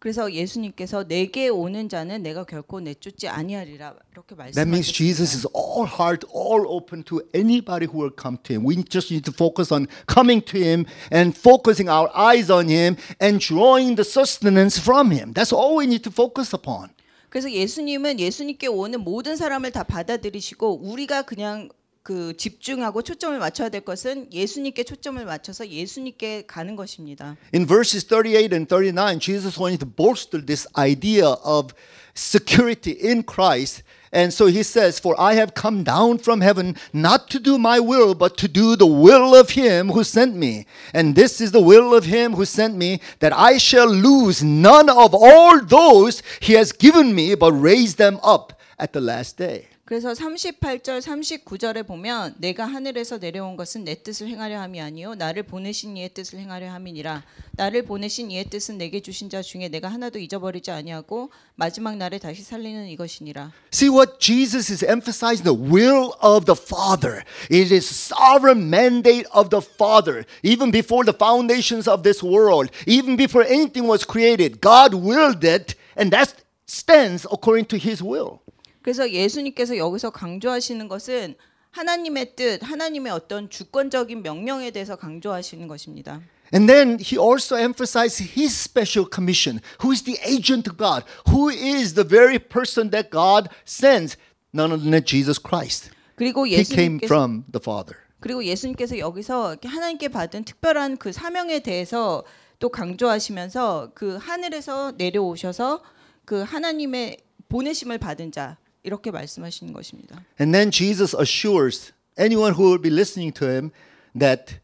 그래서 0.04 0.34
예수님께서 0.34 1.08
내게 1.08 1.48
오는 1.48 1.88
자는 1.88 2.24
내가 2.24 2.44
결코 2.44 2.82
내쫓지 2.82 3.30
아니하리라 3.30 3.96
이렇게 4.12 4.36
That 4.36 4.68
means 4.68 4.92
Jesus 4.92 5.32
말씀하셨습니다. 5.32 5.38
is 5.38 5.48
all 5.56 5.88
heart, 5.88 6.28
all 6.28 6.68
open 6.68 7.04
to 7.04 7.22
anybody 7.34 7.88
who 7.88 8.04
will 8.04 8.12
come 8.14 8.38
to 8.44 8.54
him. 8.54 8.68
We 8.68 8.84
just 8.84 9.14
need 9.14 9.24
to 9.24 9.32
focus 9.32 9.74
on 9.74 9.88
coming 10.14 10.44
to 10.44 10.60
him 10.60 10.84
and 11.10 11.32
focusing 11.32 11.88
our 11.88 12.12
eyes 12.14 12.52
on 12.52 12.68
him 12.68 12.98
and 13.22 13.40
drawing 13.40 13.96
the 13.96 14.04
sustenance 14.04 14.76
from 14.76 15.12
him. 15.16 15.32
That's 15.32 15.56
all 15.56 15.80
we 15.80 15.88
need 15.88 16.04
to 16.04 16.12
focus 16.12 16.54
upon. 16.54 16.90
그래서 17.30 17.50
예수님은 17.50 18.20
예수님께 18.20 18.68
오는 18.68 19.00
모든 19.00 19.38
사람을 19.38 19.72
다 19.72 19.84
받아들이시고 19.84 20.84
우리가 20.84 21.22
그냥 21.22 21.70
그 22.03 22.35
집중하고 22.35 23.03
초점을 23.03 23.39
맞춰야 23.39 23.69
될 23.69 23.83
것은 23.83 24.33
예수님께 24.33 24.85
초점을 24.85 25.23
맞춰서 25.27 25.69
예수님께 25.69 26.47
가는 26.47 26.75
것입니다. 26.75 27.37
In 27.55 27.67
verses 27.67 28.07
38 28.07 28.55
and 28.55 28.67
39, 28.67 29.19
Jesus 29.21 29.61
wanted 29.61 29.79
to 29.81 29.87
bolster 29.87 30.41
this 30.41 30.67
idea 30.79 31.37
of 31.45 31.75
security 32.17 32.93
in 32.93 33.23
Christ. 33.23 33.83
And 34.11 34.33
so 34.33 34.47
he 34.47 34.63
says, 34.63 34.99
For 34.99 35.15
I 35.21 35.35
have 35.35 35.53
come 35.53 35.85
down 35.85 36.17
from 36.19 36.41
heaven 36.41 36.77
not 36.95 37.29
to 37.29 37.39
do 37.39 37.59
my 37.59 37.79
will, 37.79 38.15
but 38.15 38.39
to 38.39 38.49
do 38.49 38.75
the 38.75 38.87
will 38.87 39.35
of 39.37 39.51
him 39.51 39.91
who 39.91 40.03
sent 40.03 40.35
me. 40.35 40.65
And 40.95 41.15
this 41.15 41.43
is 41.43 41.53
the 41.53 41.61
will 41.61 41.95
of 41.95 42.07
him 42.07 42.33
who 42.33 42.47
sent 42.47 42.75
me, 42.75 43.01
that 43.21 43.37
I 43.37 43.59
shall 43.59 43.87
lose 43.87 44.43
none 44.43 44.89
of 44.89 45.15
all 45.15 45.61
those 45.61 46.23
he 46.41 46.55
has 46.55 46.73
given 46.73 47.15
me, 47.15 47.35
but 47.35 47.53
raise 47.53 47.97
them 47.97 48.19
up 48.23 48.59
at 48.79 48.95
the 48.95 49.03
last 49.03 49.37
day. 49.37 49.69
그래서 49.86 50.14
38절 50.14 51.02
39절에 51.02 51.86
보면 51.86 52.36
내가 52.38 52.66
하늘에서 52.66 53.18
내려온 53.18 53.58
것은 53.58 53.84
내 53.84 53.96
뜻을 53.96 54.30
행하려 54.30 54.62
함이 54.62 54.80
아니요 54.80 55.16
나를 55.16 55.44
보내신 55.44 55.98
이의 55.98 56.08
뜻을 56.14 56.40
행하려 56.40 56.72
함이니라 56.72 57.22
나를 57.52 57.84
보내신 57.84 58.32
이의 58.32 58.46
뜻은 58.46 58.78
내게 58.78 59.02
주신 59.02 59.30
자 59.30 59.42
중에 59.42 59.68
내가 59.68 59.90
하나도 59.90 60.20
잊어버리지 60.20 60.72
아니하고 60.72 61.32
마지막 61.56 61.98
날에 61.98 62.18
다시 62.18 62.44
살리는 62.44 62.88
이것이니라 62.88 63.52
See 63.74 63.90
what 63.90 64.20
Jesus 64.20 64.72
is 64.72 64.86
emphasizing 64.86 65.44
the 65.44 65.54
will 65.54 66.14
of 66.22 66.46
the 66.46 66.56
Father. 66.56 67.26
It 67.50 67.74
is 67.74 67.86
sovereign 67.86 68.70
mandate 68.70 69.28
of 69.36 69.50
the 69.50 69.62
Father. 69.62 70.24
Even 70.44 70.72
before 70.72 71.04
the 71.04 71.14
foundations 71.14 71.90
of 71.90 72.04
this 72.04 72.24
world, 72.24 72.72
even 72.88 73.18
before 73.18 73.44
anything 73.44 73.90
was 73.90 74.06
created, 74.06 74.62
God 74.62 74.94
willed 74.94 75.44
it, 75.44 75.76
and 75.98 76.10
that 76.12 76.34
stands 76.66 77.28
according 77.30 77.66
to 77.66 77.78
his 77.78 78.02
will. 78.02 78.43
그래서 78.84 79.10
예수님께서 79.10 79.78
여기서 79.78 80.12
강조하시는 80.12 80.88
것은 80.88 81.36
하나님의 81.72 82.36
뜻, 82.36 82.60
하나님의 82.62 83.12
어떤 83.12 83.50
주권적인 83.50 84.22
명령에 84.22 84.70
대해서 84.72 84.96
강조하시는 84.96 85.68
것입니다. 85.68 86.22
And 86.54 86.72
then 86.72 87.00
he 87.00 87.18
also 87.18 87.58
emphasized 87.58 88.22
his 88.22 88.54
special 88.54 89.10
commission. 89.12 89.60
Who 89.82 89.92
is 89.92 90.04
the 90.04 90.20
agent 90.24 90.70
of 90.70 90.78
God? 90.78 91.04
Who 91.28 91.50
is 91.50 91.96
the 91.96 92.08
very 92.08 92.38
person 92.38 92.92
that 92.92 93.10
God 93.10 93.50
sends? 93.66 94.18
None 94.54 94.72
other 94.72 94.84
than 94.84 95.04
Jesus 95.04 95.42
Christ. 95.42 95.90
그리고 96.16 96.46
He 96.46 96.64
came 96.64 97.00
예수님께서 97.00 97.08
from 97.08 97.44
the 97.52 97.60
Father. 97.60 97.98
그리고 98.20 98.46
예수님께서 98.46 99.00
여기서 99.00 99.58
하나님께 99.64 100.10
받은 100.10 100.46
특별한 100.46 100.98
그 100.98 101.12
사명에 101.12 101.62
대해서 101.62 102.24
또 102.60 102.70
강조하시면서 102.70 103.92
그 103.96 104.18
하늘에서 104.18 104.94
내려오셔서 104.96 105.82
그 106.24 106.44
하나님의 106.44 107.18
보내심을 107.50 107.98
받은 107.98 108.32
자 108.32 108.58
이렇게 108.83 109.11
말씀하시는 109.11 109.73
것입니다. 109.73 110.25
And 110.41 110.53
then 110.53 110.71
Jesus 110.71 111.17
assures 111.17 111.93
anyone 112.19 112.55
who 112.55 112.69
will 112.69 112.81
be 112.81 112.91
listening 112.91 113.33
to 113.39 113.49
him 113.49 113.71
that 114.19 114.61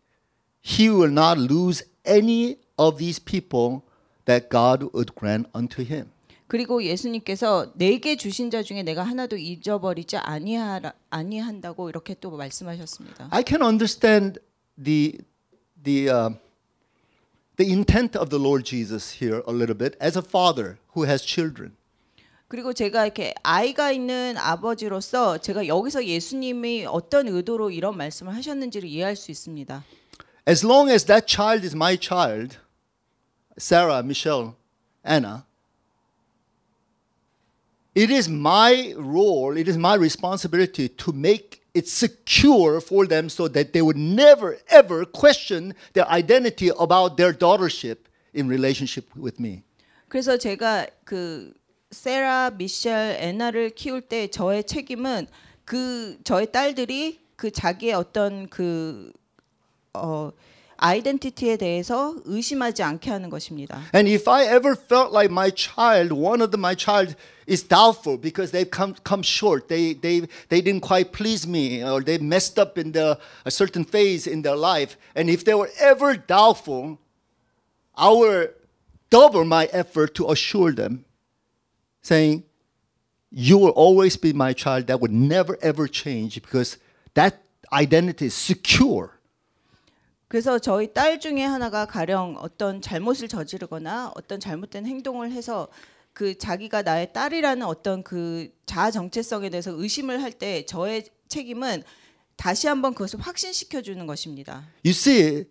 he 0.65 0.89
will 0.89 1.13
not 1.13 1.39
lose 1.39 1.85
any 2.07 2.59
of 2.77 2.99
these 2.99 3.23
people 3.23 3.83
that 4.25 4.49
God 4.49 4.91
would 4.95 5.15
grant 5.15 5.49
unto 5.55 5.83
him. 5.83 6.11
그리고 6.47 6.85
예수님께서 6.85 7.73
내게 7.75 8.17
주신 8.17 8.51
자 8.51 8.63
중에 8.63 8.83
내가 8.83 9.03
하나도 9.03 9.37
잊어버리지 9.37 10.17
아니하라, 10.17 10.93
아니한다고 11.11 11.89
이렇게 11.89 12.15
또 12.21 12.31
말씀하셨습니다. 12.31 13.29
I 13.31 13.43
can 13.47 13.63
understand 13.63 14.39
the 14.83 15.19
the 15.83 16.09
uh, 16.09 16.35
the 17.57 17.71
intent 17.71 18.17
of 18.19 18.29
the 18.31 18.43
Lord 18.43 18.65
Jesus 18.65 19.23
here 19.23 19.43
a 19.49 19.53
little 19.53 19.77
bit 19.77 19.97
as 20.01 20.17
a 20.19 20.23
father 20.23 20.79
who 20.95 21.07
has 21.07 21.25
children. 21.25 21.73
그리고 22.50 22.74
제가 22.74 23.06
이렇게 23.06 23.36
아이가 23.44 23.92
있는 23.92 24.36
아버지로서 24.36 25.38
제가 25.38 25.68
여기서 25.68 26.04
예수님이 26.04 26.88
어떤 26.88 27.28
의도로 27.28 27.70
이런 27.70 27.96
말씀을 27.96 28.36
하셨는지를 28.36 28.90
이해할 28.90 29.16
수 29.16 29.30
있습니다. 29.30 29.86
As 30.50 30.66
long 30.66 30.92
as 30.92 31.06
that 31.06 31.28
child 31.32 31.64
is 31.64 31.76
my 31.76 31.96
child, 31.96 32.58
Sarah, 33.60 34.00
Michelle, 34.00 34.56
Anna, 35.06 35.46
it 37.96 38.12
is 38.12 38.28
my 38.28 38.96
role, 38.98 39.56
it 39.56 39.70
is 39.70 39.78
my 39.78 39.96
responsibility 39.96 40.90
to 40.90 41.14
make 41.14 41.62
it 41.76 41.88
secure 41.88 42.82
for 42.82 43.06
them 43.06 43.30
so 43.30 43.48
that 43.48 43.74
they 43.74 43.84
would 43.84 43.96
never 43.96 44.58
ever 44.72 45.06
question 45.06 45.76
their 45.94 46.10
identity 46.10 46.72
about 46.80 47.16
their 47.16 47.32
daughtership 47.32 48.10
in 48.34 48.50
relationship 48.50 49.06
with 49.16 49.40
me. 49.40 49.62
그래서 50.08 50.36
제가 50.36 50.88
그 51.06 51.54
세라, 51.91 52.51
미셸, 52.51 53.17
애나를 53.21 53.71
키울 53.71 54.01
때 54.03 54.29
저의 54.29 54.65
책임은 54.65 55.27
그 55.65 56.19
저의 56.25 56.51
딸들이 56.51 57.21
그 57.37 57.51
자기의 57.51 57.95
어떤 57.95 58.49
그 58.49 59.13
어, 59.95 60.33
아이덴티티에 60.77 61.57
대해서 61.57 62.15
의심하지 62.25 62.83
않게 62.83 63.11
하는 63.11 63.31
것입니다. 63.31 63.81
And 63.95 64.09
if 64.09 64.29
I 64.29 64.45
ever 64.45 64.77
felt 64.77 65.13
like 65.13 65.31
my 65.31 65.51
child, 65.55 66.13
one 66.13 66.43
of 66.43 66.51
the, 66.51 66.59
my 66.59 66.75
child 66.75 67.17
is 67.47 67.63
doubtful 67.63 68.19
because 68.19 68.51
they've 68.51 68.71
come 68.71 68.95
come 69.05 69.23
short, 69.23 69.69
they 69.69 69.95
they 69.95 70.27
they 70.49 70.61
didn't 70.61 70.83
quite 70.83 71.13
please 71.13 71.47
me, 71.49 71.83
or 71.83 72.03
they 72.03 72.19
messed 72.19 72.59
up 72.59 72.77
in 72.77 72.93
the 72.93 73.19
a 73.45 73.51
certain 73.51 73.85
phase 73.85 74.27
in 74.27 74.43
their 74.43 74.57
life, 74.57 74.99
and 75.15 75.31
if 75.31 75.45
they 75.45 75.55
were 75.55 75.71
ever 75.79 76.17
doubtful, 76.17 76.99
I 77.95 78.11
will 78.11 78.49
double 79.11 79.45
my 79.45 79.67
effort 79.73 80.15
to 80.17 80.31
assure 80.31 80.73
them, 80.73 81.05
Saying, 82.10 82.44
"You 83.32 83.58
will 83.60 83.76
always 83.76 84.20
be 84.20 84.32
my 84.32 84.54
child. 84.54 84.88
That 84.88 85.00
would 85.02 85.14
never 85.14 85.58
ever 85.62 85.86
change 85.88 86.42
because 86.42 86.80
that 87.14 87.38
identity 87.72 88.26
is 88.26 88.36
secure." 88.36 89.20
그래서 90.28 90.60
저희 90.60 90.94
딸 90.94 91.20
중에 91.20 91.44
하나가 91.44 91.86
가령 91.86 92.38
어떤 92.40 92.82
잘못을 92.82 93.28
저지르거나 93.28 94.12
어떤 94.16 94.40
잘못된 94.40 94.86
행동을 94.86 95.32
해서 95.32 95.68
그 96.14 96.38
자기가 96.38 96.82
나의 96.84 97.14
딸이라는 97.14 97.66
어떤 97.66 98.04
그 98.04 98.50
자아 98.66 98.92
정체성에 98.92 99.50
대해서 99.50 99.72
의심을 99.72 100.22
할 100.22 100.32
때 100.34 100.66
저의 100.66 101.06
책임은 101.30 101.84
다시 102.36 102.68
한번 102.68 102.94
그것을 102.94 103.20
확신시켜 103.20 103.82
주는 103.82 104.06
것입니다. 104.06 104.68
You 104.86 104.92
see, 104.92 105.46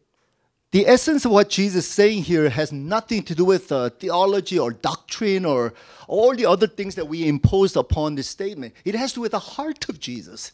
the 0.72 0.88
essence 0.88 1.24
of 1.24 1.32
what 1.32 1.50
Jesus 1.50 1.86
is 1.86 1.92
saying 1.92 2.24
here 2.24 2.50
has 2.50 2.72
nothing 2.72 3.22
to 3.24 3.36
do 3.36 3.46
with 3.46 3.72
uh, 3.72 3.92
theology 3.92 4.58
or 4.58 4.72
doctrine 4.72 5.46
or 5.46 5.76
all 6.08 6.36
the 6.36 6.48
other 6.48 6.66
things 6.66 6.96
that 6.96 7.08
we 7.08 7.28
imposed 7.28 7.78
upon 7.78 8.16
this 8.16 8.28
statement. 8.28 8.74
It 8.84 8.96
has 8.96 9.12
to 9.12 9.16
do 9.16 9.22
with 9.22 9.34
the 9.34 9.40
heart 9.40 9.88
of 9.88 10.00
Jesus. 10.00 10.52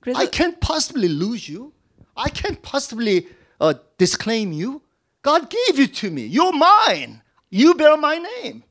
그래서 0.00 0.16
I 0.16 0.26
can't 0.26 0.60
possibly 0.60 1.08
lose 1.08 1.48
you. 1.48 1.72
I 2.16 2.28
can't 2.28 2.62
possibly 2.62 3.26
uh, 3.60 3.74
disclaim 3.98 4.52
you. 4.52 4.82
God 5.22 5.50
gave 5.50 5.78
you 5.78 5.86
to 5.88 6.10
me. 6.10 6.26
You're 6.26 6.52
mine. 6.52 7.22
You 7.50 7.74
bear 7.74 7.96
my 7.96 8.18
name. 8.18 8.62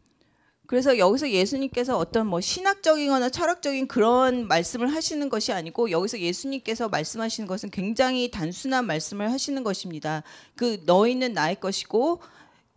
그래서 0.66 0.98
여기서 0.98 1.30
예수님께서 1.30 1.96
어떤 1.96 2.26
뭐 2.26 2.40
신학적이거나 2.40 3.30
철학적인 3.30 3.86
그런 3.86 4.48
말씀을 4.48 4.92
하시는 4.92 5.28
것이 5.28 5.52
아니고 5.52 5.90
여기서 5.90 6.18
예수님께서 6.18 6.88
말씀하시는 6.88 7.46
것은 7.46 7.70
굉장히 7.70 8.30
단순한 8.30 8.86
말씀을 8.86 9.30
하시는 9.30 9.62
것입니다. 9.62 10.22
그 10.56 10.80
너희는 10.84 11.34
나의 11.34 11.60
것이고 11.60 12.20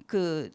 그 0.05 0.51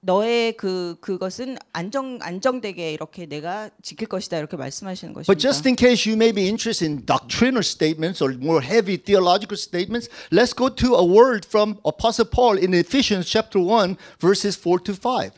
너의 0.00 0.56
그 0.56 0.96
그것은 1.00 1.56
안정 1.72 2.18
안정되게 2.22 2.92
이렇게 2.92 3.26
내가 3.26 3.68
지킬 3.82 4.06
것이다 4.06 4.38
이렇게 4.38 4.56
말씀하시는 4.56 5.12
But 5.12 5.26
것입니다. 5.26 5.40
just 5.40 5.68
in 5.68 5.76
case 5.76 6.08
you 6.08 6.16
may 6.16 6.32
be 6.32 6.44
interested 6.44 6.86
in 6.86 7.04
doctrinal 7.04 7.62
statements 7.62 8.22
or 8.22 8.32
more 8.34 8.64
heavy 8.64 8.96
theological 8.96 9.58
statements, 9.58 10.08
let's 10.30 10.54
go 10.54 10.72
to 10.72 10.94
a 10.94 11.04
word 11.04 11.44
from 11.44 11.78
Apostle 11.84 12.30
Paul 12.30 12.58
in 12.58 12.74
Ephesians 12.74 13.26
chapter 13.26 13.60
1 13.60 13.96
verses 14.20 14.56
4 14.56 14.78
to 14.84 14.94
5. 14.94 15.32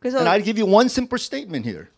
그래서 0.00 0.18
And 0.18 0.28
I'll 0.28 0.44
give 0.44 0.60
you 0.60 0.70
one 0.70 0.86
simple 0.86 1.18
statement 1.18 1.68
here. 1.68 1.88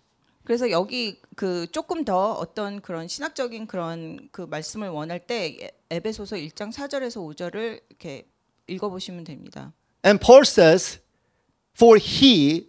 그래서 0.45 0.71
여기 0.71 1.21
그 1.35 1.67
조금 1.73 2.05
더 2.05 2.33
어떤 2.35 2.81
그런 2.81 3.09
신학적인 3.09 3.67
그런 3.67 4.29
그 4.31 4.43
말씀을 4.43 4.89
원할 4.89 5.27
때 5.27 5.57
에- 5.61 5.71
에베소서 5.91 6.37
1장 6.37 6.73
4절에서 6.73 7.17
5절을 7.35 7.81
이렇게 7.89 8.29
읽어 8.69 8.89
보시면 8.89 9.25
됩니다. 9.25 9.73
And 10.05 10.21
Paul 10.25 10.43
says, 10.47 11.01
For 11.75 11.99
he 11.99 12.69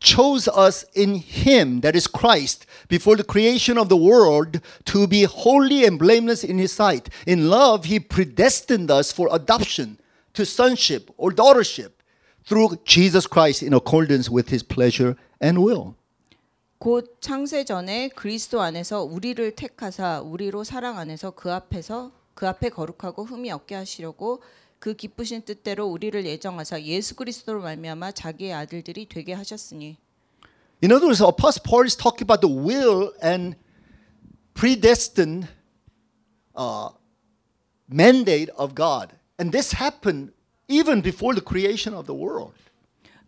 chose 0.00 0.48
us 0.48 0.86
in 0.96 1.16
him, 1.16 1.80
that 1.82 1.94
is 1.96 2.08
Christ, 2.08 2.66
before 2.88 3.16
the 3.16 3.24
creation 3.26 3.78
of 3.78 3.88
the 3.88 3.96
world 3.96 4.60
to 4.86 5.06
be 5.06 5.24
holy 5.24 5.84
and 5.84 5.98
blameless 5.98 6.44
in 6.44 6.58
his 6.58 6.72
sight. 6.72 7.08
In 7.26 7.48
love, 7.50 7.84
he 7.88 8.00
predestined 8.00 8.90
us 8.90 9.12
for 9.12 9.28
adoption 9.30 9.98
to 10.34 10.44
sonship 10.46 11.10
or 11.16 11.30
daughtership 11.30 11.92
through 12.47 12.77
Jesus 12.85 13.27
Christ 13.27 13.63
in 13.63 13.73
accordance 13.73 14.29
with 14.31 14.49
his 14.49 14.63
pleasure 14.63 15.15
and 15.41 15.59
will. 15.59 15.95
곧 16.79 17.17
창세 17.21 17.63
전에 17.63 18.09
그리스도 18.09 18.61
안에서 18.61 19.03
우리를 19.03 19.55
택하사 19.55 20.19
우리로 20.21 20.63
사랑 20.63 20.97
안에서 20.97 21.31
그 21.31 21.51
앞에서 21.51 22.11
그 22.33 22.47
앞에 22.47 22.69
거룩하고 22.69 23.23
흠이 23.23 23.51
없게 23.51 23.75
하시려고 23.75 24.41
그 24.79 24.95
기쁘신 24.95 25.43
뜻대로 25.43 25.85
우리를 25.85 26.25
예정하사 26.25 26.81
예수 26.81 27.15
그리스도로 27.15 27.61
말미암아 27.61 28.13
자기의 28.13 28.53
아들들이 28.53 29.05
되게 29.07 29.33
하셨으니 29.33 29.97
In 30.83 30.91
other 30.91 31.05
words, 31.05 31.21
Apostle 31.21 31.61
Paul 31.63 31.85
is 31.85 31.95
talking 31.95 32.25
about 32.25 32.41
the 32.41 32.49
will 32.49 33.13
and 33.21 33.55
predestined 34.55 35.47
uh, 36.55 36.89
mandate 37.87 38.49
of 38.57 38.73
God. 38.73 39.13
And 39.37 39.51
this 39.51 39.73
happened 39.73 40.33
even 40.70 41.02
before 41.02 41.34
the 41.34 41.44
creation 41.44 41.96
of 41.96 42.06
the 42.06 42.18
world. 42.18 42.54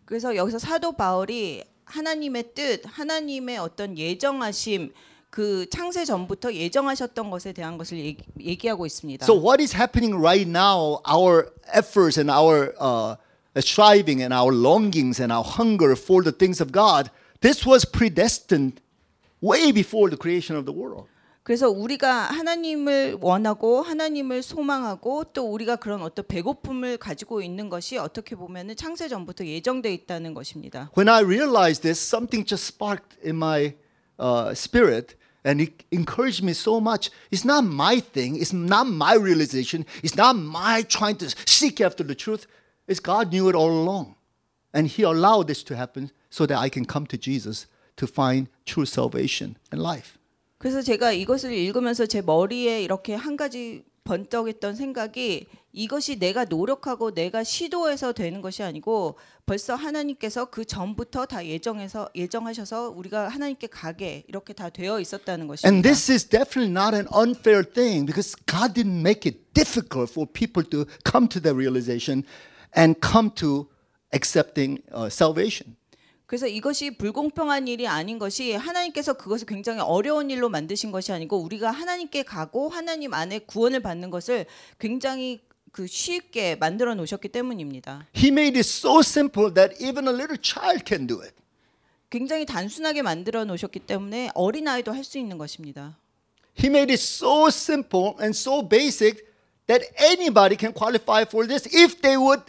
그래서 0.05 0.35
여기서 0.35 0.59
사도 0.59 0.93
바울이 0.93 1.63
하나님의 1.85 2.53
뜻, 2.53 2.81
하나님의 2.85 3.57
어떤 3.57 3.97
예정하심 3.97 4.91
그 5.29 5.67
창세 5.69 6.05
전부터 6.05 6.53
예정하셨던 6.53 7.29
것에 7.29 7.53
대한 7.53 7.77
것을 7.77 7.99
얘기, 7.99 8.23
얘기하고 8.39 8.85
있습니다. 8.85 9.25
So, 9.25 9.35
what 9.35 9.61
is 9.61 9.75
happening 9.75 10.15
right 10.19 10.49
now, 10.49 11.01
our 11.05 11.51
efforts 11.73 12.17
and 12.17 12.31
our 12.31 12.73
uh, 12.79 13.15
striving 13.57 14.21
and 14.23 14.33
our 14.33 14.51
longings 14.51 15.21
and 15.21 15.31
our 15.31 15.45
hunger 15.45 15.95
for 15.95 16.23
the 16.23 16.31
things 16.31 16.59
of 16.59 16.71
God, 16.71 17.11
this 17.41 17.65
was 17.65 17.85
predestined 17.85 18.81
way 19.41 19.71
before 19.71 20.09
the 20.09 20.17
creation 20.17 20.57
of 20.57 20.65
the 20.65 20.73
world. 20.73 21.05
그래서 21.43 21.69
우리가 21.69 22.25
하나님을 22.25 23.17
원하고 23.21 23.81
하나님을 23.81 24.43
소망하고 24.43 25.23
또 25.33 25.51
우리가 25.51 25.77
그런 25.77 26.03
어떤 26.03 26.27
배고픔을 26.27 26.97
가지고 26.97 27.41
있는 27.41 27.69
것이 27.69 27.97
어떻게 27.97 28.35
보면은 28.35 28.75
창세 28.75 29.07
전부터 29.07 29.45
예정돼 29.45 29.91
있다는 29.93 30.33
것입니다. 30.33 30.91
When 30.95 31.09
I 31.09 31.23
realized 31.23 31.81
this, 31.81 31.99
something 31.99 32.47
just 32.47 32.67
sparked 32.67 33.17
in 33.25 33.35
my 33.37 33.73
uh, 34.19 34.51
spirit 34.51 35.15
and 35.43 35.61
it 35.61 35.85
encouraged 35.91 36.43
me 36.43 36.51
so 36.51 36.79
much. 36.79 37.09
It's 37.31 37.43
not 37.43 37.65
my 37.65 37.99
thing, 37.99 38.35
it's 38.35 38.53
not 38.53 38.87
my 38.87 39.15
realization, 39.15 39.85
it's 40.03 40.15
not 40.15 40.35
my 40.35 40.83
trying 40.83 41.17
to 41.17 41.29
seek 41.47 41.81
after 41.81 42.03
the 42.03 42.15
truth. 42.15 42.45
It's 42.87 42.99
God 42.99 43.31
knew 43.31 43.49
it 43.49 43.55
all 43.55 43.71
along. 43.71 44.15
And 44.73 44.87
He 44.87 45.03
allowed 45.03 45.47
this 45.47 45.63
to 45.63 45.75
happen 45.75 46.11
so 46.29 46.45
that 46.45 46.59
I 46.59 46.69
can 46.69 46.85
come 46.85 47.07
to 47.07 47.17
Jesus 47.17 47.65
to 47.97 48.05
find 48.05 48.49
true 48.65 48.85
salvation 48.85 49.57
and 49.71 49.81
life. 49.81 50.19
그래서 50.64 50.80
제가 50.80 51.12
이것을 51.12 51.52
읽으면서 51.52 52.06
제 52.06 52.22
머리에 52.22 52.82
이렇게 52.82 53.12
한 53.12 53.36
가지 53.36 53.84
번쩍했던 54.04 54.76
생각이 54.76 55.46
이것이 55.74 56.18
내가 56.18 56.46
노력하고 56.46 57.12
내가 57.12 57.44
시도해서 57.44 58.14
되는 58.14 58.40
것이 58.40 58.62
아니고 58.62 59.18
벌써 59.44 59.74
하나님께서 59.74 60.46
그 60.46 60.64
전부터 60.64 61.26
다 61.26 61.44
예정해서 61.44 62.08
예정하셔서 62.14 62.88
우리가 62.96 63.28
하나님께 63.28 63.66
가게 63.66 64.24
이렇게 64.26 64.54
다 64.54 64.70
되어 64.70 65.00
있었다는 65.00 65.48
것입니다. 65.48 65.68
And 65.68 65.86
this 65.86 66.10
is 66.10 66.26
definitely 66.26 66.70
not 66.72 66.96
an 66.96 67.08
unfair 67.14 67.62
thing 67.62 68.06
because 68.06 68.34
God 68.46 68.72
didn't 68.72 69.00
make 69.00 69.30
it 69.30 69.52
difficult 69.52 70.10
for 70.10 70.26
people 70.26 70.64
to 70.70 70.86
come 71.04 71.28
to 71.28 71.42
that 71.42 71.54
realization 71.54 72.24
and 72.74 72.98
come 73.06 73.28
to 73.34 73.68
accepting 74.14 74.80
uh, 74.94 75.10
salvation. 75.10 75.76
그래서 76.26 76.46
이것이 76.46 76.96
불공평한 76.96 77.68
일이 77.68 77.86
아닌 77.86 78.18
것이 78.18 78.54
하나님께서 78.54 79.12
그것을 79.14 79.46
굉장히 79.46 79.80
어려운 79.80 80.30
일로 80.30 80.48
만드신 80.48 80.90
것이 80.90 81.12
아니고 81.12 81.38
우리가 81.38 81.70
하나님께 81.70 82.22
가고 82.22 82.70
하나님 82.70 83.12
안에 83.12 83.40
구원을 83.40 83.80
받는 83.80 84.10
것을 84.10 84.46
굉장히 84.78 85.42
그 85.70 85.86
쉽게 85.86 86.56
만들어 86.56 86.94
놓으셨기 86.94 87.28
때문입니다. 87.28 88.06
He 88.16 88.28
made 88.28 88.56
it 88.56 88.60
so 88.60 89.00
simple 89.00 89.52
that 89.52 89.76
even 89.84 90.08
a 90.08 90.14
little 90.14 90.38
child 90.40 90.84
can 90.86 91.06
do 91.06 91.20
it. 91.20 91.34
굉장히 92.08 92.46
단순하게 92.46 93.02
만들어 93.02 93.44
놓으셨기 93.44 93.80
때문에 93.80 94.30
어린 94.34 94.68
아이도 94.68 94.92
할 94.92 95.04
수 95.04 95.18
있는 95.18 95.36
것입니다. 95.36 95.98
He 96.56 96.68
made 96.68 96.92
it 96.92 97.02
so 97.02 97.48
simple 97.48 98.14
and 98.20 98.30
so 98.38 98.66
basic 98.66 99.26
that 99.66 99.84
anybody 100.00 100.56
can 100.56 100.72
qualify 100.72 101.22
for 101.26 101.46
this 101.46 101.66
if 101.74 102.00
they 102.00 102.16
would 102.16 102.44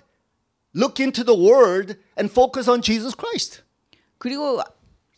look 0.73 1.01
into 1.01 1.25
the 1.25 1.35
word 1.35 1.97
and 2.15 2.31
focus 2.31 2.69
on 2.69 2.81
Jesus 2.81 3.15
Christ. 3.17 3.64
그리고 4.25 4.59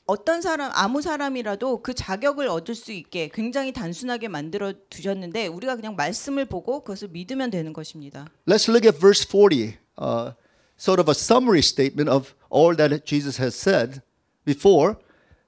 어떤 0.06 0.42
사람 0.42 0.70
아무 0.74 1.02
사람이라도 1.02 1.82
그 1.82 1.94
자격을 1.94 2.50
얻을 2.50 2.76
수 2.76 2.92
있게 2.92 3.30
굉장히 3.34 3.72
단순하게 3.72 4.28
만들어 4.28 4.74
두셨는데 4.90 5.48
우리가 5.48 5.78
그냥 5.78 5.96
말씀을 5.96 6.44
보고 6.44 6.82
그것을 6.82 7.08
믿으면 7.08 7.50
되는 7.50 7.72
것입니다. 7.72 8.28
Let's 8.46 8.68
look 8.68 8.86
at 8.86 9.00
verse 9.00 9.26
40, 9.26 9.78
uh, 9.98 10.34
sort 10.78 11.00
of 11.00 11.08
a 11.08 11.16
summary 11.16 11.62
statement 11.62 12.12
of 12.12 12.34
all 12.52 12.76
that 12.76 13.06
Jesus 13.06 13.42
has 13.42 13.56
said 13.56 14.02
before. 14.44 14.98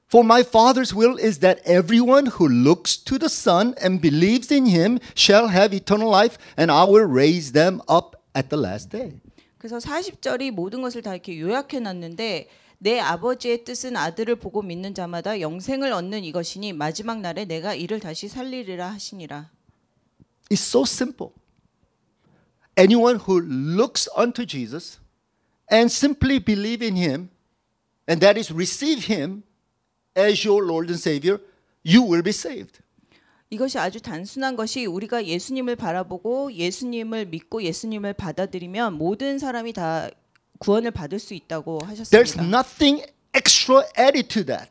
For 0.07 0.23
my 0.23 0.41
Father's 0.41 0.95
will 0.95 1.19
is 1.19 1.39
that 1.39 1.59
everyone 1.67 2.31
who 2.39 2.47
looks 2.47 2.95
to 2.95 3.19
the 3.19 3.27
Son 3.27 3.75
and 3.83 3.99
believes 3.99 4.53
in 4.55 4.67
him 4.67 5.01
shall 5.15 5.49
have 5.49 5.75
eternal 5.75 6.09
life, 6.09 6.39
and 6.55 6.71
I 6.71 6.85
will 6.85 7.03
raise 7.03 7.51
them 7.51 7.81
up 7.89 8.15
at 8.33 8.47
the 8.47 8.57
last 8.57 8.89
day. 8.89 9.19
그래서 9.57 9.79
40절이 9.79 10.51
모든 10.51 10.81
것을 10.81 11.01
다 11.01 11.11
이렇게 11.11 11.37
요약해 11.37 11.81
놨는데 11.81 12.47
내 12.81 12.99
아버지의 12.99 13.65
뜻은 13.65 13.97
아들을 13.97 14.37
보고 14.37 14.61
믿는 14.61 14.93
자마다 14.93 15.41
영생을 15.41 15.91
얻는 15.91 16.23
이것이니 16.23 16.73
마지막 16.73 17.19
날에 17.19 17.43
내가 17.43 17.75
이를 17.75 17.99
다시 17.99 18.29
살리리라 18.29 18.89
하시니라. 18.91 19.51
It's 20.49 20.61
so 20.61 20.83
simple. 20.83 21.33
Anyone 22.77 23.19
who 23.19 23.41
looks 23.41 24.09
unto 24.17 24.45
Jesus 24.45 24.99
and 25.69 25.91
simply 25.91 26.39
believe 26.39 26.81
in 26.81 26.95
him, 26.95 27.29
and 28.07 28.21
that 28.21 28.39
is 28.39 28.51
receive 28.53 29.13
him 29.13 29.43
as 30.15 30.47
your 30.47 30.65
Lord 30.65 30.89
and 30.89 30.97
Savior, 30.97 31.39
you 31.85 32.01
will 32.01 32.23
be 32.23 32.31
saved. 32.31 32.79
이것이 33.49 33.77
아주 33.77 33.99
단순한 33.99 34.55
것이 34.55 34.85
우리가 34.85 35.25
예수님을 35.25 35.75
바라보고 35.75 36.53
예수님을 36.53 37.25
믿고 37.25 37.63
예수님을 37.63 38.13
받아들이면 38.13 38.93
모든 38.93 39.37
사람이 39.37 39.73
다 39.73 40.09
구원을 40.58 40.90
받을 40.90 41.18
수 41.18 41.34
있다고 41.34 41.78
There's 41.82 42.34
하셨습니다. 42.34 42.42
nothing 42.46 43.04
extra 43.34 43.82
added 43.98 44.28
to 44.28 44.44
that. 44.44 44.70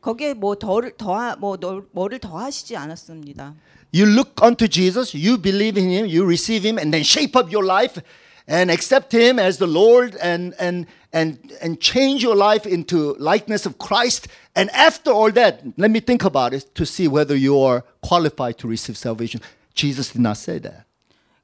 거기에 0.00 0.34
뭐 0.34 0.54
더를 0.56 0.96
더하 0.96 1.36
뭐 1.36 1.56
너- 1.56 1.82
뭐를 1.92 2.18
더하시지 2.18 2.76
않았습니다. 2.76 3.54
You 3.94 4.06
look 4.06 4.34
unto 4.42 4.68
Jesus, 4.68 5.16
you 5.16 5.40
believe 5.40 5.80
in 5.80 5.90
him, 5.90 6.06
you 6.06 6.24
receive 6.24 6.66
him, 6.66 6.78
and 6.78 6.92
then 6.92 7.02
shape 7.02 7.36
up 7.38 7.50
your 7.52 7.64
life 7.64 8.00
and 8.46 8.70
accept 8.70 9.12
him 9.14 9.38
as 9.38 9.58
the 9.58 9.66
Lord 9.70 10.16
and 10.22 10.54
and 10.60 10.86
and 11.12 11.38
and 11.60 11.80
change 11.80 12.22
your 12.24 12.36
life 12.36 12.66
into 12.68 13.16
likeness 13.18 13.66
of 13.66 13.78
Christ. 13.78 14.28
And 14.54 14.70
after 14.72 15.10
all 15.10 15.32
that, 15.32 15.64
let 15.76 15.90
me 15.90 16.00
think 16.00 16.24
about 16.24 16.52
it 16.52 16.74
to 16.74 16.84
see 16.84 17.08
whether 17.08 17.34
you 17.36 17.58
are 17.60 17.82
qualified 18.02 18.58
to 18.58 18.68
receive 18.68 18.96
salvation. 18.96 19.40
Jesus 19.74 20.12
did 20.12 20.20
not 20.22 20.36
say 20.36 20.58
that. 20.60 20.84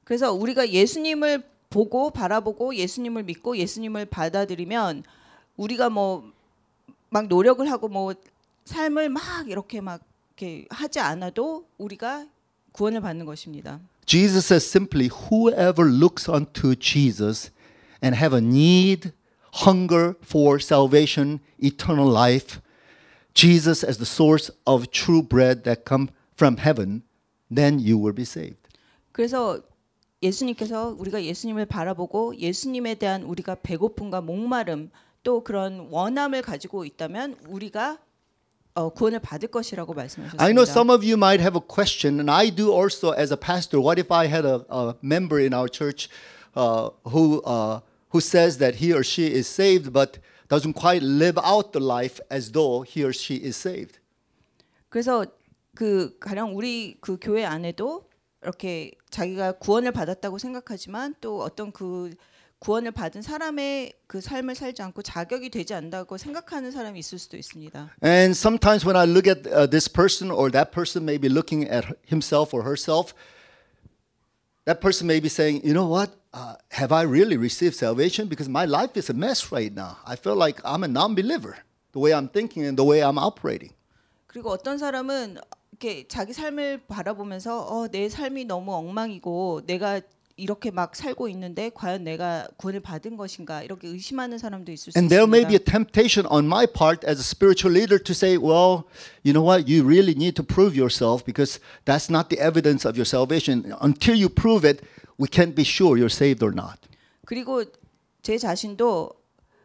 그래서 0.05 0.31
우리가 0.31 0.69
예수님을 0.69 1.41
보고 1.70 2.10
바라보고 2.10 2.74
예수님을 2.74 3.22
믿고 3.22 3.56
예수님을 3.56 4.06
받아들이면 4.06 5.04
우리가 5.56 5.88
뭐 5.88 6.30
막 7.10 7.26
노력을 7.26 7.68
하고 7.70 7.88
뭐 7.88 8.14
삶을 8.64 9.08
막 9.08 9.48
이렇게 9.48 9.80
막 9.80 10.00
이렇게 10.36 10.66
하지 10.70 11.00
않아도 11.00 11.66
우리가 11.76 12.26
구원을 12.72 13.00
받는 13.00 13.26
것입니다. 13.26 13.80
Jesus 14.06 14.46
says 14.46 14.64
simply, 14.64 15.08
whoever 15.08 15.90
looks 15.90 16.30
unto 16.30 16.74
Jesus 16.74 17.50
and 18.02 18.16
have 18.16 18.34
a 18.34 18.40
need, 18.40 19.12
hunger 19.66 20.14
for 20.22 20.58
salvation, 20.60 21.40
eternal 21.62 22.08
life, 22.08 22.60
Jesus 23.34 23.84
as 23.84 23.98
the 23.98 24.06
source 24.06 24.50
of 24.66 24.90
true 24.90 25.22
bread 25.22 25.64
that 25.64 25.84
come 25.84 26.08
from 26.36 26.58
heaven, 26.58 27.02
then 27.52 27.78
you 27.78 27.98
will 27.98 28.14
be 28.14 28.24
saved. 28.24 28.56
그래서 29.12 29.60
예수님께서 30.22 30.94
우리가 30.98 31.24
예수님을 31.24 31.66
바라보고 31.66 32.36
예수님에 32.36 32.96
대한 32.96 33.22
우리가 33.22 33.56
배고픔과 33.62 34.20
목마름 34.20 34.90
또 35.22 35.42
그런 35.42 35.88
원함을 35.90 36.42
가지고 36.42 36.84
있다면 36.84 37.36
우리가 37.48 37.98
어, 38.74 38.90
구원을 38.90 39.18
받을 39.18 39.48
것이라고 39.48 39.94
말씀하셨습니다. 39.94 40.42
I 40.42 40.52
know 40.52 40.62
some 40.62 40.90
of 40.90 41.04
you 41.04 41.14
might 41.14 41.42
have 41.42 41.56
a 41.56 41.66
question, 41.66 42.20
and 42.20 42.30
I 42.30 42.50
do 42.50 42.72
also 42.72 43.12
as 43.12 43.32
a 43.32 43.36
pastor. 43.36 43.82
What 43.82 43.98
if 43.98 44.12
I 44.12 44.28
had 44.28 44.46
a, 44.46 44.64
a 44.70 44.94
member 45.02 45.40
in 45.40 45.52
our 45.52 45.68
church 45.68 46.08
uh, 46.54 46.90
who 47.04 47.42
uh, 47.42 47.80
who 48.10 48.20
says 48.20 48.58
that 48.58 48.76
he 48.76 48.92
or 48.94 49.02
she 49.02 49.26
is 49.26 49.48
saved, 49.48 49.92
but 49.92 50.18
doesn't 50.48 50.74
quite 50.74 51.02
live 51.02 51.36
out 51.42 51.72
the 51.72 51.80
life 51.80 52.20
as 52.30 52.52
though 52.52 52.82
he 52.82 53.02
or 53.02 53.12
she 53.12 53.42
is 53.42 53.56
saved? 53.56 53.98
그래서 54.88 55.26
그 55.74 56.16
가령 56.20 56.56
우리 56.56 56.96
그 57.00 57.18
교회 57.20 57.44
안에도 57.44 58.09
이렇게 58.42 58.92
자기가 59.10 59.52
구원을 59.52 59.92
받았다고 59.92 60.38
생각하지만 60.38 61.14
또 61.20 61.42
어떤 61.42 61.72
그 61.72 62.14
구원을 62.60 62.90
받은 62.90 63.22
사람의 63.22 63.94
그 64.06 64.20
삶을 64.20 64.54
살지 64.54 64.82
않고 64.82 65.02
자격이 65.02 65.48
되지 65.48 65.72
않다고 65.72 66.18
생각하는 66.18 66.70
사람이 66.70 66.98
있을 66.98 67.18
수도 67.18 67.38
있습니다. 67.38 67.96
And 68.04 68.36
sometimes 68.36 68.84
when 68.84 68.96
I 68.96 69.06
look 69.08 69.26
at 69.26 69.48
uh, 69.48 69.66
this 69.66 69.88
person 69.90 70.30
or 70.30 70.50
that 70.50 70.70
person 70.70 71.04
may 71.04 71.18
be 71.18 71.30
looking 71.30 71.64
at 71.70 71.86
himself 72.06 72.52
or 72.52 72.62
herself, 72.62 73.14
that 74.66 74.80
person 74.80 75.06
may 75.06 75.20
be 75.20 75.28
saying, 75.28 75.62
you 75.64 75.72
know 75.72 75.88
what? 75.88 76.12
Uh, 76.32 76.56
have 76.72 76.92
I 76.92 77.02
really 77.02 77.36
received 77.36 77.74
salvation? 77.74 78.28
Because 78.28 78.48
my 78.48 78.66
life 78.66 78.94
is 78.94 79.08
a 79.08 79.14
mess 79.14 79.50
right 79.50 79.72
now. 79.74 79.96
I 80.06 80.16
feel 80.16 80.36
like 80.36 80.60
I'm 80.62 80.84
a 80.84 80.88
non 80.88 81.14
believer, 81.14 81.56
the 81.92 81.98
way 81.98 82.12
I'm 82.12 82.28
thinking 82.28 82.64
and 82.66 82.76
the 82.76 82.84
way 82.84 83.02
I'm 83.02 83.18
operating. 83.18 83.72
그리고 84.28 84.50
어떤 84.50 84.78
사람은 84.78 85.38
이렇게 85.80 86.06
자기 86.06 86.34
삶을 86.34 86.82
바라보면서 86.88 87.62
어, 87.62 87.88
내 87.88 88.10
삶이 88.10 88.44
너무 88.44 88.74
엉망이고 88.74 89.62
내가 89.66 90.02
이렇게 90.36 90.70
막 90.70 90.94
살고 90.94 91.28
있는데 91.30 91.70
과연 91.74 92.04
내가 92.04 92.46
구원을 92.58 92.80
받은 92.80 93.16
것인가 93.16 93.62
이렇게 93.62 93.88
의심하는 93.88 94.36
사람도 94.36 94.72
있을 94.72 94.92
수 94.92 94.98
And 94.98 95.08
there 95.08 95.26
may 95.26 95.46
be 95.46 95.54
a 95.54 95.56
있습니다. 95.56 95.72
temptation 95.72 96.26
on 96.30 96.44
my 96.44 96.66
part 96.66 97.06
as 97.08 97.18
a 97.18 97.24
spiritual 97.24 97.72
leader 97.72 97.98
to 97.98 98.12
say, 98.12 98.36
well, 98.36 98.84
you 99.24 99.32
know 99.32 99.42
what? 99.42 99.68
You 99.68 99.82
really 99.82 100.14
need 100.14 100.36
to 100.36 100.44
prove 100.44 100.76
yourself 100.76 101.24
because 101.24 101.60
that's 101.86 102.12
not 102.12 102.28
the 102.28 102.38
evidence 102.38 102.86
of 102.86 102.96
your 102.96 103.08
salvation. 103.08 103.72
Until 103.80 104.16
you 104.16 104.28
prove 104.28 104.68
it, 104.68 104.84
we 105.16 105.28
can't 105.28 105.56
be 105.56 105.64
sure 105.64 105.96
you're 105.96 106.12
saved 106.12 106.44
or 106.44 106.52
not. 106.52 106.76
그리고 107.24 107.64
제 108.22 108.36
자신도 108.36 109.19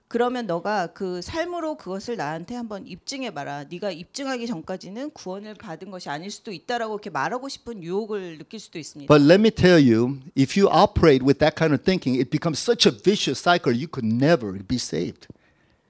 그러면 0.07 0.45
너가 0.45 0.87
그 0.87 1.21
삶으로 1.21 1.75
그것을 1.77 2.15
나한테 2.15 2.55
한번 2.55 2.85
입증해 2.85 3.31
봐라. 3.31 3.63
네가 3.69 3.91
입증하기 3.91 4.45
전까지는 4.45 5.11
구원을 5.11 5.55
받은 5.55 5.89
것이 5.89 6.09
아닐 6.09 6.29
수도 6.29 6.51
있다라고 6.51 6.93
이렇게 6.93 7.09
말하고 7.09 7.49
싶은 7.49 7.83
유혹을 7.83 8.37
느낄 8.37 8.59
수도 8.59 8.77
있습니다. 8.77 9.11
But 9.11 9.25
let 9.25 9.41
me 9.41 9.49
tell 9.49 9.81
you, 9.81 10.19
if 10.37 10.59
you 10.59 10.69
operate 10.71 11.25
with 11.25 11.39
that 11.39 11.55
kind 11.57 11.73
of 11.73 11.83
thinking, 11.83 12.19
it 12.19 12.29
becomes 12.29 12.59
such 12.59 12.87
a 12.87 12.91
vicious 12.91 13.41
cycle, 13.41 13.73
you 13.73 13.87
could 13.87 14.05
never 14.05 14.53
be 14.53 14.77
saved. 14.77 15.27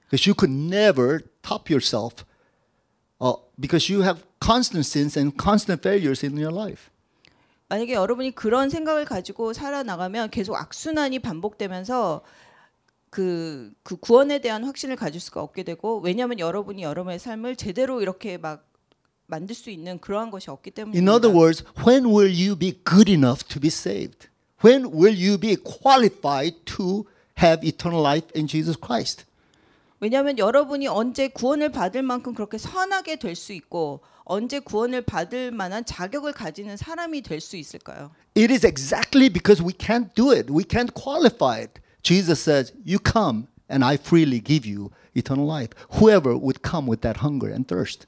Because 0.08 0.26
you 0.26 0.34
could 0.34 0.52
never 0.52 1.20
top 1.42 1.68
yourself 1.68 2.24
uh, 3.20 3.34
because 3.58 3.92
you 3.92 4.02
have 4.02 4.24
constant 4.40 4.86
sins 4.86 5.16
and 5.16 5.36
constant 5.36 5.82
failures 5.82 6.24
in 6.24 6.36
your 6.38 6.52
life. 6.52 6.90
만약에 7.68 7.94
여러분이 7.94 8.32
그런 8.36 8.70
생각을 8.70 9.04
가지고 9.04 9.52
살아나가면 9.52 10.30
계속 10.30 10.54
악순환이 10.54 11.18
반복되면서 11.18 12.22
그, 13.16 13.72
그 13.82 13.96
구원에 13.96 14.40
대한 14.40 14.62
확신을 14.62 14.94
가질 14.94 15.22
수가 15.22 15.40
없게 15.40 15.62
되고 15.62 16.00
왜냐하면 16.00 16.38
여러분이 16.38 16.82
여러분의 16.82 17.18
삶을 17.18 17.56
제대로 17.56 18.02
이렇게 18.02 18.36
막 18.36 18.68
만들 19.24 19.54
수 19.54 19.70
있는 19.70 19.98
그러한 20.00 20.30
것이 20.30 20.50
없기 20.50 20.70
때문입니다. 20.72 21.00
In 21.00 21.08
other 21.08 21.34
words, 21.34 21.64
when 21.86 22.04
will 22.04 22.28
you 22.30 22.54
be 22.54 22.78
good 22.84 23.10
enough 23.10 23.42
to 23.48 23.58
be 23.58 23.68
saved? 23.68 24.28
When 24.62 24.92
will 24.92 25.16
you 25.16 25.38
be 25.38 25.56
qualified 25.56 26.58
to 26.76 27.06
have 27.42 27.66
eternal 27.66 28.02
life 28.02 28.28
in 28.36 28.46
Jesus 28.46 28.78
Christ? 28.78 29.24
왜냐하면 29.98 30.36
여러분이 30.36 30.86
언제 30.86 31.28
구원을 31.28 31.70
받을 31.70 32.02
만큼 32.02 32.34
그렇게 32.34 32.58
선하게 32.58 33.16
될 33.16 33.34
수 33.34 33.54
있고 33.54 34.00
언제 34.24 34.58
구원을 34.58 35.00
받을 35.06 35.52
만한 35.52 35.86
자격을 35.86 36.34
가지는 36.34 36.76
사람이 36.76 37.22
될 37.22 37.40
수 37.40 37.56
있을까요? 37.56 38.10
It 38.36 38.52
is 38.52 38.66
exactly 38.66 39.30
because 39.30 39.64
we 39.64 39.72
can't 39.72 40.14
do 40.14 40.32
it. 40.32 40.52
We 40.52 40.64
can't 40.64 40.92
qualify 40.92 41.62
it. 41.62 41.80
Jesus 42.05 42.41
says, 42.41 42.73
You 42.85 42.99
come, 42.99 43.47
and 43.69 43.83
I 43.83 43.97
freely 43.97 44.39
give 44.43 44.65
you 44.65 44.91
eternal 45.15 45.45
life. 45.45 45.69
Whoever 45.99 46.35
would 46.37 46.61
come 46.61 46.87
with 46.87 47.01
that 47.01 47.17
hunger 47.23 47.49
and 47.51 47.67
thirst. 47.67 48.07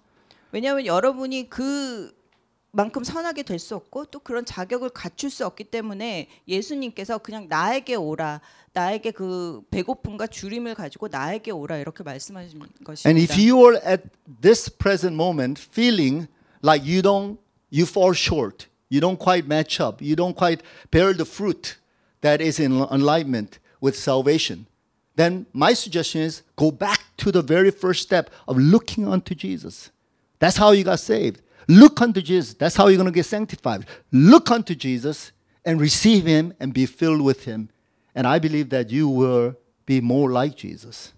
왜냐하면 0.51 0.86
여러분이 0.86 1.49
그만큼 1.49 3.03
선하게 3.03 3.43
될 3.43 3.57
수 3.59 3.76
없고 3.76 4.05
또 4.05 4.20
그런 4.20 4.45
자격을 4.45 4.89
갖출 4.89 5.30
수 5.30 5.45
없기 5.45 5.66
때문에 5.66 6.28
예수님께서 6.47 7.18
그냥 7.18 7.47
나에게 7.49 7.95
오라, 7.95 8.41
나에게 8.74 9.11
그 9.11 9.61
배고픔과 9.72 10.28
주림을 10.28 10.76
가지고 10.76 11.07
나에게 11.07 11.51
오라 11.51 11.78
이렇게 11.78 12.03
말씀하신 12.03 12.59
것입니다. 12.84 13.09
And 13.09 13.20
if 13.20 13.39
you 13.39 13.59
are 13.66 13.80
at 13.86 14.03
this 14.41 14.70
present 14.70 15.16
moment 15.16 15.59
feeling 15.61 16.28
like 16.64 16.86
you 16.86 17.01
don't, 17.01 17.38
you 17.72 17.86
fall 17.86 18.14
short, 18.14 18.68
you 18.91 18.99
don't 19.01 19.20
quite 19.20 19.47
match 19.47 19.82
up, 19.82 20.03
you 20.03 20.16
don't 20.16 20.36
quite 20.38 20.64
bear 20.91 21.14
the 21.16 21.26
fruit 21.26 21.78
that 22.22 22.43
is 22.43 22.59
in 22.61 22.74
alignment 22.91 23.59
with 23.82 23.97
salvation, 23.97 24.68
then 25.16 25.45
my 25.53 25.74
suggestion 25.74 26.22
is 26.22 26.43
go 26.55 26.72
back 26.72 27.01
to 27.18 27.32
the 27.32 27.41
very 27.41 27.72
first 27.72 28.01
step 28.01 28.30
of 28.47 28.57
looking 28.57 29.07
unto 29.07 29.36
Jesus. 29.36 29.91
That's 30.39 30.57
how 30.57 30.72
you 30.72 30.84
got 30.84 30.99
saved. 30.99 31.41
Look 31.68 32.01
unto 32.01 32.22
Jesus. 32.22 32.53
That's 32.55 32.76
how 32.76 32.88
you're 32.88 32.97
going 32.97 33.11
to 33.11 33.14
get 33.14 33.26
sanctified. 33.26 33.86
Look 34.11 34.51
unto 34.51 34.76
Jesus, 34.76 35.32
and 35.66 35.80
receive 35.80 36.26
him 36.26 36.53
and 36.59 36.74
be 36.74 36.86
filled 36.86 37.22
with 37.22 37.45
him. 37.45 37.70
And 38.16 38.28
I 38.28 38.39
believe 38.39 38.70
that 38.70 38.91
you 38.91 39.07
will 39.07 39.55
be 39.86 40.01
more 40.01 40.32
like 40.32 40.55
Jesus 40.55 41.14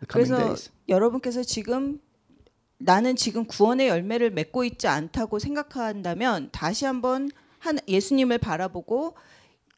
the 0.00 0.06
coming 0.06 0.30
그래서 0.30 0.48
days. 0.48 0.70
여러분께서 0.88 1.42
지금 1.42 2.00
나는 2.78 3.16
지금 3.16 3.44
구원의 3.44 3.88
열매를 3.88 4.30
맺고 4.30 4.64
있지 4.64 4.86
않다고 4.86 5.38
생각한다면 5.38 6.50
다시 6.52 6.84
한번 6.84 7.30
한 7.58 7.78
예수님을 7.88 8.38
바라보고 8.38 9.14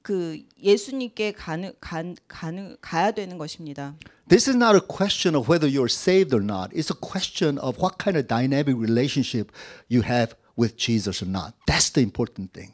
그 0.04 0.42
예수님께 0.62 1.32
가는 1.32 1.72
간, 1.80 2.16
가는 2.26 2.76
가야 2.80 3.10
되는 3.12 3.38
것입니다. 3.38 3.94
This 4.28 4.48
is 4.48 4.56
not 4.56 4.74
a 4.74 4.80
question 4.80 5.36
of 5.36 5.50
whether 5.50 5.68
you're 5.68 5.92
saved 5.92 6.34
or 6.34 6.42
not. 6.42 6.72
It's 6.72 6.90
a 6.90 6.98
question 6.98 7.58
of 7.58 7.78
what 7.78 7.98
kind 7.98 8.16
of 8.16 8.26
dynamic 8.26 8.76
relationship 8.78 9.52
you 9.88 10.02
have 10.02 10.34
with 10.56 10.76
Jesus 10.76 11.22
or 11.22 11.28
not. 11.28 11.54
That's 11.66 11.92
the 11.92 12.02
important 12.02 12.52
thing. 12.52 12.73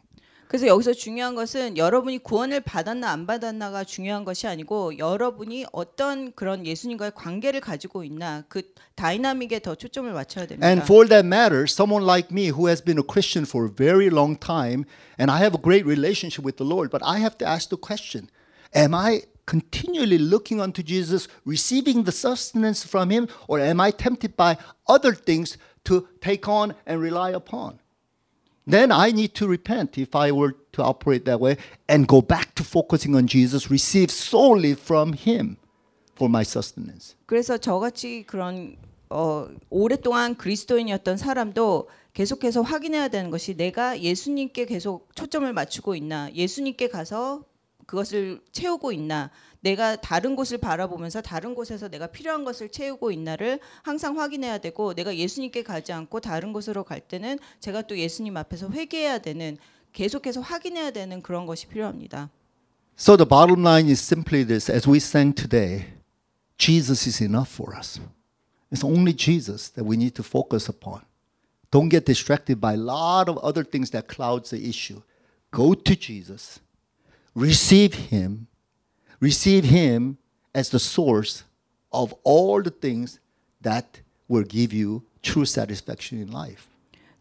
그래서 0.50 0.68
여기서 0.68 0.92
중요한 0.94 1.34
것은 1.34 1.76
여러분이 1.76 2.18
구원을 2.18 2.60
받았나 2.60 3.10
안 3.10 3.26
받았나가 3.26 3.82
중요한 3.82 4.24
것이 4.24 4.46
아니고 4.46 4.96
여러분이 4.98 5.66
어떤 5.72 6.32
그런 6.32 6.64
예수님과의 6.64 7.12
관계를 7.14 7.60
가지고 7.60 8.04
있나 8.04 8.44
그 8.48 8.62
다이나믹에 8.94 9.58
더 9.58 9.74
초점을 9.74 10.12
맞춰야 10.12 10.46
됩니다. 10.46 10.66
And 10.66 10.82
for 10.84 11.08
that 11.08 11.26
matter, 11.26 11.64
someone 11.68 12.06
like 12.06 12.28
me 12.30 12.50
who 12.50 12.68
has 12.68 12.82
been 12.82 12.98
a 12.98 13.06
Christian 13.06 13.44
for 13.44 13.66
a 13.66 13.74
very 13.74 14.08
long 14.08 14.38
time 14.38 14.84
and 15.18 15.32
I 15.32 15.42
have 15.42 15.54
a 15.54 15.60
great 15.60 15.84
relationship 15.84 16.44
with 16.44 16.56
the 16.58 16.68
Lord, 16.68 16.90
but 16.90 17.02
I 17.04 17.18
have 17.18 17.36
to 17.38 17.46
ask 17.46 17.68
the 17.68 17.80
question 17.80 18.30
Am 18.74 18.94
I 18.94 19.22
continually 19.46 20.18
looking 20.18 20.60
unto 20.60 20.82
Jesus, 20.82 21.28
receiving 21.44 22.04
the 22.04 22.12
sustenance 22.12 22.84
from 22.84 23.10
Him, 23.10 23.28
or 23.48 23.58
am 23.60 23.80
I 23.80 23.90
tempted 23.90 24.36
by 24.36 24.58
other 24.86 25.14
things 25.14 25.56
to 25.84 26.08
take 26.20 26.48
on 26.48 26.74
and 26.84 27.00
rely 27.00 27.30
upon? 27.30 27.80
Then 28.69 28.91
I 28.91 29.11
need 29.11 29.33
to 29.35 29.47
repent 29.47 29.97
if 29.97 30.15
I 30.15 30.31
were 30.31 30.53
to 30.73 30.83
operate 30.83 31.25
that 31.25 31.39
way 31.39 31.57
and 31.89 32.07
go 32.07 32.21
back 32.21 32.53
to 32.55 32.63
focusing 32.63 33.15
on 33.15 33.27
Jesus, 33.27 33.71
receive 33.71 34.11
solely 34.11 34.73
from 34.73 35.13
Him 35.13 35.57
for 36.15 36.29
my 36.29 36.43
sustenance. 36.43 37.15
그래서 37.25 37.57
저같이 37.57 38.23
그런 38.27 38.77
어, 39.09 39.47
오랫동안 39.69 40.35
그리스도인이었던 40.35 41.17
사람도 41.17 41.89
계속해서 42.13 42.61
확인해야 42.61 43.07
되는 43.07 43.29
것이 43.29 43.55
내가 43.55 43.99
예수님께 43.99 44.65
계속 44.65 45.15
초점을 45.15 45.51
맞추고 45.51 45.95
있나, 45.95 46.31
예수님께 46.33 46.89
가서 46.89 47.43
그것을 47.91 48.39
채우고 48.53 48.93
있나, 48.93 49.31
내가 49.59 49.97
다른 49.97 50.37
곳을 50.37 50.57
바라보면서 50.57 51.21
다른 51.21 51.53
곳에서 51.53 51.89
내가 51.89 52.07
필요한 52.07 52.45
것을 52.45 52.69
채우고 52.69 53.11
있나를 53.11 53.59
항상 53.81 54.17
확인해야 54.17 54.59
되고, 54.59 54.93
내가 54.93 55.17
예수님께 55.17 55.63
가지 55.63 55.91
않고 55.91 56.21
다른 56.21 56.53
곳으로 56.53 56.85
갈 56.85 57.01
때는 57.01 57.37
제가 57.59 57.81
또 57.81 57.97
예수님 57.97 58.37
앞에서 58.37 58.69
회개해야 58.69 59.19
되는, 59.19 59.57
계속해서 59.91 60.39
확인해야 60.39 60.91
되는 60.91 61.21
그런 61.21 61.45
것이 61.45 61.67
필요합니다. 61.67 62.29
So 62.97 63.17
the 63.17 63.27
bottom 63.27 63.59
line 63.59 63.89
is 63.89 63.99
simply 64.01 64.45
this 64.45 64.71
as 64.71 64.89
we 64.89 64.97
sang 64.97 65.35
today, 65.35 65.87
Jesus 66.57 67.05
is 67.05 67.21
enough 67.21 67.51
for 67.51 67.75
us. 67.77 67.99
It's 68.71 68.85
only 68.85 69.13
Jesus 69.13 69.69
that 69.73 69.85
we 69.85 69.97
need 69.97 70.15
to 70.15 70.23
focus 70.23 70.69
upon. 70.69 71.01
Don't 71.71 71.89
get 71.89 72.05
distracted 72.05 72.61
by 72.61 72.75
a 72.75 72.77
lot 72.77 73.27
of 73.27 73.37
other 73.43 73.65
things 73.65 73.91
that 73.91 74.07
clouds 74.07 74.51
the 74.51 74.63
issue. 74.63 75.01
Go 75.51 75.73
to 75.73 75.93
Jesus. 75.93 76.61
Receive 77.35 78.09
him. 78.11 78.47
Receive 79.21 79.69
him 79.69 80.17
as 80.53 80.69
the 80.69 80.79
source 80.79 81.43
of 81.91 82.13
all 82.23 82.61
the 82.61 82.71
things 82.71 83.19
that 83.61 84.01
will 84.27 84.43
give 84.43 84.73
you 84.73 85.03
true 85.21 85.45
satisfaction 85.45 86.19
in 86.19 86.31
life. 86.31 86.71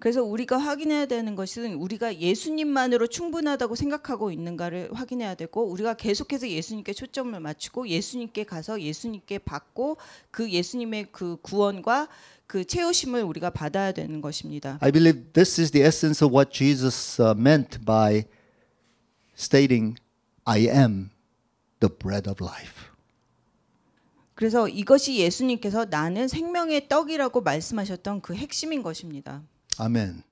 그래서 0.00 0.24
우리가 0.24 0.56
확인해야 0.56 1.04
되는 1.04 1.36
것은 1.36 1.74
우리가 1.74 2.16
예수님만으로 2.16 3.06
충분하다고 3.06 3.74
생각하고 3.74 4.32
있는가를 4.32 4.88
확인해야 4.94 5.34
되고 5.34 5.62
우리가 5.62 5.94
계속해서 5.94 6.48
예수님께 6.48 6.94
초점을 6.94 7.38
맞추고 7.38 7.86
예수님께 7.86 8.44
가서 8.44 8.80
예수님께 8.80 9.40
받고 9.40 9.98
그 10.30 10.50
예수님의 10.50 11.08
그 11.12 11.36
구원과 11.42 12.08
그 12.46 12.64
채우심을 12.64 13.22
우리가 13.22 13.50
받아야 13.50 13.92
되는 13.92 14.22
것입니다. 14.22 14.78
I 14.80 14.90
believe 14.90 15.32
this 15.34 15.61
is 15.61 15.70
the 15.70 15.86
essence 15.86 16.24
of 16.24 16.34
what 16.34 16.50
Jesus 16.50 17.22
uh, 17.22 17.38
meant 17.38 17.84
by 17.84 18.24
stating, 19.41 19.97
I 20.45 20.68
am 20.68 21.11
the 21.80 21.93
bread 21.93 22.28
of 22.28 22.45
life. 22.45 22.91
그래서 24.34 24.68
이것이 24.68 25.16
예수님께서 25.16 25.86
나는 25.86 26.28
생명의 26.28 26.88
떡이라고 26.88 27.43
말씀하셨던 27.43 28.20
그 28.22 28.34
핵심인 28.34 28.82
것입니다. 28.82 29.43
Amen. 29.78 30.22